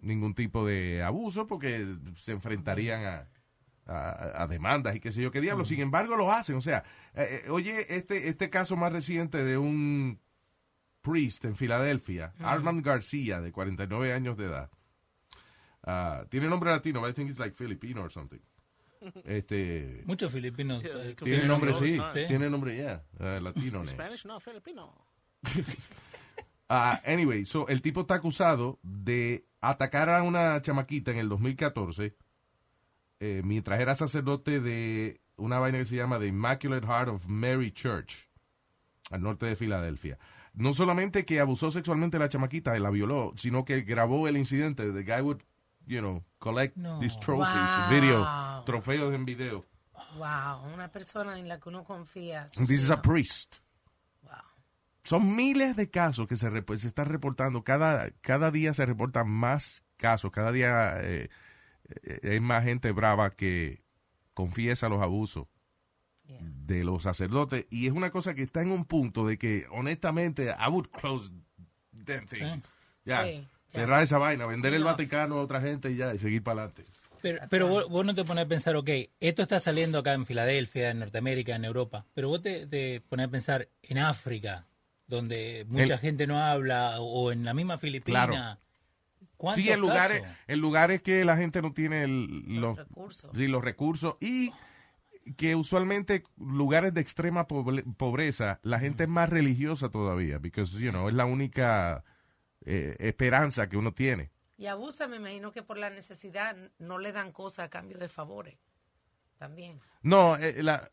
ningún 0.00 0.34
tipo 0.34 0.66
de 0.66 1.04
abuso 1.04 1.46
porque 1.46 1.86
se 2.16 2.32
enfrentarían 2.32 3.04
a, 3.04 3.28
a- 3.86 4.42
a 4.42 4.46
demandas 4.46 4.96
y 4.96 5.00
qué 5.00 5.12
sé 5.12 5.22
yo 5.22 5.30
qué 5.30 5.40
diablo. 5.40 5.64
Sin 5.64 5.80
embargo, 5.80 6.16
lo 6.16 6.30
hacen. 6.32 6.56
O 6.56 6.60
sea, 6.62 6.84
eh, 7.14 7.42
eh, 7.46 7.50
oye, 7.50 7.86
este, 7.96 8.28
este 8.28 8.50
caso 8.50 8.76
más 8.76 8.92
reciente 8.92 9.42
de 9.44 9.58
un 9.58 10.20
priest 11.02 11.44
en 11.44 11.54
Filadelfia, 11.54 12.32
Armand 12.40 12.82
García, 12.84 13.40
de 13.40 13.52
49 13.52 14.12
años 14.14 14.36
de 14.38 14.46
edad. 14.46 14.70
Ah, 15.82 16.24
tiene 16.30 16.48
nombre 16.48 16.70
latino, 16.70 17.00
but 17.00 17.10
I 17.10 17.12
think 17.12 17.28
it's 17.30 17.38
like 17.38 17.54
Filipino 17.54 18.00
or 18.02 18.10
something. 18.10 18.40
Este, 19.24 20.02
Muchos 20.06 20.32
filipinos. 20.32 20.82
eh, 20.82 21.14
tiene 21.22 21.44
nombre, 21.44 21.74
sí, 21.74 21.92
Sí. 22.14 22.24
tiene 22.26 22.48
nombre 22.48 22.74
ya, 22.78 23.02
ah, 23.20 23.38
latino. 23.42 23.84
Spanish, 23.86 24.24
no, 24.24 24.40
Filipino. 24.40 24.94
Ah, 26.68 27.02
anyway, 27.04 27.44
so 27.44 27.68
el 27.68 27.82
tipo 27.82 28.00
está 28.00 28.14
acusado 28.14 28.78
de 28.82 29.44
atacar 29.60 30.08
a 30.08 30.22
una 30.22 30.60
chamaquita 30.62 31.10
en 31.10 31.18
el 31.18 31.28
2014 31.28 32.16
eh, 33.20 33.42
mientras 33.44 33.80
era 33.80 33.94
sacerdote 33.94 34.60
de 34.60 35.20
una 35.36 35.58
vaina 35.58 35.78
que 35.78 35.84
se 35.84 35.96
llama 35.96 36.18
The 36.18 36.26
Immaculate 36.26 36.86
Heart 36.86 37.08
of 37.08 37.26
Mary 37.26 37.72
Church 37.72 38.28
al 39.10 39.22
norte 39.22 39.46
de 39.46 39.56
Filadelfia. 39.56 40.18
No 40.54 40.72
solamente 40.72 41.24
que 41.24 41.40
abusó 41.40 41.70
sexualmente 41.70 42.16
de 42.16 42.24
la 42.24 42.28
chamaquita 42.28 42.76
y 42.76 42.80
la 42.80 42.90
violó, 42.90 43.32
sino 43.36 43.64
que 43.64 43.82
grabó 43.82 44.28
el 44.28 44.36
incidente. 44.36 44.92
The 44.92 45.02
guy 45.02 45.20
would, 45.20 45.40
you 45.86 45.98
know, 46.00 46.24
collect 46.38 46.76
No. 46.76 47.00
these 47.00 47.18
trophies, 47.18 47.76
Wow. 47.76 47.90
video, 47.90 48.62
trofeos 48.64 49.12
en 49.14 49.24
video. 49.24 49.64
Wow, 50.16 50.72
una 50.72 50.88
persona 50.92 51.36
en 51.38 51.48
la 51.48 51.58
que 51.58 51.68
uno 51.70 51.82
confía. 51.82 52.46
This 52.66 52.84
is 52.84 52.90
a 52.90 53.02
priest. 53.02 53.56
Wow. 54.22 54.32
Son 55.02 55.34
miles 55.34 55.74
de 55.74 55.90
casos 55.90 56.28
que 56.28 56.36
se, 56.36 56.48
se 56.76 56.86
están 56.86 57.06
reportando. 57.06 57.64
Cada, 57.64 58.10
cada 58.20 58.52
día 58.52 58.72
se 58.74 58.86
reportan 58.86 59.28
más 59.28 59.82
casos. 59.96 60.30
Cada 60.30 60.52
día 60.52 61.00
eh, 61.02 61.30
eh, 62.02 62.20
hay 62.32 62.40
más 62.40 62.64
gente 62.64 62.92
brava 62.92 63.30
que 63.30 63.82
confiesa 64.34 64.88
los 64.88 65.02
abusos 65.02 65.46
de 66.40 66.84
los 66.84 67.02
sacerdotes. 67.02 67.66
Y 67.70 67.86
es 67.86 67.92
una 67.92 68.10
cosa 68.10 68.34
que 68.34 68.42
está 68.42 68.62
en 68.62 68.70
un 68.70 68.84
punto 68.86 69.26
de 69.26 69.36
que, 69.38 69.66
honestamente, 69.70 70.54
I 70.58 70.70
would 70.70 70.86
close 70.88 71.30
damn 71.92 72.26
thing. 72.26 72.38
Sí. 72.38 72.62
Ya, 73.04 73.24
Sí, 73.24 73.46
cerrar 73.68 74.02
esa 74.02 74.18
vaina, 74.18 74.46
vender 74.46 74.72
el 74.74 74.84
Vaticano 74.84 75.36
a 75.36 75.42
otra 75.42 75.60
gente 75.60 75.90
y 75.90 75.96
ya, 75.96 76.14
y 76.14 76.18
seguir 76.18 76.42
para 76.42 76.62
adelante. 76.62 76.84
Pero, 77.20 77.40
pero 77.50 77.68
vos, 77.68 77.88
vos 77.88 78.04
no 78.04 78.14
te 78.14 78.24
pones 78.24 78.44
a 78.44 78.48
pensar, 78.48 78.76
ok, 78.76 78.88
esto 79.20 79.42
está 79.42 79.58
saliendo 79.60 79.98
acá 79.98 80.12
en 80.14 80.26
Filadelfia, 80.26 80.90
en 80.90 80.98
Norteamérica, 81.00 81.54
en 81.56 81.64
Europa, 81.64 82.06
pero 82.14 82.28
vos 82.28 82.40
te, 82.42 82.66
te 82.66 83.00
pones 83.02 83.26
a 83.26 83.30
pensar 83.30 83.68
en 83.82 83.98
África, 83.98 84.66
donde 85.06 85.64
mucha 85.68 85.94
El- 85.94 85.98
gente 86.00 86.26
no 86.26 86.38
habla, 86.42 87.00
o 87.00 87.32
en 87.32 87.44
la 87.44 87.52
misma 87.54 87.78
Filipina. 87.78 88.26
Claro. 88.26 88.58
¿Cuántos 89.36 89.62
Sí, 89.64 89.70
en 89.70 89.80
lugares, 89.80 90.20
casos? 90.22 90.36
en 90.46 90.60
lugares 90.60 91.02
que 91.02 91.24
la 91.24 91.36
gente 91.36 91.60
no 91.62 91.72
tiene 91.72 92.04
el- 92.04 92.60
los, 92.60 92.76
recursos. 92.78 93.30
sí, 93.34 93.46
los 93.48 93.62
recursos 93.64 94.16
y 94.20 94.52
que 95.36 95.54
usualmente 95.56 96.22
lugares 96.36 96.92
de 96.94 97.00
extrema 97.00 97.46
pobre- 97.48 97.84
pobreza, 97.96 98.60
la 98.62 98.78
gente 98.78 99.04
es 99.04 99.08
más 99.08 99.28
religiosa 99.30 99.88
todavía, 99.88 100.38
because, 100.38 100.78
you 100.78 100.90
know, 100.90 101.08
es 101.08 101.14
la 101.14 101.24
única 101.24 102.04
eh, 102.66 102.96
esperanza 102.98 103.68
que 103.68 103.76
uno 103.76 103.92
tiene. 103.92 104.30
Y 104.56 104.66
abusa, 104.66 105.06
me 105.08 105.16
imagino 105.16 105.50
que 105.52 105.62
por 105.62 105.76
la 105.78 105.90
necesidad 105.90 106.56
no 106.78 106.98
le 106.98 107.12
dan 107.12 107.32
cosas 107.32 107.66
a 107.66 107.70
cambio 107.70 107.98
de 107.98 108.08
favores. 108.08 108.56
También. 109.38 109.80
No, 110.02 110.36
eh, 110.36 110.62
la, 110.62 110.90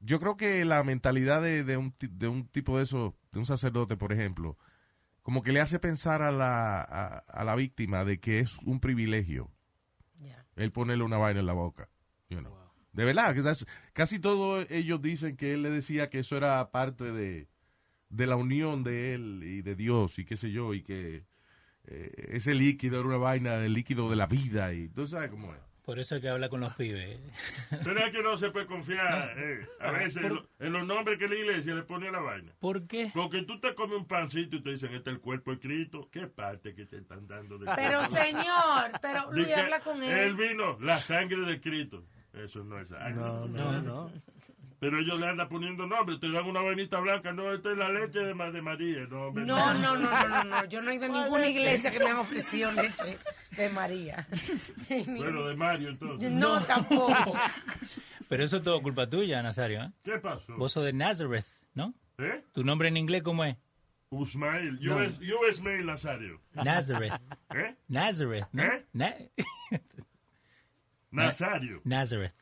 yo 0.00 0.20
creo 0.20 0.36
que 0.36 0.64
la 0.64 0.82
mentalidad 0.84 1.42
de, 1.42 1.64
de 1.64 1.76
un, 1.76 1.92
ti- 1.92 2.08
de 2.10 2.28
un 2.28 2.46
tipo 2.48 2.76
de 2.78 2.84
eso, 2.84 3.16
de 3.32 3.38
un 3.40 3.46
sacerdote, 3.46 3.96
por 3.96 4.12
ejemplo, 4.12 4.56
como 5.22 5.42
que 5.42 5.52
le 5.52 5.60
hace 5.60 5.78
pensar 5.78 6.22
a 6.22 6.32
la, 6.32 6.80
a, 6.80 7.18
a 7.18 7.44
la 7.44 7.54
víctima 7.54 8.04
de 8.04 8.20
que 8.20 8.40
es 8.40 8.58
un 8.60 8.80
privilegio 8.80 9.50
él 10.56 10.72
ponerle 10.72 11.04
una 11.04 11.16
vaina 11.18 11.40
en 11.40 11.46
la 11.46 11.52
boca. 11.52 11.88
you 12.28 12.38
know. 12.38 12.54
De 12.92 13.04
verdad, 13.04 13.34
que 13.34 13.42
casi 13.92 14.18
todos 14.18 14.66
ellos 14.70 15.00
dicen 15.00 15.36
que 15.36 15.54
él 15.54 15.62
le 15.62 15.70
decía 15.70 16.10
que 16.10 16.20
eso 16.20 16.36
era 16.36 16.70
parte 16.70 17.12
de, 17.12 17.48
de 18.08 18.26
la 18.26 18.36
unión 18.36 18.82
de 18.82 19.14
él 19.14 19.42
y 19.44 19.62
de 19.62 19.76
Dios 19.76 20.18
y 20.18 20.24
qué 20.24 20.36
sé 20.36 20.50
yo, 20.50 20.74
y 20.74 20.82
que 20.82 21.24
eh, 21.84 22.28
ese 22.30 22.54
líquido 22.54 22.98
era 22.98 23.08
una 23.08 23.16
vaina 23.16 23.58
del 23.58 23.74
líquido 23.74 24.10
de 24.10 24.16
la 24.16 24.26
vida 24.26 24.74
y 24.74 24.88
tú 24.88 25.06
sabes 25.06 25.30
cómo 25.30 25.54
es. 25.54 25.60
Por 25.84 25.98
eso 25.98 26.14
hay 26.14 26.20
que 26.20 26.28
hablar 26.28 26.50
con 26.50 26.60
los 26.60 26.74
pibes. 26.74 27.18
Pero 27.84 28.04
es 28.04 28.12
que 28.12 28.22
no 28.22 28.36
se 28.36 28.50
puede 28.50 28.66
confiar 28.66 29.34
eh, 29.36 29.66
a 29.80 29.90
veces 29.92 30.22
en, 30.22 30.34
lo- 30.34 30.48
en 30.58 30.72
los 30.72 30.86
nombres 30.86 31.18
que 31.18 31.26
la 31.28 31.34
iglesia 31.34 31.74
le 31.74 31.82
pone 31.82 32.08
a 32.08 32.12
la 32.12 32.20
vaina. 32.20 32.52
¿Por 32.60 32.86
qué? 32.86 33.10
Porque 33.14 33.42
tú 33.42 33.58
te 33.58 33.74
comes 33.74 33.96
un 33.98 34.06
pancito 34.06 34.56
y 34.56 34.62
te 34.62 34.70
dicen, 34.70 34.94
este 34.94 35.10
es 35.10 35.16
el 35.16 35.20
cuerpo 35.22 35.50
de 35.52 35.58
Cristo. 35.58 36.08
¿Qué 36.12 36.26
parte 36.28 36.74
que 36.74 36.86
te 36.86 36.98
están 36.98 37.26
dando 37.26 37.58
de 37.58 37.66
Pero 37.76 38.04
señor, 38.04 38.92
pero 39.02 39.32
Luis, 39.32 39.52
habla 39.56 39.80
con 39.80 40.02
El 40.02 40.10
él. 40.18 40.34
vino, 40.36 40.78
la 40.80 40.98
sangre 40.98 41.40
de 41.40 41.60
Cristo. 41.60 42.04
Eso 42.32 42.62
no 42.62 42.78
es 42.78 42.88
sangre. 42.88 43.14
No, 43.14 43.46
no, 43.46 43.82
no. 43.82 44.12
Pero 44.80 44.98
ellos 44.98 45.20
le 45.20 45.28
andan 45.28 45.46
poniendo 45.48 45.86
nombre. 45.86 46.16
Te 46.18 46.30
dan 46.30 46.46
una 46.46 46.62
vainita 46.62 46.98
blanca. 47.00 47.32
No, 47.32 47.52
esta 47.52 47.70
es 47.72 47.76
la 47.78 47.90
leche 47.90 48.18
de, 48.20 48.34
Ma- 48.34 48.50
de 48.50 48.62
María. 48.62 49.06
No, 49.10 49.30
No, 49.30 49.74
no, 49.74 49.74
no, 49.74 49.96
no, 49.96 50.28
no, 50.28 50.44
no. 50.44 50.64
Yo 50.64 50.80
no 50.80 50.90
he 50.90 50.94
ido 50.94 51.04
a 51.04 51.08
ninguna 51.08 51.46
iglesia 51.48 51.90
que 51.92 51.98
me 51.98 52.06
han 52.06 52.16
ofrecido 52.16 52.72
leche 52.72 53.18
de 53.56 53.68
María. 53.70 54.26
Bueno, 55.06 55.44
de 55.46 55.54
Mario 55.54 55.90
entonces. 55.90 56.30
No, 56.30 56.60
tampoco. 56.62 57.32
Pero 58.28 58.42
eso 58.44 58.56
es 58.56 58.62
todo 58.62 58.80
culpa 58.82 59.08
tuya, 59.08 59.42
Nazario. 59.42 59.82
¿eh? 59.84 59.90
¿Qué 60.02 60.18
pasó? 60.18 60.56
Vos 60.56 60.72
sos 60.72 60.84
de 60.84 60.92
Nazareth, 60.94 61.46
¿no? 61.74 61.92
¿Eh? 62.18 62.42
¿Tu 62.52 62.64
nombre 62.64 62.88
en 62.88 62.96
inglés 62.96 63.22
cómo 63.22 63.44
es? 63.44 63.56
Usmail. 64.08 64.78
No. 64.82 64.96
US, 64.96 65.18
US 65.20 65.60
Mail 65.60 65.84
Nazario. 65.86 66.40
Nazareth. 66.54 67.12
¿Eh? 67.54 67.76
Nazareth, 67.88 68.46
¿no? 68.52 68.62
¿Eh? 68.62 68.86
Na- 68.94 69.14
Nazario. 71.10 71.80
Nazareth. 71.84 72.34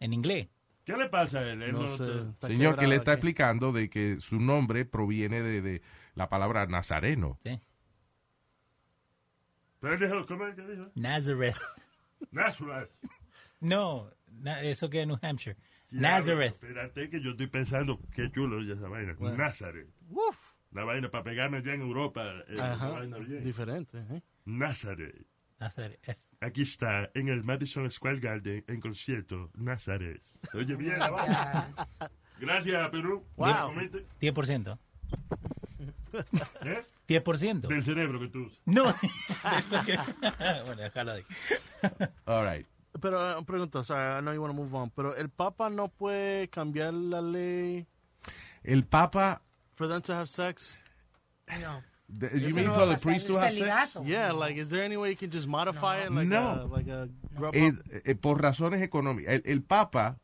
En 0.00 0.12
inglés. 0.12 0.48
¿Qué 0.84 0.96
le 0.96 1.08
pasa 1.08 1.38
a 1.38 1.42
él? 1.52 1.62
Él 1.62 1.72
No 1.72 1.80
no 1.82 1.86
sé. 1.86 2.04
te- 2.04 2.30
Está 2.30 2.46
Señor, 2.48 2.76
que 2.76 2.86
le 2.88 2.96
está 2.96 3.12
aquí. 3.12 3.18
explicando 3.18 3.72
de 3.72 3.88
que 3.88 4.18
su 4.20 4.40
nombre 4.40 4.84
proviene 4.84 5.40
de, 5.42 5.62
de 5.62 5.82
la 6.14 6.28
palabra 6.28 6.66
nazareno. 6.66 7.38
Sí. 7.44 7.60
Pero 9.80 9.94
él 9.94 10.00
dijo, 10.00 10.26
¿cómo 10.26 10.46
es 10.46 10.54
que 10.54 10.62
dijo? 10.66 10.90
Nazareth. 10.94 11.58
Nazareth. 12.30 12.90
No, 13.60 14.10
na- 14.28 14.62
eso 14.62 14.88
que 14.90 15.02
es 15.02 15.06
New 15.06 15.18
Hampshire. 15.22 15.56
Nazareth. 15.90 16.52
Espérate 16.54 17.10
que 17.10 17.20
yo 17.20 17.30
estoy 17.32 17.48
pensando, 17.48 18.00
qué 18.14 18.30
chulo 18.32 18.60
es 18.62 18.76
esa 18.78 18.88
vaina. 18.88 19.14
Bueno. 19.18 19.36
Nazareth. 19.36 19.88
La 20.72 20.84
vaina 20.84 21.10
para 21.10 21.24
pegarme 21.24 21.58
allá 21.58 21.74
en 21.74 21.82
Europa. 21.82 22.24
eh, 22.24 22.54
esa 22.54 22.72
Ajá, 22.72 22.88
vaina 22.90 23.18
bien. 23.18 23.42
diferente. 23.44 23.98
¿eh? 24.10 24.22
Nazareth. 24.46 25.26
Nazareth. 25.60 26.18
Aquí 26.42 26.62
está, 26.62 27.08
en 27.14 27.28
el 27.28 27.44
Madison 27.44 27.88
Square 27.88 28.18
Garden, 28.18 28.64
en 28.66 28.80
concierto, 28.80 29.50
Nazareth. 29.54 30.24
Oye, 30.54 30.74
bien, 30.74 30.98
la 30.98 31.10
vaina. 31.10 31.68
Gracias, 32.40 32.90
Perú. 32.90 33.24
Wow. 33.36 33.68
¿Comiste? 33.68 34.04
10%. 34.20 34.78
¿Eh? 36.64 36.84
10%. 37.08 37.68
Del 37.68 37.82
cerebro 37.84 38.18
que 38.18 38.26
tú 38.26 38.46
usas. 38.46 38.60
No. 38.64 38.84
bueno, 40.66 40.82
déjalo 40.82 41.12
ahí. 41.12 41.24
All 42.24 42.44
right. 42.44 42.66
Pero 43.00 43.38
uh, 43.38 43.44
pregunta, 43.44 43.84
sorry, 43.84 44.18
I 44.18 44.20
know 44.20 44.34
you 44.34 44.42
want 44.42 44.54
to 44.54 44.60
move 44.60 44.74
on, 44.74 44.90
pero 44.90 45.14
el 45.14 45.28
Papa 45.28 45.70
no 45.70 45.88
puede 45.88 46.48
cambiar 46.48 46.92
la 46.92 47.22
ley 47.22 47.86
El 48.64 48.84
Papa, 48.84 49.42
for 49.76 49.86
them 49.86 50.02
to 50.02 50.12
have 50.12 50.28
sex? 50.28 50.78
No. 51.60 51.82
The- 52.18 52.26
Eso 52.28 52.48
you 52.48 52.54
mean 52.54 52.66
no 52.66 52.74
for 52.74 52.86
the 52.86 52.98
priest 52.98 53.26
to 53.28 53.38
es 53.40 53.58
have 53.60 53.90
sex? 53.90 54.06
Yeah, 54.06 54.32
like, 54.32 54.56
is 54.60 54.68
there 54.68 54.82
any 54.84 54.96
way 54.96 55.10
you 55.10 55.16
can 55.16 55.30
just 55.30 55.46
modify 55.48 55.98
it 56.04 56.10
like 56.10 56.28
No. 56.28 56.64
a, 56.64 56.66
like 56.66 56.88
a 56.90 57.08
grub 57.34 57.54
Eh, 57.54 57.72
eh, 58.04 58.14
por 58.14 58.40
razones 58.40 58.82
económicas. 58.82 59.34
El, 59.34 59.42
el 59.44 59.62
Papa, 59.62 60.18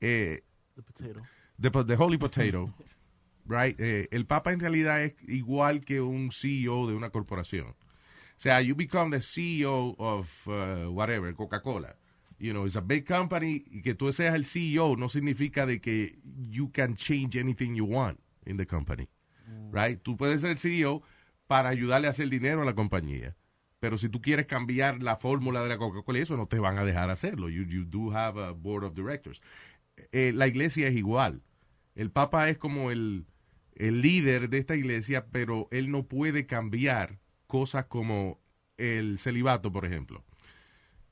eh, 0.00 0.42
The 0.76 0.82
potato. 0.82 1.22
the, 1.58 1.84
the 1.84 1.96
Holy 1.96 2.18
Potato, 2.18 2.72
right? 3.46 3.78
Eh, 3.80 4.08
el 4.10 4.24
Papa 4.26 4.52
en 4.52 4.60
realidad 4.60 5.02
es 5.02 5.14
igual 5.28 5.84
que 5.84 6.00
un 6.00 6.30
CEO 6.32 6.86
de 6.86 6.94
una 6.94 7.10
corporación. 7.10 7.68
O 7.68 8.38
sea, 8.40 8.60
you 8.60 8.74
become 8.74 9.10
the 9.10 9.22
CEO 9.22 9.94
of 9.98 10.46
uh, 10.46 10.90
whatever, 10.92 11.32
Coca-Cola. 11.34 11.96
You 12.38 12.52
know, 12.52 12.66
it's 12.66 12.76
a 12.76 12.82
big 12.82 13.06
company 13.06 13.64
y 13.70 13.80
que 13.80 13.94
tú 13.94 14.12
seas 14.12 14.34
el 14.34 14.44
CEO 14.44 14.94
no 14.96 15.08
significa 15.08 15.64
de 15.64 15.80
que 15.80 16.18
you 16.50 16.70
can 16.70 16.94
change 16.96 17.34
anything 17.38 17.74
you 17.74 17.86
want 17.86 18.20
in 18.44 18.58
the 18.58 18.66
company. 18.66 19.08
Right? 19.72 20.02
Tú 20.02 20.16
puedes 20.18 20.42
ser 20.42 20.50
el 20.50 20.58
CEO 20.58 21.02
para 21.46 21.68
ayudarle 21.70 22.06
a 22.06 22.10
hacer 22.10 22.28
dinero 22.28 22.62
a 22.62 22.64
la 22.64 22.74
compañía. 22.74 23.36
Pero 23.80 23.98
si 23.98 24.08
tú 24.08 24.20
quieres 24.22 24.46
cambiar 24.46 25.02
la 25.02 25.16
fórmula 25.16 25.62
de 25.62 25.68
la 25.68 25.78
Coca-Cola, 25.78 26.18
eso 26.20 26.36
no 26.36 26.46
te 26.48 26.58
van 26.58 26.78
a 26.78 26.84
dejar 26.84 27.10
hacerlo. 27.10 27.48
You, 27.48 27.64
you 27.64 27.84
do 27.84 28.10
have 28.14 28.40
a 28.42 28.52
board 28.52 28.84
of 28.84 28.94
directors. 28.94 29.40
Eh, 30.12 30.32
la 30.34 30.46
iglesia 30.48 30.88
es 30.88 30.96
igual. 30.96 31.42
El 31.94 32.10
Papa 32.10 32.48
es 32.48 32.58
como 32.58 32.90
el, 32.90 33.26
el 33.74 34.00
líder 34.02 34.48
de 34.50 34.58
esta 34.58 34.76
iglesia, 34.76 35.26
pero 35.30 35.68
él 35.70 35.90
no 35.90 36.04
puede 36.06 36.46
cambiar 36.46 37.18
cosas 37.46 37.86
como 37.86 38.40
el 38.78 39.18
celibato, 39.18 39.72
por 39.72 39.84
ejemplo. 39.86 40.24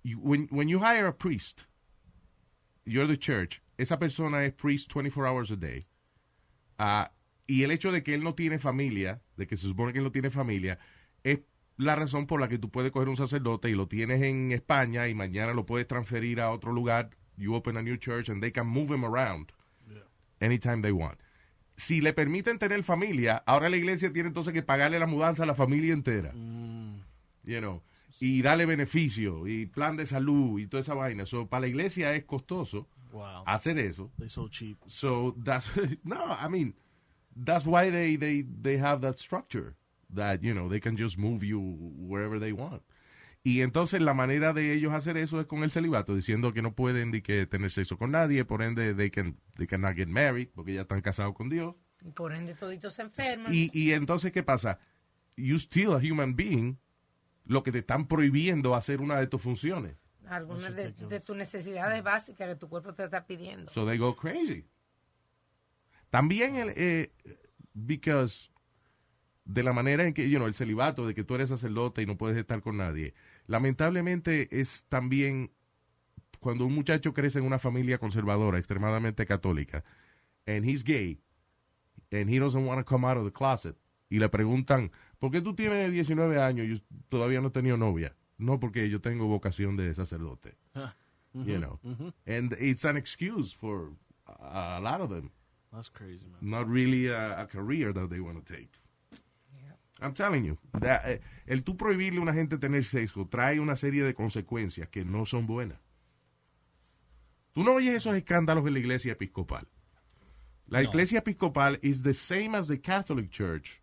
You- 0.05 0.21
when, 0.21 0.49
when 0.51 0.69
you 0.69 0.81
hire 0.81 1.07
a 1.07 1.17
priest, 1.17 1.63
you're 2.85 3.07
the 3.07 3.17
church, 3.19 3.63
esa 3.79 3.99
persona 3.99 4.45
es 4.45 4.53
priest 4.53 4.89
24 4.93 5.27
hours 5.27 5.51
a 5.51 5.57
day. 5.57 5.87
Ah, 6.79 7.13
y 7.47 7.63
el 7.63 7.71
hecho 7.71 7.93
de 7.93 8.03
que 8.03 8.15
él 8.15 8.23
no 8.23 8.35
tiene 8.35 8.59
familia, 8.59 9.23
de 9.37 9.47
que 9.47 9.57
se 9.57 9.67
supone 9.67 9.93
que 9.93 9.99
él 9.99 10.05
no 10.05 10.13
tiene 10.13 10.31
familia, 10.31 10.79
es 11.23 11.41
la 11.77 11.95
razón 11.97 12.27
por 12.27 12.41
la 12.41 12.49
que 12.49 12.59
tú 12.59 12.71
puedes 12.71 12.93
coger 12.93 13.09
un 13.09 13.17
sacerdote 13.17 13.69
y 13.71 13.75
lo 13.75 13.89
tienes 13.89 14.23
en 14.23 14.53
España 14.53 15.09
y 15.09 15.15
mañana 15.15 15.53
lo 15.53 15.67
puedes 15.67 15.87
transferir 15.89 16.41
a 16.41 16.51
otro 16.51 16.73
lugar. 16.73 17.11
You 17.37 17.55
open 17.55 17.77
a 17.77 17.83
new 17.83 17.97
church 17.97 18.29
and 18.29 18.41
they 18.41 18.53
can 18.53 18.67
move 18.67 18.95
him 18.95 19.05
around 19.05 19.51
anytime 20.41 20.83
they 20.83 20.93
want. 20.93 21.19
si 21.77 22.01
le 22.01 22.13
permiten 22.13 22.59
tener 22.61 22.85
familia, 22.85 23.43
ahora 23.47 23.69
la 23.69 23.77
iglesia 23.77 24.13
tiene 24.13 24.29
entonces 24.29 24.53
que 24.53 24.63
pagarle 24.63 25.01
la 25.01 25.07
mudanza 25.07 25.43
a 25.43 25.47
la 25.47 25.57
familia 25.57 25.93
entera. 25.93 26.33
You 26.33 27.59
know, 27.59 27.83
y 28.21 28.43
darle 28.43 28.65
beneficio 28.65 29.49
y 29.49 29.67
plan 29.67 29.97
de 29.97 30.07
salud 30.07 30.61
y 30.61 30.69
toda 30.69 30.83
esa 30.83 30.95
vaina. 30.95 31.27
So, 31.27 31.49
para 31.49 31.63
la 31.63 31.67
iglesia 31.67 32.15
es 32.15 32.25
costoso 32.25 32.87
Wow. 33.13 33.43
hacer 33.47 33.79
eso. 33.79 34.11
They're 34.17 34.29
so 34.29 34.49
cheap. 34.49 34.79
So 34.87 35.35
that's 35.45 35.69
no, 36.05 36.17
I 36.41 36.49
mean, 36.49 36.75
that's 37.37 37.67
why 37.67 37.91
they 37.91 38.17
they 38.17 38.43
they 38.43 38.79
have 38.79 39.01
that 39.01 39.19
structure 39.19 39.75
that 40.15 40.41
you 40.43 40.55
know 40.55 40.69
they 40.69 40.81
can 40.81 40.97
just 40.97 41.19
move 41.19 41.45
you 41.45 41.61
wherever 41.97 42.39
they 42.39 42.53
want. 42.53 42.83
Y 43.47 43.61
entonces 43.61 44.01
la 44.01 44.15
manera 44.15 44.55
de 44.55 44.73
ellos 44.73 44.95
hacer 44.95 45.19
eso 45.19 45.39
es 45.39 45.47
con 45.47 45.63
el 45.65 45.71
celibato, 45.71 46.15
diciendo 46.15 46.55
que 46.55 46.63
no 46.63 46.75
pueden 46.75 47.11
de 47.11 47.23
que 47.23 47.47
tener 47.47 47.71
sexo 47.71 47.99
con 47.99 48.11
nadie, 48.11 48.45
por 48.47 48.63
ende 48.63 48.95
they 48.95 49.11
can 49.11 49.37
they 49.57 49.67
cannot 49.67 49.95
get 49.97 50.09
married 50.09 50.49
porque 50.55 50.73
ya 50.73 50.83
están 50.83 51.03
casados 51.03 51.35
con 51.35 51.51
Dios. 51.51 51.75
Y 52.03 52.11
por 52.11 52.33
ende 52.33 52.55
toditos 52.55 52.95
se 52.95 53.03
enferman. 53.03 53.53
Y, 53.53 53.71
y 53.75 53.93
entonces 53.93 54.33
qué 54.33 54.43
pasa? 54.43 54.79
You 55.37 55.57
still 55.57 55.93
a 55.93 55.99
human 55.99 56.37
being, 56.37 56.79
lo 57.45 57.63
que 57.63 57.71
te 57.73 57.81
están 57.81 58.07
prohibiendo 58.07 58.75
hacer 58.75 59.03
una 59.03 59.19
de 59.19 59.27
tus 59.27 59.43
funciones. 59.43 59.97
Algunas 60.27 60.75
de, 60.75 60.93
de 60.93 61.21
tus 61.21 61.37
necesidades 61.37 62.03
básicas 62.03 62.49
que 62.49 62.57
tu 62.57 62.71
cuerpo 62.71 62.95
te 62.95 63.05
está 63.05 63.27
pidiendo. 63.27 63.71
So 63.73 63.85
they 63.85 63.99
go 63.99 64.17
crazy. 64.17 64.65
También 66.15 66.55
el, 66.55 66.73
eh, 66.77 67.11
because 67.73 68.49
de 69.45 69.65
la 69.65 69.73
manera 69.73 70.07
en 70.07 70.15
que, 70.15 70.31
you 70.31 70.37
know, 70.37 70.47
el 70.47 70.55
celibato, 70.55 71.09
de 71.09 71.13
que 71.13 71.25
tú 71.25 71.35
eres 71.35 71.49
sacerdote 71.49 72.03
y 72.03 72.07
no 72.07 72.17
puedes 72.17 72.39
estar 72.39 72.63
con 72.63 72.77
nadie, 72.77 73.15
lamentablemente 73.49 74.47
es 74.61 74.87
también 74.89 75.51
cuando 76.39 76.67
un 76.67 76.73
muchacho 76.73 77.13
crece 77.15 77.41
en 77.41 77.47
una 77.47 77.59
familia 77.59 77.99
conservadora, 77.99 78.59
extremadamente 78.59 79.27
católica, 79.27 79.83
and 80.47 80.65
he's 80.65 80.85
gay, 80.85 81.21
and 82.13 82.31
he 82.31 82.39
doesn't 82.39 82.65
want 82.65 82.79
to 82.79 82.85
come 82.85 83.05
out 83.05 83.17
of 83.17 83.25
the 83.25 83.33
closet, 83.33 83.77
y 84.09 84.21
le 84.21 84.29
preguntan, 84.29 84.93
¿por 85.19 85.33
qué 85.33 85.41
tú 85.41 85.57
tienes 85.57 85.91
19 85.91 86.41
años 86.41 86.69
y 86.69 86.81
todavía 87.09 87.41
no 87.41 87.49
has 87.49 87.53
tenido 87.53 87.77
novia? 87.77 88.15
No, 88.39 88.61
porque 88.61 88.89
yo 88.89 89.01
tengo 89.01 89.27
vocación 89.27 89.77
de 89.77 89.93
sacerdote. 89.93 90.55
You 91.33 91.59
know. 91.59 91.81
And 92.25 92.53
it's 92.61 92.85
an 92.85 92.97
excuse 92.97 93.53
for 93.53 93.91
a, 94.27 94.77
a 94.77 94.81
lot 94.81 95.01
of 95.01 95.11
them. 95.11 95.33
That's 95.75 95.89
crazy, 95.91 96.27
man. 96.27 96.39
Not 96.41 96.69
really 96.69 97.09
a, 97.09 97.41
a 97.43 97.47
career 97.47 97.93
that 97.93 98.09
they 98.09 98.21
want 98.21 98.45
to 98.45 98.53
take. 98.55 98.71
I'm 100.01 100.13
telling 100.13 100.45
you, 100.45 100.59
that, 100.81 101.03
eh, 101.07 101.21
el 101.47 101.63
tú 101.63 101.77
prohibirle 101.77 102.19
a 102.19 102.23
una 102.23 102.33
gente 102.35 102.59
tener 102.59 102.83
sexo 102.85 103.27
trae 103.29 103.61
una 103.61 103.77
serie 103.77 104.03
de 104.03 104.13
consecuencias 104.13 104.89
que 104.89 105.05
no 105.05 105.25
son 105.25 105.47
buenas. 105.47 105.79
Tú 107.55 107.63
no 107.63 107.75
oyes 107.75 107.95
esos 107.95 108.15
escándalos 108.17 108.67
en 108.67 108.73
la 108.73 108.79
iglesia 108.81 109.13
episcopal. 109.13 109.67
La 110.67 110.83
No. 110.83 110.89
iglesia 110.89 111.19
episcopal 111.21 111.79
is 111.83 112.03
the 112.03 112.13
same 112.15 112.55
as 112.57 112.67
the 112.69 112.81
Catholic 112.81 113.31
Church, 113.31 113.81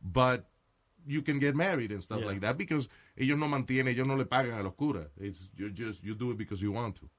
but 0.00 0.48
you 1.06 1.22
can 1.22 1.38
get 1.38 1.54
married 1.54 1.92
and 1.92 2.02
stuff 2.02 2.20
Yeah. 2.20 2.26
like 2.28 2.40
that 2.40 2.56
because 2.56 2.88
ellos 3.16 3.36
no 3.38 3.46
mantienen, 3.46 3.88
ellos 3.88 4.06
no 4.06 4.16
le 4.16 4.24
pagan 4.24 4.58
a 4.58 4.62
los 4.62 4.74
curas. 4.74 5.10
It's 5.18 5.50
you 5.56 5.70
just 5.70 6.02
you 6.02 6.14
do 6.14 6.30
it 6.30 6.38
because 6.38 6.62
you 6.62 6.72
want 6.72 6.96
to. 7.00 7.10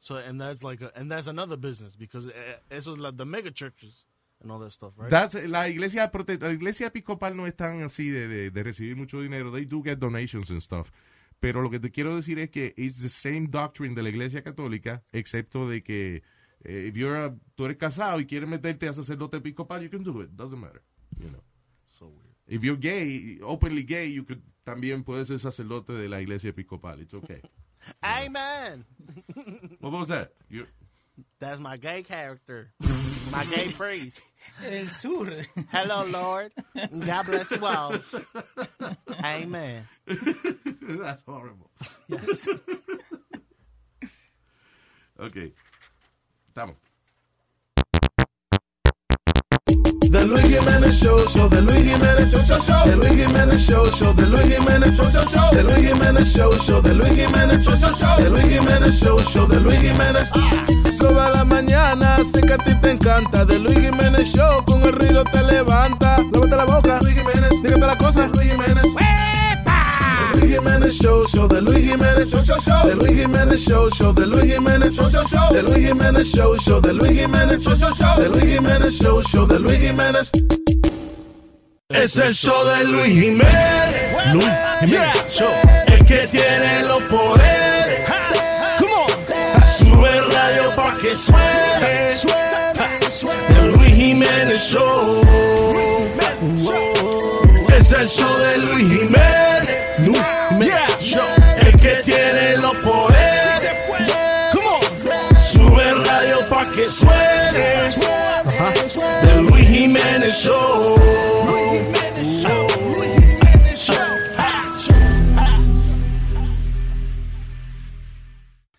So 0.00 0.16
and 0.16 0.40
that's 0.40 0.62
like 0.62 0.82
a, 0.82 0.92
and 0.94 1.10
that's 1.10 1.26
another 1.26 1.56
business 1.56 1.96
because 1.96 2.26
uh, 2.28 2.32
eso 2.70 2.92
es 2.92 2.98
like 2.98 3.16
the 3.16 3.24
mega 3.24 3.50
churches 3.50 4.04
and 4.42 4.50
all 4.52 4.58
that 4.60 4.70
stuff, 4.72 4.92
right? 4.96 5.10
That's- 5.10 5.34
la 5.48 5.66
iglesia 5.68 6.10
la 6.40 6.50
iglesia 6.52 6.86
episcopal 6.88 7.36
no 7.36 7.46
es 7.46 7.54
tan 7.56 7.82
así 7.82 8.10
de, 8.10 8.28
de, 8.28 8.50
de 8.50 8.62
recibir 8.62 8.96
mucho 8.96 9.20
dinero. 9.20 9.50
They 9.50 9.64
do 9.64 9.82
get 9.82 9.98
donations 9.98 10.50
and 10.50 10.60
stuff. 10.60 10.90
Pero 11.40 11.60
lo 11.62 11.70
que 11.70 11.78
te 11.80 11.90
quiero 11.90 12.14
decir 12.16 12.38
es 12.38 12.50
que 12.50 12.72
it's 12.76 13.00
the 13.02 13.08
same 13.08 13.48
doctrine 13.48 13.94
de 13.94 14.02
la 14.02 14.08
iglesia 14.08 14.42
católica, 14.42 15.02
excepto 15.12 15.68
de 15.68 15.82
que 15.82 16.22
eh, 16.64 16.86
if 16.88 16.94
you're 16.96 17.16
a- 17.18 17.34
tú 17.56 17.64
eres 17.66 17.76
casado 17.76 18.20
y 18.20 18.26
quieres 18.26 18.48
meterte 18.48 18.88
a 18.88 18.92
sacerdote 18.92 19.38
episcopal, 19.38 19.82
you 19.82 19.90
can 19.90 20.02
do 20.02 20.22
it. 20.22 20.30
Doesn't 20.30 20.58
matter. 20.60 20.82
You 21.18 21.30
know. 21.30 21.42
so 21.88 22.06
weird. 22.08 22.22
If 22.48 22.62
you're 22.62 22.78
gay, 22.78 23.38
openly 23.42 23.84
gay, 23.84 24.06
you 24.12 24.24
could 24.24 24.40
también 24.64 25.02
puedes 25.04 25.28
ser 25.28 25.38
sacerdote 25.38 25.92
de 25.94 26.08
la 26.08 26.20
iglesia 26.20 26.50
episcopal. 26.50 27.00
It's 27.00 27.14
okay. 27.14 27.40
Amen. 28.04 28.84
What 29.80 29.92
was 29.92 30.08
that? 30.08 30.32
You- 30.50 30.66
That's 31.40 31.60
my 31.60 31.76
gay 31.76 32.02
character, 32.02 32.70
my 33.32 33.44
gay 33.46 33.70
priest. 33.70 34.18
El 34.64 34.86
sur. 34.86 35.44
Hello, 35.70 36.04
Lord. 36.06 36.52
God 36.74 37.26
bless 37.26 37.50
you 37.50 37.64
all. 37.66 37.94
Amen. 39.24 39.86
That's 40.06 41.22
horrible. 41.26 41.70
Yes. 42.08 42.46
okay. 45.20 45.52
Estamos. 46.48 46.76
Jiménez 50.86 51.02
Show, 51.02 51.26
show, 51.26 51.48
the 51.48 51.60
Luis 51.62 51.82
Jiménez 51.82 52.30
Show, 52.30 52.42
show, 52.44 52.60
show. 52.60 52.84
The 52.86 52.96
Luis 52.96 53.26
Jiménez 53.26 53.58
Show, 53.58 53.90
show, 53.90 54.12
the 54.12 54.26
Luis 54.26 54.46
Jiménez 54.46 54.94
Show, 54.94 55.10
show, 55.10 55.24
show. 55.24 55.50
The 55.50 55.64
Luis 55.64 55.88
Jiménez 55.88 56.36
Show, 56.36 56.56
show, 56.58 56.80
the 56.80 56.94
Luis 56.94 57.18
Jiménez 57.18 57.64
Show, 57.64 57.76
show, 57.76 57.92
show. 57.92 58.16
The 58.22 58.30
Luis 58.30 58.44
Jiménez 58.46 59.02
Show, 59.02 59.18
show, 59.24 59.46
the 59.46 59.60
Luis 59.60 59.78
Jiménez. 59.80 60.30
Toda 61.00 61.30
la 61.30 61.44
mañana 61.44 62.18
sé 62.22 62.40
que 62.40 62.52
a 62.52 62.58
ti 62.58 62.74
te 62.80 62.90
encanta. 62.92 63.44
The 63.44 63.58
Luis 63.58 63.78
Jiménez 63.78 64.32
Show, 64.32 64.64
con 64.64 64.82
el 64.82 64.92
ruido 64.92 65.24
te 65.24 65.42
levanta. 65.42 66.18
Lávate 66.32 66.56
la 66.56 66.64
boca, 66.64 67.00
Luis 67.02 67.14
Jiménez. 67.16 67.50
Dígate 67.62 67.86
la 67.86 67.98
cosa, 67.98 68.28
Luis 68.28 68.50
Jiménez. 68.52 68.84
Luis 70.34 70.54
Jiménez 70.54 70.94
Show, 71.02 71.26
show, 71.26 71.48
the 71.48 71.60
Luis 71.62 71.84
Jiménez 71.84 72.30
Show, 72.30 72.42
show, 72.44 72.60
show. 72.60 72.88
The 72.88 72.94
Luis 72.94 73.18
Jiménez 73.18 73.58
Show, 73.58 73.90
show, 73.90 74.12
the 74.12 74.26
Luis 74.26 74.52
Jiménez 74.54 74.94
Show, 74.94 75.08
show, 75.08 75.24
show. 75.26 75.52
The 75.52 75.62
Luis 75.64 75.88
Jiménez 75.88 76.32
Show, 76.32 76.56
show, 76.56 76.80
the 76.80 76.92
Luis 76.92 77.18
Jiménez 77.18 77.62
Show, 77.64 77.74
show, 77.74 77.90
show. 77.92 78.22
The 78.22 78.28
Luis 78.28 78.44
Jiménez 78.54 79.02
Show, 79.02 79.20
show, 79.22 79.46
the 79.46 79.58
Luis 79.58 79.78
Jiménez. 79.80 80.65
Es 81.88 82.16
el 82.16 82.34
show 82.34 82.64
de 82.64 82.84
Luis 82.84 83.12
Jiménez. 83.12 84.32
Luis 84.32 84.48
Jiménez 84.80 85.24
Show. 85.30 85.48
El 85.86 86.04
que 86.04 86.26
tiene 86.26 86.82
los 86.82 87.00
poderes. 87.04 88.00
Come 88.78 88.92
on. 88.92 89.08
Sube 89.64 90.18
el 90.18 90.32
radio 90.32 90.74
pa' 90.74 90.96
que 90.98 91.14
suene. 91.14 92.10
El 93.50 93.70
Luis 93.70 93.94
Jiménez 93.94 94.60
Show. 94.60 95.22
Es 97.76 97.92
el 97.92 98.08
show 98.08 98.36
de 98.36 98.58
Luis 98.58 98.90
Jiménez. 98.90 99.98
Luis 99.98 100.22
Jiménez 100.48 100.98
Show. 101.00 101.22
El 101.60 101.80
que 101.80 102.02
tiene 102.04 102.56
los 102.56 102.74
poderes. 102.78 103.35
Jiménez 110.26 110.42
Show. 110.42 110.66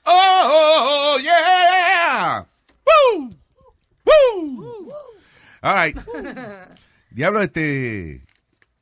Oh, 0.05 1.19
yeah. 1.21 2.45
Woo. 2.85 3.29
Woo. 4.05 4.89
All 5.61 5.73
right. 5.75 5.95
Diablo, 7.11 7.41
este. 7.41 8.21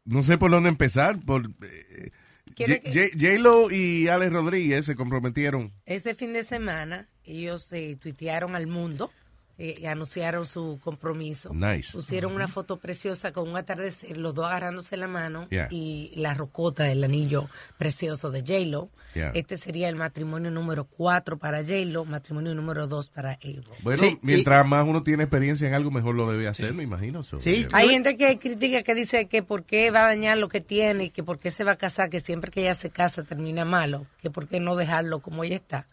No 0.06 0.22
sé 0.24 0.38
por 0.38 0.52
dónde 0.52 0.70
empezar. 0.70 1.20
Por. 1.26 1.50
eh, 1.64 2.12
¿Quiere 2.56 2.82
J- 2.86 2.92
J- 2.94 3.18
J-Lo 3.20 3.70
y 3.72 4.08
Alex 4.08 4.32
Rodríguez 4.32 4.86
se 4.86 4.96
comprometieron. 4.96 5.74
Este 5.86 6.14
fin 6.16 6.32
de 6.34 6.44
semana 6.44 7.10
ellos 7.24 7.72
eh, 7.74 7.98
tuitearon 8.00 8.56
al 8.56 8.68
mundo 8.68 9.12
eh, 9.58 9.76
y 9.78 9.86
anunciaron 9.86 10.46
su 10.46 10.80
compromiso. 10.84 11.54
Nice. 11.54 11.92
Pusieron 11.94 12.34
una 12.34 12.48
foto 12.48 12.78
preciosa 12.78 13.32
con 13.32 13.50
un 13.50 13.58
atardecer, 13.58 14.18
los 14.18 14.36
dos 14.36 14.46
agarrándose 14.46 14.98
la 14.98 15.08
mano 15.08 15.48
Yeah. 15.50 15.68
y 15.72 16.12
la 16.16 16.34
rocota 16.34 16.84
del 16.84 17.04
anillo 17.04 17.50
precioso 17.78 18.32
de 18.32 18.42
J-Lo. 18.42 18.90
Yeah. 19.14 19.32
Este 19.34 19.58
sería 19.58 19.88
el 19.90 19.96
matrimonio 19.96 20.52
número 20.52 20.86
cuatro 20.86 21.38
para 21.38 21.60
J-Lo, 21.60 22.06
matrimonio 22.06 22.54
número 22.54 22.88
dos 22.88 23.10
para 23.10 23.32
A-Rod. 23.32 23.78
Bueno, 23.82 24.04
mientras 24.22 24.68
más 24.68 24.86
uno 24.86 25.04
tiene 25.04 25.24
experiencia 25.24 25.68
en 25.68 25.74
algo, 25.74 25.92
mejor 25.92 26.16
lo 26.16 26.30
debe 26.30 26.48
hacer, 26.48 26.74
me 26.74 26.84
imagino. 26.84 27.24
So, 27.24 27.40
yeah. 27.40 27.70
Hay 27.72 27.90
gente 27.90 28.18
que 28.18 28.38
critica, 28.40 28.84
que 28.84 28.96
dice 28.96 29.28
que 29.28 29.42
por 29.44 29.64
qué 29.64 29.92
va 29.92 30.04
a 30.04 30.08
dañar 30.08 30.38
lo 30.38 30.50
que 30.50 30.62
tiene, 30.62 31.12
que 31.12 31.24
por 31.24 31.40
qué 31.40 31.52
se 31.52 31.64
va 31.64 31.72
a 31.72 31.78
casar, 31.78 32.10
que 32.10 32.20
siempre 32.20 32.52
que 32.52 32.62
ella 32.62 32.76
se 32.76 32.90
casa 32.90 33.24
termina 33.24 33.64
malo, 33.64 34.06
que 34.22 34.30
por 34.30 34.48
qué 34.48 34.60
no 34.60 34.76
dejarlo 34.76 35.20
como 35.20 35.44
ella 35.44 35.56
está. 35.56 35.88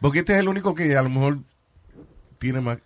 Porque 0.00 0.18
este 0.18 0.34
es 0.34 0.40
el 0.40 0.48
único 0.48 0.74
que 0.74 0.94
a 0.96 1.02
lo 1.02 1.08
mejor 1.08 1.38
tiene 2.38 2.60
más, 2.60 2.78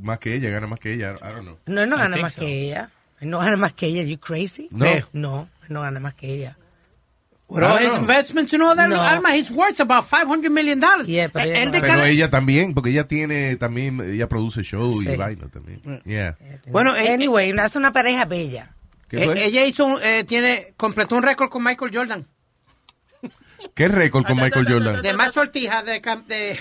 más 0.00 0.18
que 0.18 0.34
ella, 0.34 0.50
gana 0.50 0.66
más 0.66 0.80
que 0.80 0.92
ella. 0.94 1.14
I 1.20 1.24
don't 1.32 1.42
know. 1.42 1.58
No, 1.66 1.82
él 1.82 1.88
no 1.90 1.96
I 1.96 1.98
gana 2.00 2.16
más 2.16 2.32
so. 2.34 2.40
que 2.40 2.62
ella. 2.66 2.90
Él 3.20 3.30
no 3.30 3.38
gana 3.38 3.56
más 3.56 3.72
que 3.72 3.86
ella. 3.86 4.02
You 4.02 4.18
crazy? 4.18 4.68
No. 4.70 4.86
No, 5.12 5.42
él 5.62 5.68
no 5.68 5.82
gana 5.82 6.00
más 6.00 6.14
que 6.14 6.32
ella. 6.32 6.56
With 7.50 7.62
all 7.64 7.78
his 7.80 7.88
investments 7.98 8.52
and 8.52 8.62
all 8.62 8.76
that, 8.76 8.88
No. 8.88 9.00
Alma, 9.00 9.34
he's 9.34 9.50
worth 9.50 9.80
about 9.80 10.04
500 10.06 10.50
million 10.50 10.78
dollars. 10.80 11.06
pero 11.32 11.44
ella 11.50 11.62
Él 11.62 11.70
de 11.70 11.80
Pero 11.80 11.94
cara- 11.94 12.06
ella 12.08 12.28
también, 12.28 12.74
porque 12.74 12.90
ella 12.90 13.08
tiene 13.08 13.56
también, 13.56 13.98
ella 14.02 14.28
produce 14.28 14.62
show 14.62 15.00
y 15.02 15.06
Sí. 15.06 15.16
vaina 15.16 15.48
también. 15.48 15.80
Yeah. 16.04 16.36
Bueno, 16.66 16.94
eh, 16.94 17.10
anyway, 17.10 17.50
hace 17.58 17.78
una 17.78 17.90
pareja 17.92 18.26
bella. 18.26 18.74
¿Qué 19.08 19.22
eh, 19.22 19.24
fue? 19.24 19.44
ella 19.46 19.64
hizo, 19.64 19.86
un- 19.86 19.98
eh, 20.02 20.24
tiene, 20.28 20.74
completó 20.76 21.16
un 21.16 21.22
récord 21.22 21.48
con 21.48 21.64
Michael 21.64 21.90
Jordan. 21.94 22.26
¿Qué 23.74 23.88
récord 23.88 24.26
con 24.26 24.36
Michael 24.36 24.66
Jordan? 24.68 25.00
De 25.02 25.14
más 25.14 25.32
sortija 25.32 25.82
de, 25.82 26.00
de 26.28 26.60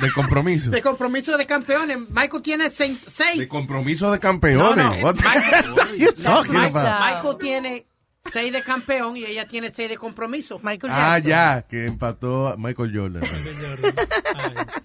De 0.00 0.10
compromiso. 0.12 0.70
De 0.70 0.80
compromiso 0.82 1.36
de 1.36 1.46
campeones. 1.46 1.98
Michael 2.08 2.42
tiene 2.42 2.70
seis. 2.70 2.98
seis. 3.14 3.38
De 3.38 3.48
compromiso 3.48 4.10
de 4.10 4.18
campeones. 4.18 4.76
No, 4.76 5.12
Michael, 5.12 6.76
about? 6.76 7.00
Michael 7.14 7.36
tiene 7.38 7.86
seis 8.32 8.52
de 8.52 8.62
campeón 8.62 9.16
y 9.16 9.24
ella 9.24 9.46
tiene 9.46 9.72
seis 9.74 9.88
de 9.90 9.98
compromiso. 9.98 10.58
Michael 10.62 10.92
Ah, 10.94 11.18
ya, 11.18 11.62
que 11.68 11.86
empató 11.86 12.48
a 12.48 12.56
Michael 12.56 12.90
Jordan. 12.96 13.22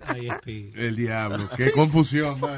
Ay. 0.08 0.72
El 0.76 0.96
diablo. 0.96 1.50
Qué 1.56 1.72
confusión, 1.72 2.40
man. 2.40 2.58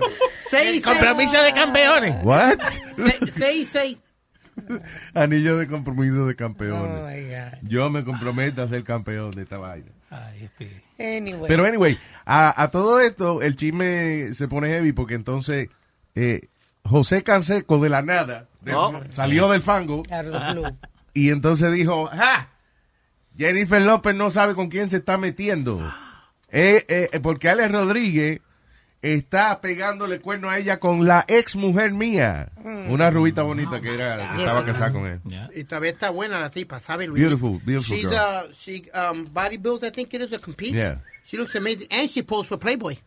Seis, 0.49 0.81
Compromiso 0.83 1.33
seis. 1.33 1.45
de 1.45 1.53
campeones. 1.53 2.15
What? 2.23 2.59
Se- 2.95 3.31
Seis, 3.37 3.67
seis. 3.71 3.97
Anillo 5.13 5.57
de 5.57 5.67
compromiso 5.67 6.25
de 6.25 6.35
campeones. 6.35 6.99
Oh, 6.99 7.07
my 7.07 7.21
God. 7.23 7.69
Yo 7.69 7.89
me 7.89 8.03
comprometo 8.03 8.61
a 8.63 8.67
ser 8.67 8.83
campeón 8.83 9.31
de 9.31 9.43
esta 9.43 9.57
vaina. 9.57 9.91
Ay. 10.09 10.49
Anyway. 10.97 11.47
Pero 11.47 11.65
anyway, 11.65 11.97
a, 12.25 12.61
a 12.61 12.71
todo 12.71 12.99
esto 12.99 13.41
el 13.41 13.55
chisme 13.55 14.33
se 14.33 14.47
pone 14.47 14.69
heavy 14.69 14.91
porque 14.91 15.13
entonces 15.15 15.69
eh, 16.15 16.49
José 16.83 17.23
Canseco 17.23 17.79
de 17.79 17.89
la 17.89 18.01
nada 18.01 18.47
Oh. 18.73 18.99
salió 19.09 19.49
del 19.49 19.61
fango 19.61 20.03
y 21.13 21.29
entonces 21.29 21.71
dijo, 21.73 22.07
¡ja! 22.07 22.49
Jennifer 23.37 23.81
López 23.81 24.13
no 24.15 24.31
sabe 24.31 24.53
con 24.53 24.67
quién 24.67 24.89
se 24.89 24.97
está 24.97 25.17
metiendo. 25.17 25.79
Eh, 26.49 26.85
eh, 26.89 27.19
porque 27.21 27.49
Alex 27.49 27.71
Rodríguez 27.71 28.41
está 29.01 29.61
pegándole 29.61 30.19
cuerno 30.19 30.49
a 30.49 30.57
ella 30.57 30.79
con 30.79 31.07
la 31.07 31.25
ex 31.27 31.55
mujer 31.55 31.91
mía. 31.91 32.51
Mm. 32.63 32.91
Una 32.91 33.09
rubita 33.09 33.43
bonita 33.43 33.79
que 33.79 33.93
era 33.93 34.33
que 34.35 34.41
estaba 34.41 34.65
casada 34.65 34.91
con 34.91 35.05
él. 35.05 35.21
Y 35.55 35.63
todavía 35.63 35.91
está 35.91 36.09
buena 36.09 36.39
la 36.39 36.49
tipa, 36.49 36.79
¿sabe, 36.79 37.07
Luis? 37.07 37.21
Beautiful, 37.21 37.59
beautiful 37.63 37.95
She's, 37.95 38.09
girl. 38.09 38.49
uh, 38.49 38.53
she 38.53 38.89
um, 38.93 39.25
bodybuilds, 39.27 39.83
I 39.83 39.91
think 39.91 40.13
it 40.13 40.21
is, 40.21 40.33
or 40.33 40.39
competes. 40.39 40.75
Yeah. 40.75 40.99
She 41.23 41.37
looks 41.37 41.55
amazing. 41.55 41.87
And 41.91 42.09
she 42.09 42.23
posed 42.23 42.47
for 42.47 42.57
Playboy. 42.57 42.97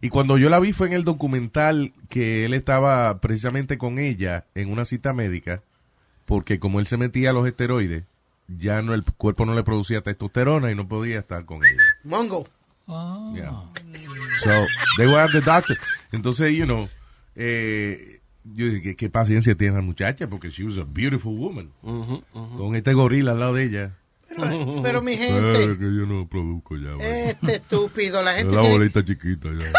Y 0.00 0.10
cuando 0.10 0.36
yo 0.36 0.50
la 0.50 0.60
vi 0.60 0.72
fue 0.72 0.88
en 0.88 0.92
el 0.92 1.04
documental 1.04 1.92
que 2.10 2.44
él 2.44 2.52
estaba 2.52 3.20
precisamente 3.20 3.78
con 3.78 3.98
ella 3.98 4.44
en 4.54 4.70
una 4.70 4.84
cita 4.84 5.14
médica, 5.14 5.62
porque 6.26 6.58
como 6.58 6.78
él 6.78 6.86
se 6.86 6.98
metía 6.98 7.30
a 7.30 7.32
los 7.32 7.46
esteroides, 7.46 8.04
ya 8.46 8.82
no 8.82 8.92
el 8.92 9.04
cuerpo 9.04 9.46
no 9.46 9.54
le 9.54 9.62
producía 9.62 10.02
testosterona 10.02 10.70
y 10.70 10.74
no 10.74 10.86
podía 10.86 11.20
estar 11.20 11.46
con 11.46 11.64
ella. 11.64 11.80
Mongo. 12.02 12.46
Yeah. 12.86 13.62
So, 14.42 14.66
they 14.98 15.06
were 15.06 15.18
at 15.20 15.30
the 15.32 15.40
doctor. 15.40 15.76
Entonces, 16.12 16.52
you 16.54 16.66
know, 16.66 16.88
eh, 17.34 18.20
yo 18.44 18.66
dije, 18.66 18.82
¿qué, 18.82 18.96
qué 18.96 19.10
paciencia 19.10 19.54
tiene 19.54 19.76
la 19.76 19.80
muchacha, 19.82 20.28
porque 20.28 20.50
she 20.50 20.64
was 20.64 20.78
a 20.78 20.84
beautiful 20.84 21.34
woman. 21.36 21.70
Con 21.82 22.76
este 22.76 22.92
gorila 22.92 23.32
al 23.32 23.40
lado 23.40 23.54
de 23.54 23.64
ella. 23.64 23.94
Pero, 24.28 24.82
pero, 24.82 25.02
mi 25.02 25.12
Eh, 25.12 25.16
gente, 25.18 25.78
que 25.78 25.84
yo 25.84 26.06
no 26.06 26.26
produzco 26.28 26.76
ya. 26.76 26.90
este 27.00 27.56
estúpido, 27.56 28.22
la 28.22 28.34
gente 28.34 28.54
la 28.54 28.62
tiene, 28.62 28.76
bolita 28.78 29.04
chiquita 29.04 29.48
ya. 29.48 29.70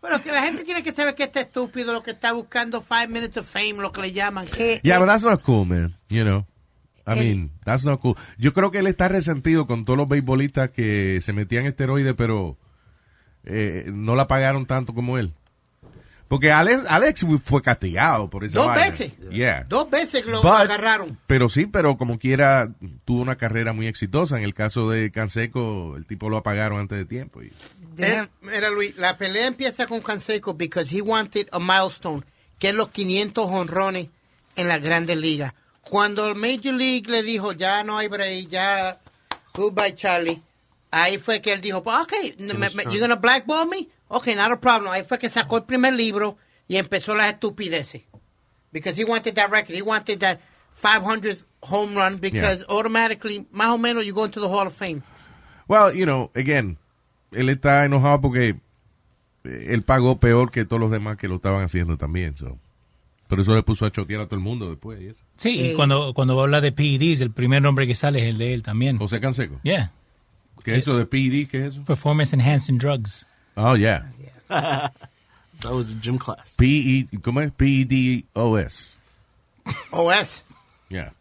pero 0.00 0.22
que 0.22 0.32
la 0.32 0.42
gente 0.42 0.64
tiene 0.64 0.82
que 0.82 0.92
saber 0.92 1.14
que 1.14 1.24
este 1.24 1.40
estúpido 1.42 1.92
lo 1.92 2.02
que 2.02 2.12
está 2.12 2.32
buscando 2.32 2.82
five 2.82 3.08
minutes 3.08 3.36
of 3.36 3.46
fame, 3.48 3.74
lo 3.74 3.92
que 3.92 4.00
le 4.00 4.12
llaman. 4.12 4.46
Que, 4.46 4.80
Yeah, 4.82 4.98
but 4.98 5.06
that's 5.06 5.22
not 5.22 5.42
cool, 5.42 5.64
man. 5.64 5.94
You 6.08 6.24
know. 6.24 6.46
I 7.10 7.18
mean, 7.18 7.50
that's 7.64 7.84
not 7.84 8.00
cool. 8.00 8.16
Yo 8.38 8.52
creo 8.52 8.70
que 8.70 8.78
él 8.78 8.86
está 8.86 9.08
resentido 9.08 9.66
con 9.66 9.84
todos 9.84 9.96
los 9.96 10.08
beisbolistas 10.08 10.70
que 10.70 11.18
se 11.20 11.32
metían 11.32 11.66
esteroides, 11.66 12.14
pero 12.16 12.56
eh, 13.44 13.90
no 13.92 14.14
la 14.14 14.28
pagaron 14.28 14.66
tanto 14.66 14.94
como 14.94 15.18
él. 15.18 15.32
Porque 16.28 16.52
Alex, 16.52 16.84
Alex 16.88 17.26
fue 17.42 17.60
castigado 17.60 18.28
por 18.28 18.44
esa 18.44 18.58
Dos 18.58 18.68
vaina. 18.68 18.84
veces. 18.84 19.12
Yeah. 19.32 19.64
Dos 19.68 19.90
veces 19.90 20.24
lo, 20.26 20.42
But- 20.42 20.52
agarraron. 20.60 21.18
Pero 21.26 21.48
sí, 21.48 21.66
pero 21.66 21.96
como 21.96 22.20
quiera, 22.20 22.70
tuvo 23.04 23.20
una 23.22 23.34
carrera 23.34 23.72
muy 23.72 23.88
exitosa. 23.88 24.38
En 24.38 24.44
el 24.44 24.54
caso 24.54 24.88
de 24.88 25.10
Canseco, 25.10 25.96
el 25.96 26.06
tipo 26.06 26.28
lo 26.28 26.36
apagaron 26.36 26.78
antes 26.78 26.98
de 26.98 27.04
tiempo. 27.04 27.42
Y- 27.42 27.50
mira, 27.96 28.70
Luis, 28.70 28.96
la 28.96 29.18
pelea 29.18 29.48
empieza 29.48 29.88
con 29.88 30.02
Canseco 30.02 30.54
because 30.54 30.96
he 30.96 31.02
wanted 31.02 31.48
a 31.50 31.58
milestone, 31.58 32.22
que 32.60 32.68
es 32.68 32.74
los 32.76 32.90
500 32.90 33.50
honrones 33.50 34.08
en 34.54 34.68
la 34.68 34.78
Grandes 34.78 35.16
Ligas. 35.18 35.52
Cuando 35.82 36.28
el 36.28 36.34
Major 36.34 36.74
League 36.74 37.04
le 37.10 37.22
dijo, 37.22 37.52
ya 37.52 37.82
no 37.84 37.98
hay 37.98 38.08
break, 38.08 38.48
ya, 38.48 39.00
goodbye, 39.54 39.94
Charlie, 39.94 40.40
ahí 40.90 41.18
fue 41.18 41.40
que 41.40 41.52
él 41.52 41.60
dijo, 41.60 41.82
pues, 41.82 41.96
ok, 42.02 42.12
me- 42.38 42.70
me- 42.70 42.84
you 42.92 43.00
gonna 43.00 43.16
blackball 43.16 43.66
me? 43.68 43.88
Ok, 44.08 44.28
not 44.36 44.52
a 44.52 44.60
problem. 44.60 44.90
Ahí 44.92 45.02
fue 45.04 45.18
que 45.18 45.28
sacó 45.30 45.56
el 45.58 45.64
primer 45.64 45.94
libro 45.94 46.36
y 46.68 46.76
empezó 46.76 47.14
las 47.16 47.32
estupideces. 47.32 48.02
Because 48.72 48.96
he 49.00 49.04
wanted 49.04 49.34
that 49.34 49.50
record. 49.50 49.74
He 49.74 49.82
wanted 49.82 50.18
that 50.20 50.38
500th 50.80 51.44
home 51.62 51.94
run 51.96 52.18
because 52.18 52.64
automatically, 52.68 53.46
más 53.50 53.68
o 53.70 53.78
menos, 53.78 54.04
you 54.04 54.14
go 54.14 54.24
into 54.24 54.40
the 54.40 54.48
Hall 54.48 54.66
of 54.66 54.74
Fame. 54.74 55.02
Well, 55.66 55.92
you 55.94 56.04
know, 56.06 56.30
again, 56.34 56.78
él 57.32 57.48
está 57.48 57.84
enojado 57.84 58.20
porque 58.20 58.56
él 59.44 59.82
pagó 59.82 60.18
peor 60.20 60.50
que 60.50 60.64
todos 60.64 60.80
los 60.80 60.90
demás 60.90 61.16
que 61.16 61.26
lo 61.28 61.36
estaban 61.36 61.62
haciendo 61.64 61.96
también. 61.96 62.36
So. 62.36 62.58
Por 63.28 63.40
eso 63.40 63.54
le 63.54 63.62
puso 63.62 63.86
a 63.86 63.90
chotear 63.92 64.20
a 64.22 64.26
todo 64.26 64.36
el 64.36 64.42
mundo 64.42 64.68
después. 64.68 65.00
y 65.00 65.06
eso. 65.08 65.20
Sí, 65.40 65.70
y 65.70 65.74
cuando, 65.74 66.12
cuando 66.12 66.36
va 66.36 66.42
a 66.42 66.44
hablar 66.44 66.60
de 66.60 66.70
PEDs, 66.70 67.22
el 67.22 67.30
primer 67.30 67.62
nombre 67.62 67.86
que 67.86 67.94
sale 67.94 68.20
es 68.20 68.26
el 68.28 68.36
de 68.36 68.52
él 68.52 68.62
también. 68.62 68.98
José 68.98 69.20
Canseco. 69.20 69.58
Yeah. 69.62 69.90
¿Qué 70.62 70.72
es 70.72 70.80
eso 70.80 70.98
de 70.98 71.06
PED? 71.06 71.48
¿Qué 71.48 71.66
es 71.66 71.72
eso? 71.74 71.84
Performance 71.86 72.34
Enhancing 72.34 72.76
Drugs. 72.76 73.24
Oh, 73.56 73.74
yeah. 73.74 74.10
That 74.48 74.92
was 75.72 75.90
a 75.92 75.94
gym 76.00 76.18
class. 76.18 76.54
PE, 76.58 77.06
¿Cómo 77.22 77.40
es? 77.40 77.52
PEDOS. 77.52 78.94
OS. 79.92 80.44
Yeah. 80.90 81.12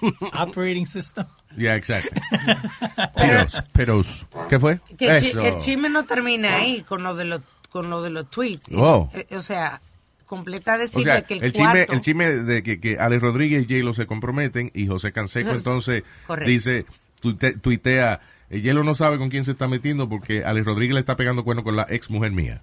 Operating 0.34 0.86
System. 0.86 1.26
Yeah, 1.56 1.74
exactly. 1.74 2.20
Pedos. 3.16 3.60
Pedos. 3.72 4.26
¿Qué 4.48 4.60
fue? 4.60 4.78
Que 4.96 5.08
el, 5.16 5.20
chi- 5.20 5.32
el 5.36 5.58
chisme 5.58 5.88
no 5.90 6.04
termina 6.04 6.56
ahí 6.58 6.82
con 6.82 7.02
lo 7.02 7.16
de 7.16 7.24
los 7.24 7.40
con 7.70 7.90
lo 7.90 8.02
de 8.02 8.10
los 8.10 8.30
tweets. 8.30 8.68
Oh. 8.76 9.10
Eh, 9.12 9.26
O 9.36 9.42
sea, 9.42 9.80
completa 10.28 10.76
O 10.76 10.78
decirle 10.78 11.04
sea, 11.04 11.22
que 11.26 11.34
el, 11.38 11.44
el 11.44 11.52
chisme, 11.52 11.72
cuarto, 11.72 11.92
el 11.94 12.00
chisme 12.00 12.30
de 12.30 12.62
que, 12.62 12.78
que 12.78 12.98
Alex 12.98 13.22
Rodríguez 13.22 13.62
y 13.68 13.74
J-Lo 13.74 13.92
se 13.94 14.06
comprometen 14.06 14.70
y 14.74 14.86
José 14.86 15.10
Canseco 15.10 15.50
entonces 15.50 16.04
Correcto. 16.28 16.48
dice, 16.50 16.86
tuite- 17.20 17.60
tuitea, 17.60 18.20
eh, 18.50 18.60
J-Lo 18.62 18.84
no 18.84 18.94
sabe 18.94 19.18
con 19.18 19.30
quién 19.30 19.44
se 19.44 19.50
está 19.52 19.66
metiendo 19.66 20.08
porque 20.08 20.44
Alex 20.44 20.64
Rodríguez 20.66 20.94
le 20.94 21.00
está 21.00 21.16
pegando 21.16 21.42
cuerno 21.42 21.64
con 21.64 21.74
la 21.74 21.86
ex 21.90 22.08
mujer 22.10 22.30
mía. 22.30 22.62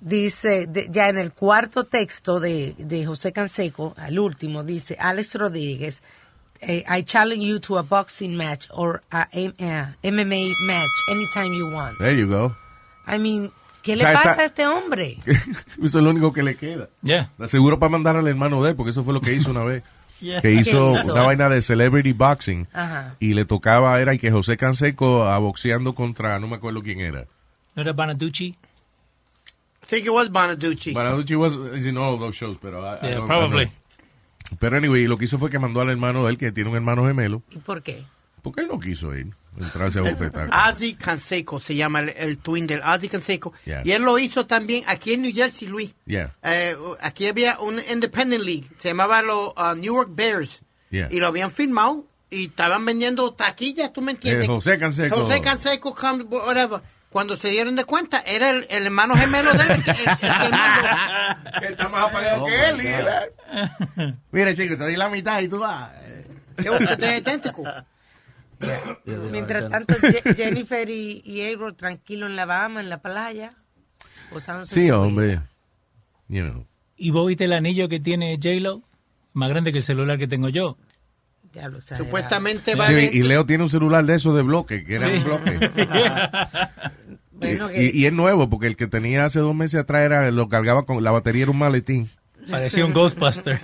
dice 0.00 0.66
de- 0.68 0.86
ya 0.90 1.08
en 1.08 1.18
el 1.18 1.32
cuarto 1.32 1.84
texto 1.84 2.38
de, 2.38 2.74
de 2.78 3.04
José 3.04 3.32
Canseco, 3.32 3.94
al 3.96 4.18
último, 4.20 4.62
dice 4.62 4.96
Alex 5.00 5.34
Rodríguez, 5.34 6.02
eh, 6.60 6.84
I 6.88 7.02
challenge 7.02 7.44
you 7.44 7.58
to 7.60 7.78
a 7.78 7.82
boxing 7.82 8.36
match 8.36 8.66
or 8.70 9.00
a 9.10 9.28
MMA 9.32 10.54
match 10.66 10.90
anytime 11.10 11.56
you 11.56 11.66
want. 11.72 11.98
There 11.98 12.16
you 12.16 12.26
go. 12.28 12.56
I 13.06 13.18
mean, 13.18 13.50
¿qué 13.82 13.92
O 13.92 13.96
le 13.96 14.00
sea, 14.02 14.12
pasa 14.14 14.30
está- 14.30 14.42
a 14.42 14.46
este 14.46 14.66
hombre? 14.66 15.16
eso 15.26 15.82
es 15.82 15.94
lo 15.94 16.10
único 16.10 16.32
que 16.32 16.42
le 16.42 16.56
queda. 16.56 16.88
Yeah. 17.02 17.30
Seguro 17.46 17.78
para 17.78 17.90
mandar 17.90 18.16
al 18.16 18.26
hermano 18.28 18.62
de 18.62 18.70
él, 18.70 18.76
porque 18.76 18.90
eso 18.90 19.04
fue 19.04 19.14
lo 19.14 19.20
que 19.20 19.32
hizo 19.34 19.50
una 19.50 19.64
vez. 19.64 19.82
Yeah. 20.20 20.40
Que 20.42 20.50
hizo, 20.50 20.94
una 21.04 21.22
vaina 21.22 21.48
de 21.48 21.62
celebrity 21.62 22.12
boxing 22.12 22.66
Ajá. 22.72 23.14
y 23.20 23.34
le 23.34 23.44
tocaba, 23.44 24.00
era 24.00 24.14
y 24.14 24.18
que 24.18 24.32
José 24.32 24.56
Canseco 24.56 25.22
a 25.28 25.38
boxeando 25.38 25.94
contra, 25.94 26.40
no 26.40 26.48
me 26.48 26.56
acuerdo 26.56 26.82
quién 26.82 26.98
era. 26.98 27.26
¿No 27.76 27.82
era 27.82 27.92
Bonaducci? 27.92 28.46
I 28.46 29.86
think 29.86 30.06
it 30.06 30.10
was 30.10 30.28
Bonaducci. 30.28 30.92
Bonaducci 30.92 31.36
was 31.36 31.52
is 31.72 31.86
in 31.86 31.96
all 31.96 32.18
those 32.18 32.36
shows, 32.36 32.58
pero 32.60 32.80
I- 32.82 32.96
I 33.00 33.08
Yeah, 33.10 33.18
don't- 33.18 33.26
probably. 33.28 33.62
I 33.62 33.66
don't 33.66 33.74
know. 34.50 34.58
Pero 34.58 34.76
anyway, 34.76 35.06
lo 35.06 35.16
que 35.18 35.26
hizo 35.26 35.38
fue 35.38 35.50
que 35.50 35.60
mandó 35.60 35.82
al 35.82 35.90
hermano 35.90 36.24
de 36.24 36.30
él, 36.32 36.36
que 36.38 36.50
tiene 36.50 36.70
un 36.70 36.74
hermano 36.74 37.06
gemelo, 37.06 37.42
¿Y 37.52 37.58
por 37.58 37.82
qué? 37.84 38.04
porque 38.42 38.62
él 38.62 38.68
no 38.68 38.80
quiso 38.80 39.14
ir, 39.16 39.28
entrarse 39.60 39.98
a 39.98 40.02
bofetar. 40.02 40.50
Ozzy 40.72 40.94
Canseco 40.94 41.60
se 41.60 41.74
llama 41.76 42.00
el, 42.00 42.10
el 42.16 42.38
twin 42.38 42.66
del 42.66 42.80
Ozzy 42.82 43.08
Canseco. 43.08 43.52
Y 43.84 43.90
él 43.92 44.02
lo 44.02 44.18
hizo 44.18 44.46
también 44.46 44.84
aquí 44.86 45.14
en 45.14 45.22
New 45.22 45.32
Jersey, 45.34 45.68
Luis. 45.68 45.94
Yeah, 46.06 46.34
Eh, 46.42 46.76
aquí 47.00 47.26
había 47.26 47.58
un 47.60 47.78
Independent 47.92 48.42
League, 48.44 48.64
se 48.80 48.88
llamaba 48.88 49.22
los 49.22 49.48
uh, 49.56 49.74
Newark 49.76 50.10
Bears. 50.12 50.60
yeah. 50.90 51.08
Y 51.10 51.20
lo 51.20 51.26
habían 51.28 51.50
firmado 51.50 52.04
y 52.30 52.46
estaban 52.46 52.84
vendiendo 52.84 53.32
taquillas, 53.32 53.92
¿tú 53.92 54.02
me 54.02 54.12
entiendes? 54.12 54.44
Eh, 54.44 54.46
José 54.48 54.78
Canseco. 54.78 55.16
José 55.16 55.40
Canseco, 55.40 55.94
come, 55.94 56.24
whatever. 56.24 56.80
Cuando 57.10 57.36
se 57.36 57.48
dieron 57.48 57.74
de 57.74 57.86
cuenta, 57.86 58.20
era 58.20 58.50
el, 58.50 58.66
el 58.68 58.84
hermano 58.84 59.14
gemelo 59.16 59.50
de 59.54 59.62
él. 59.62 59.70
el 59.70 59.82
que- 59.82 59.90
el- 59.92 59.96
el 61.54 61.60
que 61.60 61.66
está 61.68 61.88
más 61.88 62.04
apagado 62.08 62.44
que 62.44 62.68
él. 62.68 62.80
y- 62.82 64.12
Mira, 64.30 64.54
chico, 64.54 64.76
te 64.76 64.82
doy 64.84 64.96
la 64.96 65.08
mitad 65.08 65.40
y 65.40 65.48
tú 65.48 65.58
vas. 65.58 65.90
Que 66.56 66.68
usted 66.68 67.02
es 67.02 67.20
idéntico. 67.20 67.64
Mientras 69.30 69.68
tanto, 69.70 69.94
Je- 69.96 70.34
Jennifer 70.36 70.88
y, 70.88 71.22
y 71.24 71.40
tranquilo 71.76 72.26
en 72.26 72.36
la 72.36 72.44
Bahama, 72.46 72.80
en 72.80 72.88
la 72.90 73.00
playa, 73.00 73.50
Sí, 74.66 74.90
hombre. 74.90 75.40
You 76.28 76.42
know. 76.44 76.66
¿Y 76.96 77.10
vos 77.10 77.26
viste 77.28 77.44
el 77.44 77.52
anillo 77.54 77.88
que 77.88 77.98
tiene 78.00 78.36
J-Lo? 78.36 78.82
Más 79.32 79.48
grande 79.48 79.72
que 79.72 79.78
el 79.78 79.84
celular 79.84 80.18
que 80.18 80.26
tengo 80.28 80.48
yo. 80.48 80.76
Diablo, 81.52 81.78
exagerado. 81.78 82.04
Supuestamente 82.04 82.72
Sí, 82.72 82.78
va 82.78 82.88
a 82.88 82.92
y 82.92 83.22
Leo 83.22 83.46
tiene 83.46 83.64
un 83.64 83.70
celular 83.70 84.04
de 84.04 84.16
esos 84.16 84.34
de 84.36 84.42
bloque, 84.42 84.84
que 84.84 84.96
era 84.96 85.08
Sí. 85.08 85.16
un 85.16 85.24
bloque. 85.24 85.70
Bueno, 87.30 87.70
y, 87.70 87.74
que- 87.74 87.90
y 87.94 88.04
es 88.06 88.12
nuevo, 88.12 88.50
porque 88.50 88.66
el 88.66 88.74
que 88.76 88.88
tenía 88.88 89.24
hace 89.24 89.38
dos 89.38 89.54
meses 89.54 89.80
atrás 89.80 90.02
era, 90.02 90.28
lo 90.32 90.48
cargaba 90.48 90.84
con, 90.84 91.02
la 91.04 91.12
batería 91.12 91.42
era 91.44 91.52
un 91.52 91.58
maletín. 91.58 92.08
Parecía 92.50 92.84
un 92.84 92.92
Ghostbuster. 92.92 93.60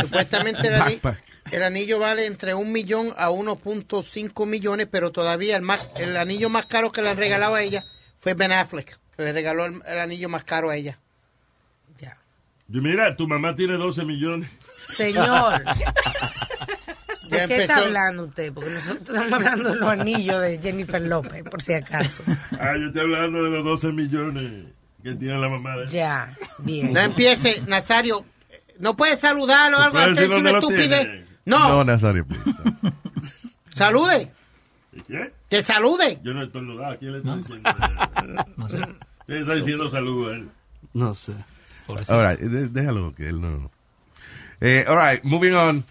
Supuestamente 0.00 0.70
Backpack. 0.70 1.22
El 1.50 1.62
anillo 1.62 1.98
vale 1.98 2.26
entre 2.26 2.54
un 2.54 2.72
millón 2.72 3.12
a 3.16 3.30
1.5 3.30 4.46
millones, 4.46 4.88
pero 4.90 5.12
todavía 5.12 5.56
el, 5.56 5.62
más, 5.62 5.80
el 5.96 6.16
anillo 6.16 6.48
más 6.48 6.66
caro 6.66 6.90
que 6.90 7.02
le 7.02 7.10
han 7.10 7.16
regalado 7.16 7.54
a 7.54 7.62
ella 7.62 7.84
fue 8.16 8.34
Ben 8.34 8.52
Affleck, 8.52 8.98
que 9.16 9.22
le 9.22 9.32
regaló 9.32 9.66
el, 9.66 9.82
el 9.86 9.98
anillo 9.98 10.28
más 10.28 10.44
caro 10.44 10.70
a 10.70 10.76
ella. 10.76 10.98
Y 12.72 12.80
mira, 12.80 13.14
tu 13.14 13.28
mamá 13.28 13.54
tiene 13.54 13.74
12 13.74 14.04
millones. 14.04 14.48
Señor. 14.96 15.62
¿De 17.28 17.38
Ya 17.38 17.46
qué 17.46 17.56
está 17.62 17.78
hablando 17.78 18.24
usted? 18.24 18.52
Porque 18.52 18.70
nosotros 18.70 19.08
estamos 19.08 19.32
hablando 19.32 19.70
de 19.70 19.76
los 19.76 19.90
anillos 19.90 20.40
de 20.40 20.58
Jennifer 20.58 21.00
López, 21.00 21.42
por 21.44 21.62
si 21.62 21.74
acaso. 21.74 22.22
Ah, 22.58 22.74
yo 22.78 22.86
estoy 22.86 23.02
hablando 23.02 23.42
de 23.42 23.50
los 23.50 23.64
12 23.64 23.92
millones 23.92 24.66
que 25.02 25.14
tiene 25.14 25.38
la 25.38 25.48
mamá 25.48 25.76
de 25.76 25.86
Ya, 25.88 26.36
bien. 26.58 26.92
No 26.92 27.00
empiece, 27.00 27.62
Nazario. 27.66 28.24
No 28.78 28.96
puede 28.96 29.16
saludarlo 29.16 29.78
o 29.78 29.80
algo. 29.80 29.98
antes 29.98 30.18
decir 30.18 30.34
de 30.34 30.40
una 30.40 30.58
estupidez. 30.58 31.23
No, 31.46 31.68
No, 31.68 31.84
Nazario, 31.84 32.24
please. 32.26 32.50
salude. 33.74 34.30
¿Qué? 35.08 35.32
Que 35.50 35.62
salude. 35.62 36.20
Yo 36.22 36.32
no 36.32 36.42
he 36.42 36.46
estornudado. 36.46 36.98
¿Quién 36.98 37.12
le 37.12 37.18
está 37.18 37.36
diciendo? 37.36 37.70
No 38.56 38.68
sé. 38.68 38.78
¿Quién 39.26 39.38
está 39.40 39.54
diciendo 39.54 39.90
salud 39.90 40.30
a 40.30 40.34
él? 40.36 40.48
No 40.92 41.14
sé. 41.14 41.32
All 41.86 42.26
right, 42.26 42.40
déjalo 42.40 43.14
que 43.14 43.28
él 43.28 43.40
no. 43.40 43.70
Eh, 44.60 44.84
all 44.88 44.96
right, 44.98 45.22
moving 45.24 45.52
on. 45.54 45.84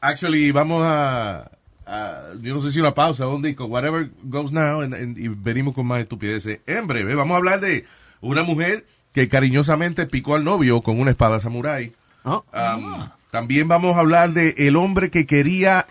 Actually, 0.00 0.52
vamos 0.52 0.82
a, 0.86 1.50
a- 1.86 2.22
yo 2.40 2.54
no 2.54 2.60
sé 2.60 2.70
si 2.70 2.78
una 2.80 2.94
pausa 2.94 3.26
o 3.26 3.34
un 3.34 3.42
disco, 3.42 3.64
whatever 3.64 4.10
goes 4.22 4.52
now, 4.52 4.80
and- 4.82 4.94
and- 4.94 5.18
y 5.18 5.28
venimos 5.28 5.74
con 5.74 5.86
más 5.86 6.00
estupideces. 6.00 6.60
En 6.66 6.86
breve, 6.86 7.14
vamos 7.16 7.34
a 7.34 7.38
hablar 7.38 7.60
de 7.60 7.84
una 8.20 8.42
mujer 8.44 8.86
que 9.12 9.28
cariñosamente 9.28 10.06
picó 10.06 10.36
al 10.36 10.44
novio 10.44 10.80
con 10.82 11.00
una 11.00 11.10
espada 11.10 11.40
samurái. 11.40 11.92
Oh. 12.24 12.44
Um, 12.52 13.08
También 13.30 13.68
vamos 13.68 13.96
a 13.96 14.00
hablar 14.00 14.30
de 14.30 14.54
el 14.58 14.76
hombre 14.76 15.10
que 15.10 15.26
quería 15.26 15.86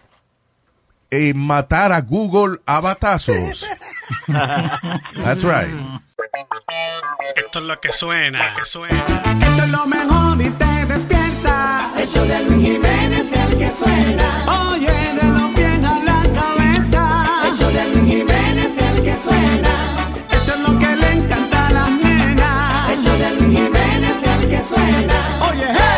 eh, 1.12 1.34
matar 1.34 1.94
a 1.94 2.02
Google 2.02 2.60
a 2.66 2.82
batazos. 2.82 3.66
That's 4.28 5.44
right. 5.44 5.74
Esto 7.36 7.60
es 7.60 7.66
lo 7.66 7.80
que 7.80 7.92
suena, 7.92 8.40
que 8.56 8.66
suena. 8.66 8.96
Esto 9.42 9.64
es 9.64 9.70
lo 9.70 9.86
mejor 9.88 10.42
y 10.42 10.50
te 10.50 10.86
despierta. 10.86 11.92
El 11.98 12.08
show 12.08 12.26
de 12.26 12.44
Luis 12.44 12.68
Jiménez 12.70 13.32
es 13.32 13.36
el 13.38 13.58
que 13.58 13.72
suena. 13.72 14.72
Oye, 14.72 14.92
de 14.92 15.28
los 15.30 15.52
pies 15.56 15.84
a 15.84 16.00
la 16.00 16.24
cabeza. 16.34 17.26
El 17.48 17.58
show 17.58 17.72
de 17.72 17.88
Luis 17.96 18.14
Jiménez 18.14 18.66
es 18.66 18.82
el 18.82 19.04
que 19.04 19.16
suena. 19.16 19.96
Esto 20.30 20.54
es 20.54 20.60
lo 20.60 20.80
que 20.80 20.96
le 20.96 21.12
encanta 21.12 21.68
a 21.68 21.72
las 21.72 21.92
nenas. 21.92 22.90
El 22.92 23.04
show 23.04 23.18
de 23.18 23.32
Luis 23.36 23.60
Jiménez 23.60 24.18
es 24.18 24.28
el 24.28 24.50
que 24.50 24.62
suena. 24.62 25.50
Oye, 25.50 25.66
hey, 25.70 25.89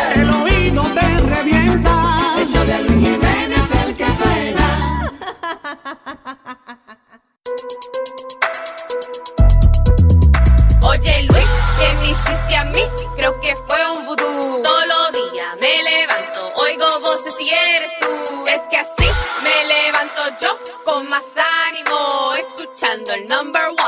Oye 11.02 11.22
Luis, 11.24 11.48
¿qué 11.78 11.94
me 11.94 12.06
hiciste 12.06 12.56
a 12.56 12.64
mí? 12.66 12.84
Creo 13.16 13.40
que 13.40 13.56
fue 13.66 13.90
un 13.90 14.06
vudú. 14.06 14.62
Todos 14.62 14.86
los 14.86 15.12
días 15.12 15.56
me 15.60 15.82
levanto, 15.82 16.52
oigo 16.54 17.00
voces 17.00 17.34
y 17.40 17.50
eres 17.50 17.90
tú. 17.98 18.46
Es 18.46 18.62
que 18.70 18.76
así 18.76 19.10
me 19.42 19.64
levanto 19.64 20.22
yo 20.40 20.56
con 20.84 21.08
más 21.08 21.24
ánimo, 21.66 22.32
escuchando 22.34 23.14
el 23.14 23.26
number 23.26 23.64
one. 23.70 23.81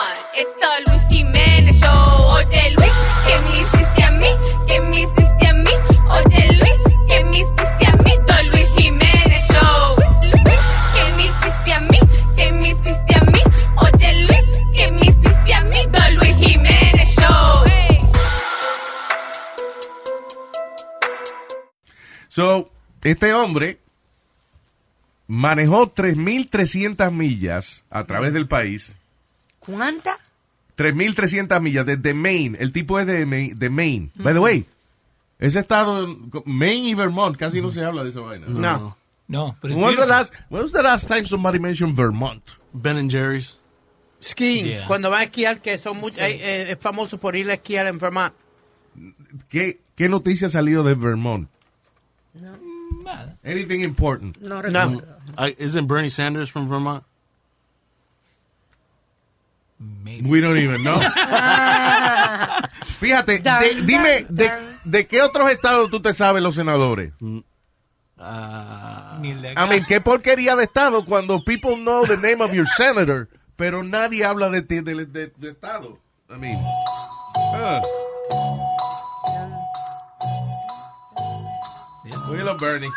So, 22.34 22.68
este 23.04 23.32
hombre 23.32 23.78
manejó 25.28 25.94
3.300 25.94 27.12
millas 27.12 27.84
a 27.90 28.04
través 28.06 28.32
del 28.32 28.48
país. 28.48 28.92
¿Cuánta? 29.60 30.18
3.300 30.76 31.60
millas 31.60 31.86
desde 31.86 32.12
Maine. 32.12 32.58
El 32.60 32.72
tipo 32.72 32.98
es 32.98 33.06
de, 33.06 33.24
Ma- 33.24 33.54
de 33.54 33.70
Maine. 33.70 34.10
By 34.16 34.34
the 34.34 34.40
way, 34.40 34.66
ese 35.38 35.60
estado, 35.60 36.08
Maine 36.44 36.88
y 36.88 36.94
Vermont, 36.94 37.36
casi 37.36 37.60
no 37.60 37.70
se 37.70 37.84
habla 37.84 38.02
de 38.02 38.10
esa 38.10 38.18
vaina. 38.20 38.46
No. 38.48 38.96
No, 39.28 39.56
pero 39.60 39.74
When 39.76 39.84
was, 39.84 39.96
the 39.96 40.06
last, 40.06 40.34
when 40.50 40.62
was 40.64 40.72
the 40.72 40.82
last 40.82 41.06
time 41.06 41.26
somebody 41.28 41.60
mentioned 41.60 41.94
Vermont? 41.96 42.42
Ben 42.72 42.96
and 42.96 43.08
Jerry's. 43.08 43.60
Skiing. 44.20 44.66
Yeah. 44.66 44.86
Cuando 44.88 45.08
van 45.08 45.20
a 45.20 45.24
esquiar, 45.24 45.62
que 45.62 45.78
son 45.78 45.98
muy, 46.00 46.10
eh, 46.18 46.40
eh, 46.40 46.66
es 46.72 46.78
famoso 46.80 47.16
por 47.20 47.36
ir 47.36 47.48
a 47.48 47.54
esquiar 47.54 47.86
en 47.86 47.98
Vermont. 47.98 48.34
¿Qué, 49.48 49.78
qué 49.94 50.08
noticia 50.08 50.48
ha 50.48 50.50
salido 50.50 50.82
de 50.82 50.94
Vermont? 50.94 51.48
Anything 53.44 53.82
important? 53.82 54.40
No 54.40 54.60
No. 54.62 55.00
I- 55.38 55.54
isn't 55.58 55.86
Bernie 55.86 56.08
Sanders 56.10 56.48
from 56.50 56.66
Vermont? 56.68 57.04
We 60.22 60.40
don't 60.40 60.56
even 60.58 60.82
know. 60.82 60.96
Fíjate, 63.00 63.38
de- 63.42 63.82
dime, 63.82 64.26
de, 64.30 64.50
de 64.84 65.06
qué 65.06 65.20
otros 65.22 65.50
estados 65.50 65.90
tú 65.90 66.00
te 66.00 66.14
sabes 66.14 66.42
los 66.42 66.54
senadores? 66.54 67.12
Ah. 68.18 69.18
Ni 69.20 69.34
de 69.34 69.52
I 69.52 69.68
mean, 69.68 69.84
qué 69.84 70.00
porquería 70.00 70.56
de 70.56 70.64
estado 70.64 71.04
cuando 71.04 71.44
people 71.44 71.76
know 71.76 72.04
the 72.06 72.16
name 72.16 72.40
of 72.40 72.52
your 72.54 72.66
senator, 72.66 73.28
pero 73.56 73.82
nadie 73.82 74.24
habla 74.24 74.48
de 74.50 74.62
ti, 74.62 74.80
de, 74.80 75.04
de- 75.06 75.32
de 75.36 75.50
estado. 75.50 75.98
I 76.30 76.38
mean, 76.38 76.56
uh. 77.54 77.80
Willow 82.30 82.56
Bernie. 82.58 82.90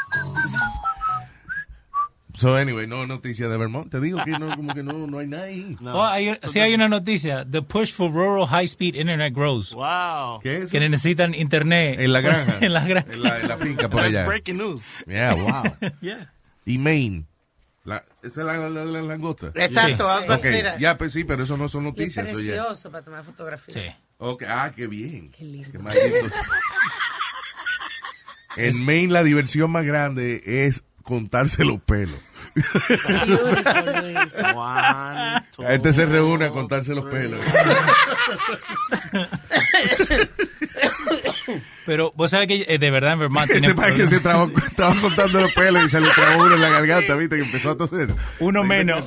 So 2.33 2.55
anyway, 2.55 2.85
no 2.85 3.07
noticia 3.07 3.47
de 3.49 3.57
Vermont. 3.57 3.89
Te 3.91 3.99
digo 3.99 4.23
que 4.23 4.29
no, 4.31 4.55
como 4.55 4.71
que 4.73 4.83
no, 4.83 5.07
no 5.07 5.17
hay 5.17 5.27
nada 5.27 5.45
ahí. 5.45 5.75
Oh, 5.83 6.03
hay, 6.05 6.37
sí 6.49 6.59
hay 6.59 6.73
una 6.75 6.87
noticia. 6.87 7.43
The 7.49 7.63
push 7.63 7.91
for 7.91 8.11
rural 8.11 8.45
high-speed 8.45 8.93
internet 8.95 9.33
grows. 9.33 9.73
Wow. 9.73 10.39
¿Qué 10.41 10.63
es 10.63 10.71
Que 10.71 10.79
necesitan 10.79 11.33
internet. 11.33 11.99
En 11.99 12.13
la 12.13 12.21
granja. 12.21 12.59
en 12.61 12.73
la 12.73 12.85
granja. 12.85 13.11
En 13.11 13.23
la, 13.23 13.39
en 13.39 13.47
la 13.47 13.57
finca 13.57 13.89
por 13.89 14.01
That's 14.01 14.13
allá. 14.15 14.25
breaking 14.25 14.57
news. 14.57 14.81
Yeah, 15.07 15.33
wow. 15.33 15.63
Yeah. 16.01 16.31
Y 16.65 16.77
Maine. 16.77 17.25
La, 17.85 18.03
¿Esa 18.21 18.41
es 18.41 18.45
la, 18.47 18.69
la, 18.69 18.85
la 18.85 19.01
langosta? 19.01 19.47
Exacto, 19.55 20.03
Sí. 20.03 20.21
algo 20.23 20.33
Ok, 20.35 20.45
así 20.45 20.57
era. 20.57 20.77
ya, 20.77 20.97
pues 20.97 21.13
sí, 21.13 21.23
pero 21.23 21.43
eso 21.43 21.55
no 21.57 21.67
son 21.69 21.85
Y 21.85 21.87
es 21.87 21.93
noticias. 21.93 22.27
eso 22.27 22.39
ya. 22.41 22.45
precioso 22.53 22.91
para 22.91 23.03
tomar 23.03 23.23
fotografías. 23.23 23.77
Sí. 23.83 23.95
Ok, 24.19 24.43
ah, 24.47 24.71
qué 24.75 24.85
bien. 24.87 25.31
Qué 25.31 25.43
lindo. 25.45 25.71
Qué 25.71 25.79
maldito. 25.79 26.05
en 28.57 28.85
Maine 28.85 29.13
la 29.13 29.23
diversión 29.23 29.71
más 29.71 29.85
grande 29.85 30.41
es 30.45 30.83
contarse 31.03 31.63
los 31.63 31.79
pelos. 31.81 32.19
One, 34.55 35.43
two, 35.55 35.63
La 35.63 35.71
gente 35.71 35.93
se 35.93 36.05
reúne 36.07 36.45
a 36.45 36.49
contarse 36.49 36.93
los 36.95 37.05
pelos. 37.05 37.39
Pero 41.85 42.11
vos 42.15 42.31
sabés 42.31 42.47
que 42.47 42.65
eh, 42.67 42.77
de 42.79 42.91
verdad 42.91 43.13
en 43.13 43.19
Vermont 43.19 43.45
Este 43.49 43.59
tienen 43.61 43.75
para 43.75 43.93
que 43.95 44.05
se 44.07 44.19
problemas. 44.19 44.51
trabó, 44.53 44.67
estaba 44.67 44.95
contando 45.01 45.39
los 45.41 45.53
pelos 45.53 45.85
y 45.85 45.89
se 45.89 46.01
le 46.01 46.09
trabó 46.09 46.43
uno 46.45 46.55
en 46.55 46.61
la 46.61 46.69
garganta, 46.69 47.15
¿viste? 47.15 47.37
Que 47.37 47.43
empezó 47.43 47.71
a 47.71 47.77
toser. 47.77 48.09
Uno 48.39 48.63
menos. 48.63 49.03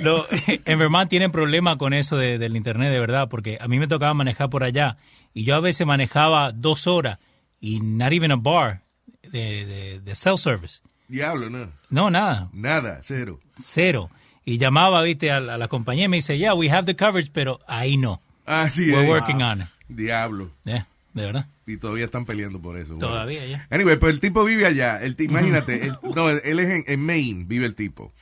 Lo- 0.00 0.26
en 0.64 0.78
Vermont 0.78 1.10
tienen 1.10 1.30
problema 1.32 1.76
con 1.76 1.92
eso 1.92 2.16
de- 2.16 2.38
del 2.38 2.56
internet, 2.56 2.90
de 2.90 2.98
verdad, 3.00 3.28
porque 3.28 3.58
a 3.60 3.68
mí 3.68 3.78
me 3.78 3.86
tocaba 3.88 4.14
manejar 4.14 4.48
por 4.48 4.64
allá 4.64 4.96
y 5.34 5.44
yo 5.44 5.54
a 5.56 5.60
veces 5.60 5.86
manejaba 5.86 6.52
dos 6.52 6.86
horas 6.86 7.18
y 7.60 7.80
not 7.80 8.12
even 8.12 8.30
a 8.32 8.36
bar 8.36 8.80
de, 9.22 9.66
de, 9.66 10.00
de 10.00 10.14
cell 10.14 10.36
service. 10.38 10.80
Diablo, 11.08 11.50
no. 11.50 11.68
No, 11.90 12.10
nada, 12.10 12.48
Nada, 12.52 13.00
cero. 13.02 13.40
cero. 13.62 14.10
Y 14.46 14.58
llamaba, 14.58 15.02
viste, 15.02 15.30
a, 15.30 15.40
la- 15.40 15.54
a 15.54 15.58
la 15.58 15.68
compañía 15.68 16.04
y 16.04 16.08
me 16.08 16.16
dice, 16.18 16.36
yeah, 16.38 16.54
we 16.54 16.70
have 16.70 16.86
the 16.86 16.96
coverage, 16.96 17.30
pero 17.32 17.60
ahí 17.66 17.96
no. 17.96 18.20
Ah, 18.46 18.68
sí. 18.70 18.90
We're 18.90 19.08
working 19.08 19.42
on 19.42 19.62
it. 19.62 19.66
Diablo. 19.88 20.50
Yeah, 20.64 20.86
de 21.14 21.26
verdad. 21.26 21.46
Y 21.66 21.78
todavía 21.78 22.04
están 22.06 22.26
peleando 22.26 22.60
por 22.60 22.76
eso. 22.78 22.94
Bueno. 22.94 23.08
Todavía, 23.08 23.46
ya. 23.46 23.66
Anyway, 23.70 23.96
pues 23.96 24.12
el 24.12 24.20
tipo 24.20 24.44
vive 24.44 24.66
allá. 24.66 25.02
El 25.02 25.16
imagínate, 25.18 25.92
no, 26.14 26.28
él 26.30 26.58
es 26.60 26.68
en, 26.68 26.84
en 26.86 27.00
Maine, 27.00 27.44
vive 27.46 27.64
el 27.66 27.74
tipo. 27.74 28.12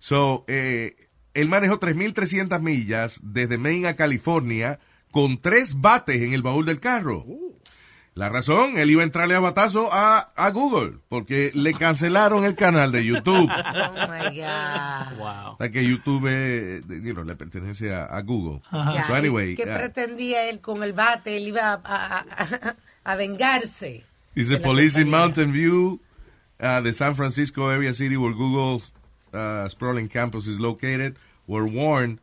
So, 0.00 0.44
eh, 0.48 0.96
él 1.34 1.48
manejó 1.48 1.78
3.300 1.78 2.60
millas 2.60 3.20
desde 3.22 3.56
Maine 3.58 3.88
a 3.88 3.96
California 3.96 4.80
con 5.10 5.38
tres 5.38 5.80
bates 5.80 6.20
en 6.22 6.32
el 6.34 6.42
baúl 6.42 6.64
del 6.66 6.80
carro. 6.80 7.24
La 8.14 8.28
razón, 8.28 8.78
él 8.78 8.90
iba 8.90 9.02
a 9.02 9.04
entrarle 9.04 9.36
a 9.36 9.38
batazo 9.40 9.88
a, 9.92 10.32
a 10.34 10.50
Google 10.50 10.98
porque 11.08 11.52
le 11.54 11.72
cancelaron 11.72 12.44
el 12.44 12.56
canal 12.56 12.90
de 12.90 13.04
YouTube. 13.04 13.48
Oh 13.58 14.08
my 14.08 14.36
God. 14.36 15.18
Wow. 15.18 15.52
O 15.52 15.56
sea 15.58 15.70
que 15.70 15.84
YouTube 15.88 16.26
eh, 16.28 16.82
you 16.88 17.12
know, 17.14 17.22
le 17.24 17.36
pertenece 17.36 17.94
a, 17.94 18.04
a 18.06 18.20
Google. 18.22 18.60
So 19.06 19.14
anyway, 19.14 19.54
¿Qué 19.54 19.62
uh, 19.62 19.66
pretendía 19.78 20.48
él 20.48 20.60
con 20.60 20.82
el 20.82 20.92
bate? 20.94 21.36
Él 21.36 21.46
iba 21.48 21.74
a, 21.74 21.80
a- 21.84 22.24
a- 22.38 22.76
a 23.04 23.14
vengarse. 23.16 24.04
Dice 24.34 24.58
Police 24.58 25.00
in. 25.00 25.08
Mountain 25.10 25.52
View 25.52 26.00
uh, 26.60 26.80
the 26.82 26.92
San 26.92 27.14
Francisco 27.14 27.68
area 27.70 27.94
city 27.94 28.16
where 28.16 28.34
Google's 28.34 28.92
uh, 29.32 29.68
sprawling 29.68 30.08
campus 30.08 30.46
is 30.48 30.58
located 30.58 31.14
were 31.46 31.66
warned, 31.66 32.18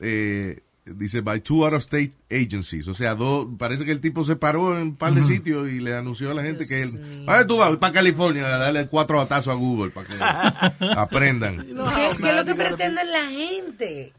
eh, 0.00 0.56
dice, 0.84 1.20
by 1.20 1.40
two 1.40 1.64
out-of-state 1.64 2.12
agencies. 2.30 2.88
O 2.88 2.94
sea, 2.94 3.14
dos, 3.14 3.46
parece 3.58 3.84
que 3.84 3.92
el 3.92 4.00
tipo 4.00 4.24
se 4.24 4.36
paró 4.36 4.76
en 4.76 4.82
un 4.82 4.96
par 4.96 5.12
de 5.14 5.22
sitios 5.22 5.68
y 5.68 5.80
le 5.80 5.94
anunció 5.94 6.30
a 6.30 6.34
la 6.34 6.42
gente 6.42 6.66
que 6.66 6.82
él, 6.82 7.22
¿para 7.26 7.46
tú 7.46 7.58
vas? 7.58 7.76
Para 7.76 7.92
California 7.92 8.46
a 8.46 8.58
darle 8.58 8.86
cuatro 8.88 9.18
batazos 9.18 9.48
a 9.52 9.56
Google 9.56 9.90
para 9.90 10.06
que 10.06 10.84
aprendan. 10.96 11.58
¿Qué, 11.58 12.10
qué 12.20 12.30
es 12.30 12.36
lo 12.36 12.44
que 12.44 12.54
pretende 12.54 13.04
la 13.04 13.26
gente? 13.26 14.12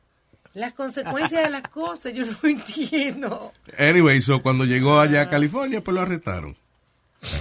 Las 0.53 0.73
consecuencias 0.73 1.43
de 1.45 1.49
las 1.49 1.63
cosas, 1.63 2.13
yo 2.13 2.25
no 2.25 2.49
entiendo. 2.49 3.53
Anyway, 3.77 4.21
so 4.21 4.41
cuando 4.41 4.65
llegó 4.65 4.99
allá 4.99 5.21
a 5.21 5.29
California, 5.29 5.81
pues 5.81 5.95
lo 5.95 6.01
arrestaron. 6.01 6.57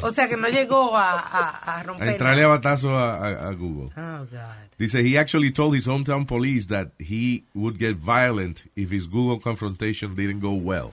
O 0.03 0.11
sea, 0.11 0.29
que 0.29 0.37
no 0.37 0.47
llegó 0.49 0.97
a, 0.97 1.19
a, 1.19 1.79
a 1.79 1.83
romper. 1.83 2.09
A 2.09 2.13
entrarle 2.13 2.45
a 2.45 2.49
batazo 2.49 2.97
a, 2.99 3.15
a- 3.15 3.49
a 3.49 3.53
Google. 3.55 3.91
Oh, 3.97 4.27
God. 4.31 4.70
Dice, 4.81 5.03
he 5.03 5.19
actually 5.19 5.53
told 5.53 5.75
his 5.77 5.87
hometown 5.87 6.27
police 6.27 6.67
that 6.69 6.89
he 6.99 7.45
would 7.53 7.79
get 7.79 7.97
violent 7.99 8.65
if 8.75 8.91
his 8.91 9.07
Google 9.07 9.39
confrontation 9.39 10.15
didn't 10.17 10.41
go 10.41 10.53
well. 10.55 10.93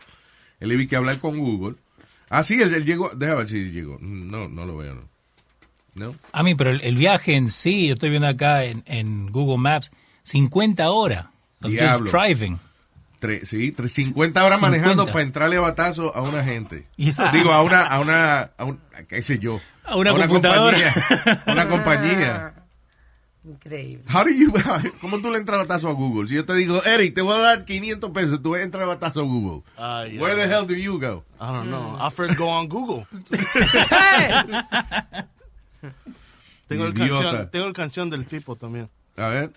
Él 0.60 0.74
iba 0.74 0.84
a 0.84 0.88
que 0.88 0.98
hablar 0.98 1.20
con 1.22 1.38
Google. 1.40 1.76
Ah, 2.30 2.44
sí, 2.44 2.56
él, 2.62 2.74
él 2.76 2.84
llegó. 2.84 3.12
Déjame 3.16 3.38
ver 3.38 3.50
si 3.50 3.72
llegó. 3.72 3.98
No, 4.02 4.50
no 4.50 4.66
lo 4.66 4.76
veo, 4.76 4.94
no. 4.96 5.02
¿No? 5.96 6.16
A 6.34 6.44
mí, 6.44 6.54
pero 6.54 6.72
el, 6.72 6.82
el 6.82 6.96
viaje 6.98 7.36
en 7.38 7.48
sí, 7.48 7.88
yo 7.88 7.94
estoy 7.94 8.10
viendo 8.10 8.28
acá 8.28 8.66
en, 8.66 8.84
en 8.88 9.28
Google 9.32 9.58
Maps, 9.58 9.90
50 10.24 10.90
horas. 10.92 11.28
of 11.64 11.72
just 11.72 12.12
driving. 12.14 12.60
Tre- 13.22 13.46
sí, 13.46 13.72
tre- 13.72 13.88
50 13.88 14.44
horas 14.46 14.60
50. 14.60 14.60
manejando 14.60 15.06
para 15.08 15.22
entrarle 15.24 15.56
a 15.56 15.62
batazo 15.62 16.14
a 16.14 16.22
una 16.24 16.44
gente. 16.44 16.86
Y 16.98 17.10
eso- 17.10 17.24
Digo, 17.32 17.52
a 17.54 17.64
una, 17.64 17.82
a 17.88 18.00
una, 18.02 18.42
a 18.58 18.66
un, 18.66 18.80
qué 19.08 19.22
sé 19.22 19.40
yo. 19.40 19.62
A 19.86 19.96
una 19.96 20.12
computadora. 20.12 20.78
compañía. 20.78 21.44
A 21.46 21.52
una 21.54 21.68
compañía. 21.70 22.54
Increíble. 23.44 24.04
How 24.10 24.24
do 24.24 24.30
you, 24.30 24.52
¿Cómo 25.02 25.20
tú 25.20 25.32
le 25.32 25.38
entras 25.38 25.62
a 25.62 25.64
batazo 25.64 25.90
a 25.90 25.94
Google? 25.94 26.28
Si 26.28 26.36
yo 26.36 26.46
te 26.46 26.54
digo, 26.54 26.84
Eric, 26.84 27.16
te 27.16 27.22
voy 27.22 27.36
a 27.36 27.40
dar 27.40 27.66
500 27.66 28.12
pesos, 28.12 28.42
tú 28.42 28.56
a 28.56 28.86
batazo 28.86 29.22
a 29.22 29.24
Google. 29.24 29.64
Ay, 29.78 30.20
Where 30.20 30.34
ay, 30.34 30.40
the 30.48 30.54
hell 30.54 30.68
do 30.68 30.76
you 30.76 31.00
go? 31.00 31.24
I 31.40 31.54
don't 31.54 31.70
know. 31.70 31.96
I'll 31.98 32.10
first 32.10 32.38
go 32.38 32.50
on 32.50 32.68
Google. 32.68 33.08
tengo, 36.68 36.86
el 36.86 36.94
canción, 36.94 37.50
tengo 37.50 37.68
el 37.68 37.74
canción 37.74 38.10
del 38.10 38.26
tipo 38.26 38.58
también. 38.58 38.90
A 39.16 39.30
ver. 39.30 39.52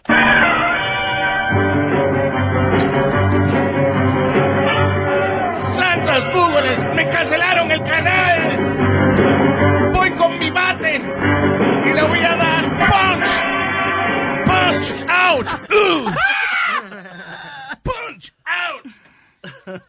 ¡Santos 5.60 6.32
Googles! 6.32 6.84
¡Me 6.94 7.04
cancelaron 7.10 7.72
el 7.72 7.82
canal! 7.82 9.90
Voy 9.92 10.10
con 10.12 10.38
mi 10.38 10.50
bate 10.50 10.96
y 10.96 11.92
le 11.92 12.02
voy 12.02 12.20
a 12.20 12.36
dar. 12.36 12.49
Ugh. 15.10 16.14
Punch 17.82 18.32
out. 18.44 18.86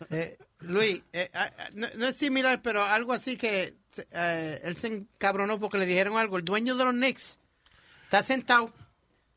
Eh, 0.10 0.38
Luis, 0.62 1.04
eh, 1.14 1.30
ah, 1.34 1.50
ah, 1.58 1.68
no, 1.74 1.88
no 1.96 2.08
es 2.08 2.16
similar, 2.16 2.62
pero 2.62 2.84
algo 2.84 3.14
así 3.14 3.36
que 3.36 3.76
eh, 4.12 4.62
él 4.64 4.78
se 4.78 4.88
encabronó 4.88 5.60
porque 5.60 5.78
le 5.78 5.86
dijeron 5.86 6.18
algo. 6.18 6.38
El 6.38 6.46
dueño 6.46 6.76
de 6.76 6.84
los 6.86 6.94
Knicks 6.94 7.38
está 8.06 8.24
sentado, 8.24 8.72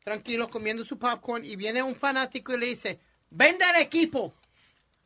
tranquilo, 0.03 0.49
comiendo 0.49 0.83
su 0.85 0.97
popcorn 0.97 1.43
y 1.45 1.55
viene 1.55 1.81
un 1.83 1.95
fanático 1.95 2.53
y 2.53 2.57
le 2.59 2.65
dice, 2.67 2.99
vende 3.29 3.65
el 3.75 3.81
equipo. 3.81 4.33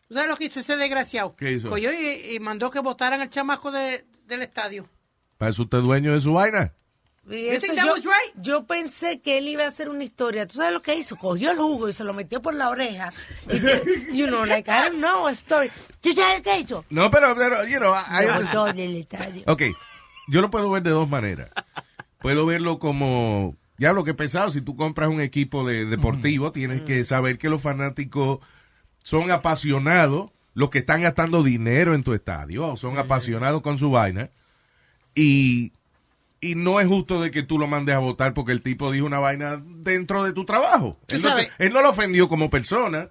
¿Tú 0.08 0.14
sabes 0.16 0.30
lo 0.30 0.38
que 0.38 0.46
hizo 0.46 0.60
ese 0.60 0.76
desgraciado? 0.76 1.36
¿Qué 1.36 1.52
hizo? 1.54 1.70
Cogió 1.70 1.92
y, 1.94 2.36
y 2.36 2.40
mandó 2.40 2.70
que 2.72 2.80
votaran 2.80 3.22
al 3.22 3.30
chamaco 3.30 3.72
de- 3.72 4.06
del 4.26 4.42
estadio. 4.42 4.90
¿Para 5.38 5.52
eso 5.52 5.64
usted 5.64 5.78
es 5.80 5.84
dueño 5.84 6.14
de 6.14 6.20
su 6.20 6.34
vaina? 6.34 6.74
Y 7.28 7.46
You 7.46 7.52
eso 7.52 7.62
think 7.62 7.76
that 7.76 7.86
yo, 7.86 7.92
was 7.94 8.04
right? 8.04 8.34
yo 8.42 8.66
pensé 8.66 9.20
que 9.22 9.38
él 9.38 9.48
iba 9.48 9.64
a 9.64 9.68
hacer 9.68 9.90
una 9.90 10.04
historia. 10.04 10.48
¿Tú 10.48 10.56
sabes 10.58 10.74
lo 10.74 10.82
que 10.82 10.96
hizo? 10.96 11.16
Cogió 11.16 11.52
el 11.52 11.58
jugo 11.58 11.90
y 11.90 11.94
se 11.94 12.04
lo 12.04 12.14
metió 12.14 12.42
por 12.42 12.54
la 12.56 12.70
oreja. 12.70 13.12
Y 13.52 14.18
you 14.18 14.28
know, 14.28 14.46
like, 14.46 14.70
I 14.70 14.90
don't 14.90 14.98
know, 14.98 15.28
a 15.28 15.32
story. 15.32 15.70
¿Tú 16.02 16.14
sabes 16.14 16.38
lo 16.40 16.44
que 16.44 16.60
hizo? 16.60 16.86
No, 16.90 17.12
pero, 17.12 17.36
pero 17.36 17.66
you 17.68 17.78
know, 17.78 17.94
I- 17.94 18.98
estadio. 19.00 19.44
Ok, 19.48 19.64
yo 20.28 20.42
lo 20.42 20.50
puedo 20.50 20.70
ver 20.72 20.84
de 20.84 20.92
dos 20.92 21.10
maneras. 21.10 21.52
Puedo 22.20 22.46
verlo 22.46 22.80
como, 22.80 23.56
ya 23.78 23.94
lo 23.94 24.04
que 24.04 24.12
he 24.12 24.16
pensado, 24.16 24.52
si 24.52 24.62
tú 24.62 24.76
compras 24.76 25.10
un 25.10 25.22
equipo 25.22 25.66
de 25.66 25.86
deportivo, 25.86 26.52
tienes 26.52 26.82
que 26.82 27.06
saber 27.06 27.38
que 27.38 27.50
los 27.50 27.62
fanáticos 27.62 28.40
son 29.04 29.32
apasionados, 29.32 30.32
los 30.54 30.70
que 30.70 30.80
están 30.80 31.02
gastando 31.04 31.44
dinero 31.44 31.94
en 31.94 32.04
tu 32.04 32.14
estadio, 32.14 32.76
son 32.76 32.98
apasionados 32.98 33.62
con 33.62 33.78
su 33.78 33.92
vaina, 33.92 34.32
y, 35.16 35.72
y 36.42 36.56
no 36.56 36.80
es 36.80 36.88
justo 36.88 37.22
de 37.22 37.32
que 37.32 37.44
tú 37.44 37.58
lo 37.60 37.68
mandes 37.68 37.96
a 37.96 38.00
votar 38.00 38.34
porque 38.34 38.52
el 38.52 38.62
tipo 38.62 38.92
dijo 38.92 39.06
una 39.06 39.20
vaina 39.20 39.62
dentro 39.66 40.24
de 40.24 40.34
tu 40.34 40.46
trabajo. 40.46 40.98
Él 41.08 41.22
no, 41.22 41.30
sabes- 41.30 41.52
te- 41.58 41.66
él 41.66 41.74
no 41.74 41.82
lo 41.82 41.90
ofendió 41.90 42.28
como 42.30 42.50
persona. 42.50 43.10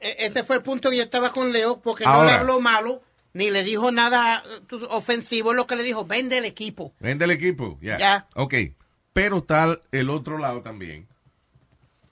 E- 0.00 0.16
Ese 0.26 0.44
fue 0.44 0.56
el 0.56 0.62
punto 0.62 0.90
que 0.90 0.96
yo 0.96 1.02
estaba 1.02 1.30
con 1.32 1.52
Leo, 1.52 1.80
porque 1.82 2.04
no 2.04 2.24
le 2.24 2.32
habló 2.40 2.60
malo, 2.60 3.02
ni 3.34 3.50
le 3.50 3.62
dijo 3.64 3.92
nada 3.92 4.42
ofensivo, 4.88 5.52
lo 5.52 5.66
que 5.66 5.76
le 5.76 5.82
dijo, 5.82 6.04
vende 6.06 6.38
el 6.38 6.44
equipo. 6.46 6.94
Vende 7.00 7.26
el 7.26 7.30
equipo. 7.32 7.78
Ya. 7.82 7.96
Ya. 7.98 8.26
Ok. 8.34 8.54
Pero 9.12 9.38
está 9.38 9.78
el 9.92 10.08
otro 10.10 10.38
lado 10.38 10.62
también. 10.62 11.06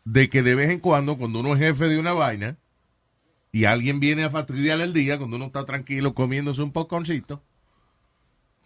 De 0.04 0.28
que 0.28 0.42
de 0.42 0.54
vez 0.54 0.70
en 0.70 0.80
cuando, 0.80 1.16
cuando 1.16 1.40
uno 1.40 1.54
es 1.54 1.58
jefe 1.60 1.86
de 1.86 1.98
una 1.98 2.12
vaina 2.12 2.56
y 3.52 3.64
alguien 3.64 4.00
viene 4.00 4.24
a 4.24 4.30
fastidiar 4.30 4.80
el 4.80 4.92
día, 4.92 5.18
cuando 5.18 5.36
uno 5.36 5.46
está 5.46 5.64
tranquilo 5.64 6.14
comiéndose 6.14 6.62
un 6.62 6.72
popcorncito, 6.72 7.42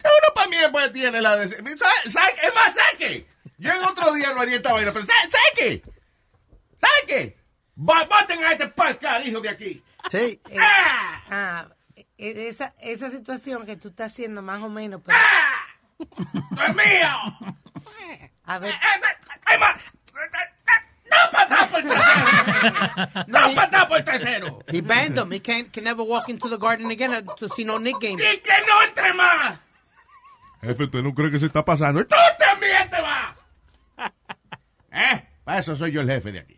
uno 0.03 0.33
también 0.41 0.71
pues 0.71 0.91
tiene 0.91 1.21
la 1.21 1.37
de... 1.37 1.49
¿Sabe- 1.49 2.09
sabe- 2.11 2.35
Es 2.43 2.53
más, 2.55 2.73
¿sabe 2.75 2.97
qué? 2.97 3.27
Yo 3.57 3.71
en 3.71 3.83
otro 3.83 4.13
día 4.13 4.33
no 4.33 4.41
haría 4.41 4.57
esta 4.57 4.73
vaina, 4.73 4.91
pero 4.91 5.05
¿sabe, 5.05 5.29
sabe 5.29 5.43
qué? 5.55 5.83
¿Sabe 6.79 7.07
qué? 7.07 7.37
Va- 7.77 8.03
Voten 8.05 8.43
a 8.43 8.51
este 8.51 8.67
parca, 8.67 9.21
hijo 9.21 9.39
de 9.41 9.49
aquí. 9.49 9.83
Sí. 10.11 10.41
Eh, 10.49 10.57
ah, 11.29 11.67
e- 12.17 12.47
esa, 12.47 12.73
esa 12.81 13.09
situación 13.09 13.65
que 13.65 13.75
tú 13.77 13.89
estás 13.89 14.11
haciendo 14.11 14.41
más 14.41 14.61
o 14.61 14.69
menos, 14.69 15.01
pero... 15.05 15.17
¡Es 15.99 16.75
mío! 16.75 17.53
A 18.45 18.59
ver, 18.59 18.73
¡Ay, 19.45 19.57
ma! 19.57 19.73
¡No 21.09 21.31
patada 21.31 21.67
por 21.67 21.79
el 21.79 21.87
trasero! 21.87 23.23
¡No 23.27 23.53
patada 23.55 23.87
por 23.87 23.97
el 23.99 24.03
trasero! 24.03 24.59
He 24.67 24.81
banned 24.81 25.17
him. 25.17 25.31
He 25.31 25.39
can't, 25.39 25.71
can 25.71 25.83
never 25.85 26.03
walk 26.03 26.27
into 26.27 26.49
the 26.49 26.57
garden 26.57 26.89
again 26.91 27.13
uh, 27.13 27.21
to 27.37 27.47
see 27.55 27.63
no 27.63 27.77
Nick 27.77 27.99
game. 28.01 28.17
¡Y 28.21 28.37
que 28.39 28.53
no 28.67 28.83
entre 28.83 29.13
más! 29.13 29.57
Jefe, 30.63 30.83
¿usted 30.85 31.01
no 31.01 31.13
cree 31.13 31.29
que 31.31 31.39
se 31.39 31.45
está 31.47 31.63
pasando? 31.65 32.03
¡Tú 32.05 32.15
también 32.39 32.89
te 32.89 33.01
vas! 33.01 33.35
¿Eh? 34.91 35.23
Para 35.43 35.59
eso 35.59 35.75
soy 35.75 35.91
yo 35.91 36.01
el 36.01 36.07
jefe 36.07 36.31
de 36.31 36.39
aquí. 36.39 36.57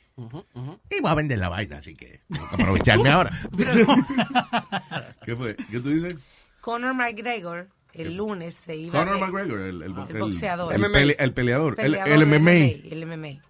Y 0.89 1.01
voy 1.01 1.11
a 1.11 1.15
vender 1.15 1.39
la 1.39 1.49
vaina, 1.49 1.77
así 1.79 1.93
que 1.93 2.21
tengo 2.31 2.47
que 2.49 2.61
aprovecharme 2.61 3.09
ahora. 3.11 3.31
¿Qué 5.25 5.35
fue? 5.35 5.55
¿Qué 5.55 5.79
tú 5.79 5.89
dices? 5.89 6.15
Conor 6.61 6.93
McGregor 6.93 7.67
el 7.93 8.15
lunes 8.15 8.53
se 8.55 8.75
iba 8.75 8.99
Conor 8.99 9.15
de- 9.15 9.21
McGregor, 9.21 9.59
el, 9.61 9.81
el, 9.81 9.95
el 10.09 10.19
boxeador. 10.19 10.73
El, 10.73 10.81
pele- 10.91 11.15
el 11.17 11.33
peleador. 11.33 11.75
El, 11.79 11.93
peleador 11.93 12.11
el 12.11 12.25
MMA. 12.25 12.51
El 12.91 13.05
MMA. 13.05 13.41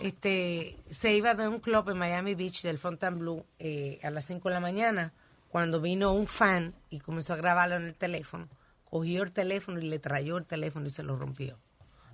Este, 0.00 0.76
se 0.90 1.14
iba 1.14 1.34
de 1.34 1.46
un 1.46 1.60
club 1.60 1.88
en 1.90 1.98
Miami 1.98 2.34
Beach 2.34 2.62
del 2.62 2.78
Fontainebleau 2.78 3.46
eh, 3.60 4.00
a 4.02 4.10
las 4.10 4.24
5 4.26 4.48
de 4.48 4.54
la 4.54 4.60
mañana 4.60 5.12
cuando 5.48 5.80
vino 5.80 6.12
un 6.12 6.26
fan 6.26 6.74
y 6.90 6.98
comenzó 6.98 7.34
a 7.34 7.36
grabarlo 7.36 7.76
en 7.76 7.84
el 7.86 7.94
teléfono. 7.94 8.48
Cogió 8.90 9.22
el 9.22 9.32
teléfono 9.32 9.78
y 9.80 9.88
le 9.88 9.98
trayó 9.98 10.38
el 10.38 10.44
teléfono 10.46 10.86
y 10.86 10.90
se 10.90 11.02
lo 11.02 11.16
rompió. 11.16 11.56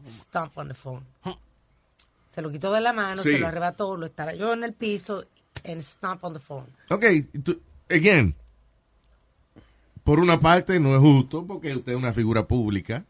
Stomp 0.06 0.56
on 0.58 0.68
the 0.68 0.74
phone. 0.74 1.04
Se 2.28 2.42
lo 2.42 2.50
quitó 2.50 2.72
de 2.72 2.80
la 2.80 2.92
mano, 2.92 3.22
Sí. 3.22 3.30
se 3.30 3.38
lo 3.38 3.46
arrebató, 3.46 3.96
lo 3.96 4.06
estrelló 4.06 4.52
en 4.52 4.64
el 4.64 4.72
piso 4.72 5.24
and 5.64 5.80
stomp 5.82 6.24
on 6.24 6.32
the 6.34 6.40
phone. 6.40 6.66
Ok, 6.90 7.04
again. 7.90 8.34
Por 10.02 10.18
una 10.20 10.38
parte, 10.40 10.78
no 10.80 10.94
es 10.94 11.00
justo 11.00 11.46
porque 11.46 11.74
usted 11.74 11.92
es 11.92 11.98
una 11.98 12.12
figura 12.12 12.46
pública. 12.46 13.04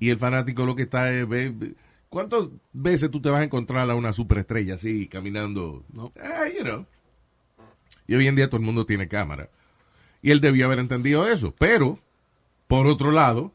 Y 0.00 0.08
el 0.08 0.16
fanático 0.18 0.64
lo 0.64 0.74
que 0.74 0.82
está 0.84 1.12
es. 1.12 1.28
ve- 1.28 1.74
¿Cuántas 2.08 2.44
veces 2.72 3.10
tú 3.10 3.20
te 3.20 3.28
vas 3.28 3.40
a 3.40 3.44
encontrar 3.44 3.90
a 3.90 3.94
una 3.94 4.12
superestrella 4.14 4.76
así 4.76 5.08
caminando? 5.08 5.84
Ah, 6.22 6.46
you 6.48 6.62
know. 6.62 6.86
Y 8.06 8.14
hoy 8.14 8.26
en 8.28 8.36
día 8.36 8.48
todo 8.48 8.58
el 8.58 8.64
mundo 8.66 8.86
tiene 8.86 9.08
cámara. 9.08 9.50
Y 10.22 10.30
él 10.30 10.40
debió 10.40 10.66
haber 10.66 10.78
entendido 10.78 11.28
eso. 11.28 11.54
Pero, 11.58 11.98
por 12.72 12.86
otro 12.86 13.10
lado, 13.12 13.52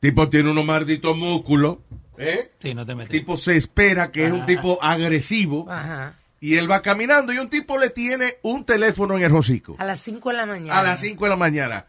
tipo 0.00 0.28
tiene 0.28 0.50
unos 0.50 0.64
malditos 0.64 1.16
músculos. 1.16 1.78
¿eh? 2.16 2.50
Sí, 2.58 2.74
no 2.74 2.84
te 2.84 2.90
El 2.92 2.98
metes. 2.98 3.12
tipo 3.12 3.36
se 3.36 3.56
espera 3.56 4.10
que 4.10 4.24
es 4.26 4.32
un 4.32 4.44
tipo 4.44 4.82
agresivo. 4.82 5.70
Ajá. 5.70 6.16
Y 6.40 6.56
él 6.56 6.68
va 6.68 6.82
caminando 6.82 7.32
y 7.32 7.38
un 7.38 7.48
tipo 7.48 7.78
le 7.78 7.90
tiene 7.90 8.34
un 8.42 8.64
teléfono 8.64 9.16
en 9.16 9.22
el 9.22 9.32
hocico. 9.32 9.76
A 9.78 9.84
las 9.84 10.00
5 10.00 10.30
de 10.30 10.36
la 10.36 10.46
mañana. 10.46 10.80
A 10.80 10.82
las 10.82 10.98
5 11.00 11.24
de 11.24 11.30
la 11.30 11.36
mañana. 11.36 11.86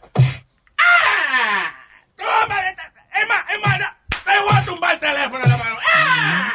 ¡Toma! 2.16 2.58
¡Emma, 3.22 3.46
Emma! 3.56 3.98
¡Te 4.10 4.40
voy 4.44 4.54
a 4.56 4.66
tumbar 4.66 4.94
el 4.94 5.00
teléfono 5.00 5.44
en 5.44 5.50
la 5.50 5.58
mano! 5.58 5.78
¡Ah! 5.96 6.54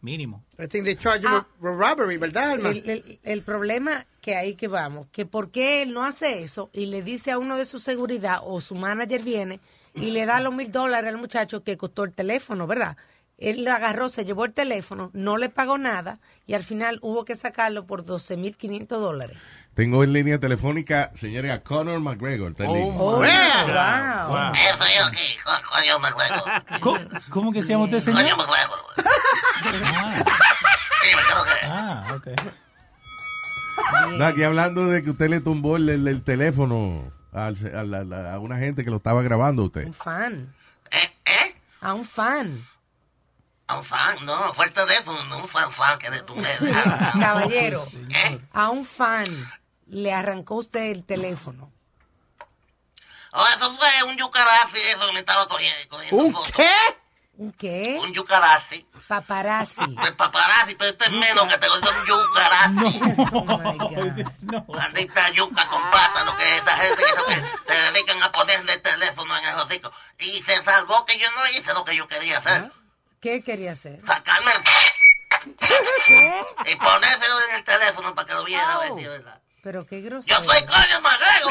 Mínimo. 0.00 0.44
I 0.58 0.66
think 0.66 0.84
they 0.84 0.96
charge 0.96 1.24
Ah. 1.26 1.46
with 1.60 1.70
robbery, 1.78 2.16
¿verdad, 2.18 2.50
Alma? 2.52 2.70
El, 2.70 2.82
el- 2.90 3.20
el 3.22 3.42
problema 3.42 4.04
que 4.24 4.36
ahí 4.36 4.54
que 4.54 4.68
vamos, 4.68 5.06
que 5.12 5.26
por 5.26 5.50
qué 5.50 5.82
él 5.82 5.92
no 5.92 6.02
hace 6.02 6.42
eso 6.42 6.70
y 6.72 6.86
le 6.86 7.02
dice 7.02 7.30
a 7.30 7.38
uno 7.38 7.58
de 7.58 7.66
su 7.66 7.78
seguridad 7.78 8.38
o 8.42 8.62
su 8.62 8.74
manager 8.74 9.20
viene 9.22 9.60
y 9.94 10.12
le 10.12 10.24
da 10.24 10.40
los 10.40 10.54
mil 10.54 10.72
dólares 10.72 11.10
al 11.12 11.18
muchacho 11.18 11.62
que 11.62 11.76
costó 11.76 12.04
el 12.04 12.14
teléfono, 12.14 12.66
¿verdad? 12.66 12.96
Él 13.36 13.64
le 13.64 13.70
agarró, 13.70 14.08
se 14.08 14.24
llevó 14.24 14.46
el 14.46 14.54
teléfono, 14.54 15.10
no 15.12 15.36
le 15.36 15.50
pagó 15.50 15.76
nada 15.76 16.20
y 16.46 16.54
al 16.54 16.62
final 16.62 17.00
hubo 17.02 17.26
que 17.26 17.34
sacarlo 17.34 17.84
por 17.86 18.02
12 18.02 18.38
mil 18.38 18.56
500 18.56 18.98
dólares. 18.98 19.36
Tengo 19.74 20.02
en 20.04 20.14
línea 20.14 20.38
telefónica, 20.40 21.10
señores, 21.14 21.52
a 21.52 21.60
Conor 21.62 22.00
McGregor. 22.00 22.52
está 22.52 22.64
en 22.64 22.72
línea. 22.72 22.94
Oh, 22.98 23.16
wow. 23.16 23.18
wow. 23.20 24.52
Eso 24.54 24.84
yo 24.96 25.04
aquí, 25.06 25.36
co- 25.44 25.68
coño 25.70 25.98
me 25.98 26.10
juego. 26.12 26.44
¿Cómo, 26.80 26.98
cómo 27.28 27.52
que 27.52 27.60
se 27.60 27.68
llama 27.72 27.84
usted, 27.84 28.00
señor? 28.00 28.22
Coño 28.22 28.36
me 28.38 28.44
juego. 28.44 28.74
Sí, 31.02 31.10
me 31.14 31.22
tengo 31.28 31.44
que. 31.44 31.66
Ah, 31.66 32.04
ok. 32.16 32.28
No, 34.16 34.24
aquí 34.26 34.42
hablando 34.44 34.86
de 34.86 35.02
que 35.02 35.10
usted 35.10 35.28
le 35.28 35.40
tumbó 35.40 35.76
el, 35.76 35.88
el- 35.88 36.08
el 36.08 36.22
teléfono 36.22 37.10
al- 37.32 37.56
a, 37.76 37.82
la- 37.84 38.04
la- 38.04 38.34
a 38.34 38.38
una 38.38 38.58
gente 38.58 38.84
que 38.84 38.90
lo 38.90 38.96
estaba 38.98 39.22
grabando 39.22 39.62
a 39.62 39.66
usted. 39.66 39.86
Un 39.86 39.94
fan. 39.94 40.54
¿Eh? 40.90 41.54
A 41.80 41.94
un 41.94 42.04
fan. 42.04 42.66
A 43.66 43.78
un 43.78 43.84
fan, 43.84 44.24
no, 44.26 44.52
fue 44.54 44.66
el 44.66 44.72
teléfono, 44.72 45.22
no 45.24 45.38
un 45.38 45.48
fan 45.48 45.70
fan 45.72 45.98
que 45.98 46.10
de 46.10 46.22
tu 46.22 46.34
Caballero, 47.20 47.88
¿Eh? 48.10 48.38
a 48.52 48.68
un 48.70 48.84
fan 48.84 49.26
le 49.86 50.12
arrancó 50.12 50.56
usted 50.56 50.90
el 50.90 51.04
teléfono. 51.04 51.70
Oh, 53.32 53.44
eso 53.56 53.72
fue 53.76 53.88
un 54.10 54.16
yucarazzi, 54.16 54.78
eso 54.94 55.06
que 55.06 55.12
me 55.14 55.20
estaba 55.20 55.48
cogiendo, 55.48 55.88
cogiendo 55.88 56.16
¿Un 56.22 56.32
fotos. 56.32 56.52
qué? 56.54 56.70
¿Un 57.36 57.52
qué? 57.52 57.98
Un 58.00 58.12
yucarazzi. 58.12 58.86
Paparazzi. 59.08 59.82
El 60.06 60.14
paparazzi, 60.16 60.74
pero 60.76 60.90
este 60.92 61.06
es 61.06 61.12
menos 61.12 61.46
que 61.52 61.58
te 61.58 61.66
lo 61.66 61.74
un 61.74 62.06
yucarazzi. 62.06 63.00
Maldita 64.68 65.30
yuca 65.30 65.68
con 65.68 65.82
pata, 65.90 66.24
lo 66.24 66.36
que 66.36 66.44
es 66.44 66.52
esta 66.58 66.76
gente 66.76 67.02
que, 67.02 67.34
que 67.34 67.42
se 67.74 67.82
dedican 67.92 68.22
a 68.22 68.30
ponerle 68.32 68.72
el 68.74 68.82
teléfono 68.82 69.36
en 69.36 69.44
el 69.46 69.56
hocico. 69.58 69.90
Y 70.18 70.42
se 70.44 70.62
salvó 70.64 71.04
que 71.04 71.18
yo 71.18 71.26
no 71.32 71.46
hice 71.48 71.74
lo 71.74 71.84
que 71.84 71.96
yo 71.96 72.06
quería 72.06 72.38
hacer. 72.38 72.70
¿Qué 73.20 73.42
quería 73.42 73.72
hacer? 73.72 74.00
Sacarme 74.06 74.52
el... 74.52 74.62
Y 76.66 76.76
ponérselo 76.76 77.40
en 77.48 77.54
el 77.56 77.64
teléfono 77.64 78.14
para 78.14 78.26
que 78.28 78.34
lo 78.34 78.44
viera, 78.44 78.78
Oh. 78.78 78.94
¿verdad? 78.94 79.10
¿verdad? 79.10 79.40
Pero 79.62 79.86
qué 79.86 80.02
Yo 80.02 80.08
grosero. 80.10 80.44
soy 80.44 80.62
coño 80.66 81.00
magrego. 81.00 81.50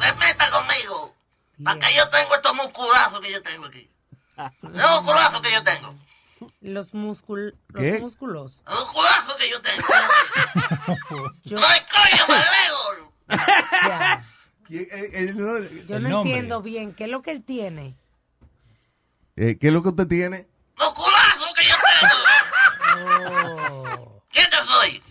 Se 0.00 0.12
meta 0.14 0.50
conmigo. 0.50 1.14
Para 1.62 1.78
que 1.80 1.94
yo 1.96 2.08
tengo 2.10 2.34
estos 2.34 2.54
musculazos 2.54 3.20
que 3.20 3.32
yo 3.32 3.42
tengo 3.42 3.66
aquí. 3.66 3.90
Los 4.62 5.02
musculazos 5.02 5.42
que 5.42 5.52
yo 5.52 5.64
tengo. 5.64 5.94
Los, 6.60 6.94
múscul 6.94 7.56
los 7.68 7.82
¿Qué? 7.82 7.98
músculos. 7.98 8.62
Los 8.64 8.78
musculazos 8.84 9.36
que 9.36 9.50
yo 9.50 9.60
tengo. 9.60 9.82
Yo, 11.42 11.58
¡Soy 11.58 11.78
coño 11.90 12.24
magrego! 12.28 13.12
ya. 13.88 14.24
Eh, 14.70 15.34
Yo 15.88 15.98
no 15.98 16.18
entiendo 16.18 16.62
bien 16.62 16.94
qué 16.94 17.04
es 17.04 17.10
lo 17.10 17.22
que 17.22 17.32
él 17.32 17.42
tiene. 17.42 17.96
Eh, 19.34 19.56
¿Qué 19.60 19.66
es 19.68 19.72
lo 19.72 19.82
que 19.82 19.88
usted 19.88 20.06
tiene? 20.06 20.46
¡Musculazos 20.78 21.48
que 21.56 21.64
yo 21.66 21.74
tengo! 23.00 24.22
¿Quién 24.30 24.46
yo 24.52 24.64
soy? 24.66 25.02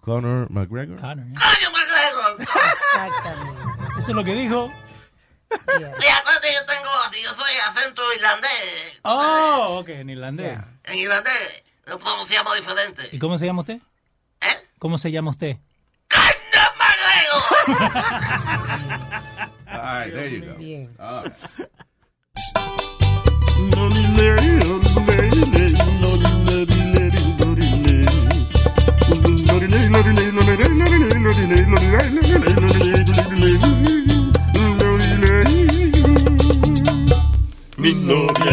Conor 0.00 0.48
McGregor. 0.50 1.00
¡Coño 1.00 1.24
magrego! 1.72 2.38
Exactamente. 2.38 3.62
Eso 3.98 4.10
es 4.10 4.14
lo 4.14 4.22
que 4.24 4.34
dijo. 4.34 4.70
Y 5.50 6.06
acuérdate, 6.06 6.54
yo 6.54 6.64
tengo, 6.66 6.90
si 7.12 7.22
yo 7.22 7.30
soy 7.34 7.52
acento 7.68 8.02
irlandés. 8.14 9.00
Oh, 9.02 9.78
ok, 9.80 9.88
en 9.90 10.10
irlandés. 10.10 10.58
En 10.84 10.98
irlandés 10.98 11.62
lo 11.86 11.98
pronunciamos 11.98 12.56
diferente. 12.56 13.08
¿Y 13.12 13.18
cómo 13.18 13.38
se 13.38 13.46
llama 13.46 13.60
usted? 13.60 13.80
¿Eh? 14.40 14.56
¿Cómo 14.78 14.98
se 14.98 15.10
llama 15.10 15.30
usted? 15.30 15.56
All 19.68 20.00
right, 20.00 20.12
there 20.12 20.28
you 20.28 20.40
go. 20.40 20.56
All 20.98 21.24
right. 21.24 21.32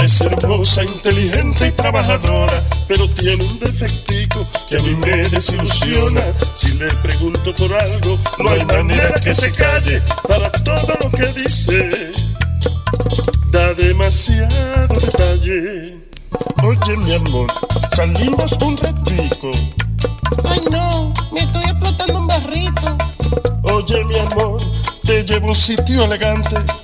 es 0.04 0.20
hermosa, 0.22 0.84
inteligente 0.84 1.68
y 1.68 1.72
trabajadora, 1.72 2.64
pero 2.88 3.10
tiene 3.12 3.44
un 3.46 3.58
defectico 3.58 4.46
que 4.68 4.78
a 4.78 4.80
mí 4.80 4.96
me 4.96 5.30
desilusiona. 5.30 6.34
Si 6.54 6.74
le 6.74 6.88
pregunto 6.96 7.54
por 7.56 7.74
algo, 7.74 8.20
no 8.40 8.50
hay 8.50 8.66
manera 8.66 9.14
que 9.14 9.34
se 9.34 9.52
calle 9.52 10.02
para 10.28 10.52
todo 10.52 10.98
lo 11.04 11.12
que 11.12 11.26
dice. 11.40 12.12
Da 13.50 13.74
demasiado 13.74 14.94
detalle. 15.00 16.00
Oye, 16.64 16.98
mi 16.98 17.16
amor, 17.16 17.48
salimos 17.96 18.52
un 18.54 18.78
ratico. 18.78 19.52
Ay, 20.44 20.60
no, 20.72 21.14
me 21.32 21.42
estoy 21.42 21.64
explotando 21.64 22.20
un 22.20 22.28
barrito. 22.28 22.98
Oye, 23.64 24.04
mi 24.06 24.16
amor, 24.20 24.60
te 25.06 25.24
llevo 25.24 25.48
a 25.48 25.50
un 25.50 25.56
sitio 25.56 26.04
elegante. 26.04 26.83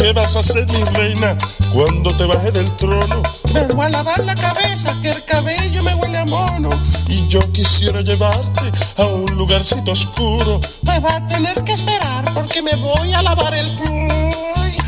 que 0.00 0.14
vas 0.14 0.34
a 0.34 0.42
ser 0.42 0.66
mi 0.72 0.82
reina 0.96 1.36
cuando 1.74 2.10
te 2.16 2.24
baje 2.24 2.50
del 2.50 2.70
trono. 2.76 3.22
Pero 3.52 3.82
a 3.82 3.88
lavar 3.90 4.18
la 4.20 4.34
cabeza, 4.34 4.98
que 5.02 5.10
el 5.10 5.24
cabello 5.26 5.82
me 5.82 5.94
huele 5.94 6.18
a 6.18 6.24
mono. 6.24 6.70
Y 7.06 7.26
yo 7.28 7.40
quisiera 7.52 8.00
llevarte 8.00 8.72
a 8.96 9.04
un 9.04 9.26
lugarcito 9.36 9.92
oscuro. 9.92 10.60
Pues 10.84 11.04
va 11.04 11.16
a 11.16 11.26
tener 11.26 11.54
que 11.64 11.72
esperar 11.72 12.32
porque 12.32 12.62
me 12.62 12.74
voy 12.76 13.12
a 13.12 13.22
lavar 13.22 13.52
el 13.52 13.76
culo. 13.76 14.32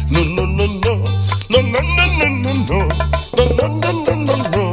No, 0.09 0.25
no, 0.25 0.47
no, 0.47 0.67
no. 0.67 1.05
No, 1.51 1.63
no, 1.63 1.81
no, 1.83 2.07
no, 2.19 2.29
no, 2.31 2.53
no. 2.71 2.89
No, 3.37 3.45
no, 3.57 3.69
no, 3.69 3.93
no, 3.93 4.17
no, 4.17 4.37
no. 4.57 4.73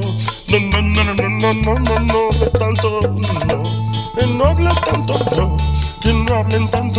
No, 0.51 0.59
no, 0.59 0.81
no, 0.81 1.03
no, 1.03 1.29
no, 1.29 1.51
no, 1.51 1.79
no, 1.79 1.99
no. 1.99 2.49
Tanto, 2.57 2.99
no. 3.47 4.27
No 4.37 4.45
habla 4.45 4.73
tanto 4.85 5.15
yo. 5.35 5.57
Que 5.99 6.13
no 6.13 6.35
hablen 6.35 6.69
tanto 6.69 6.98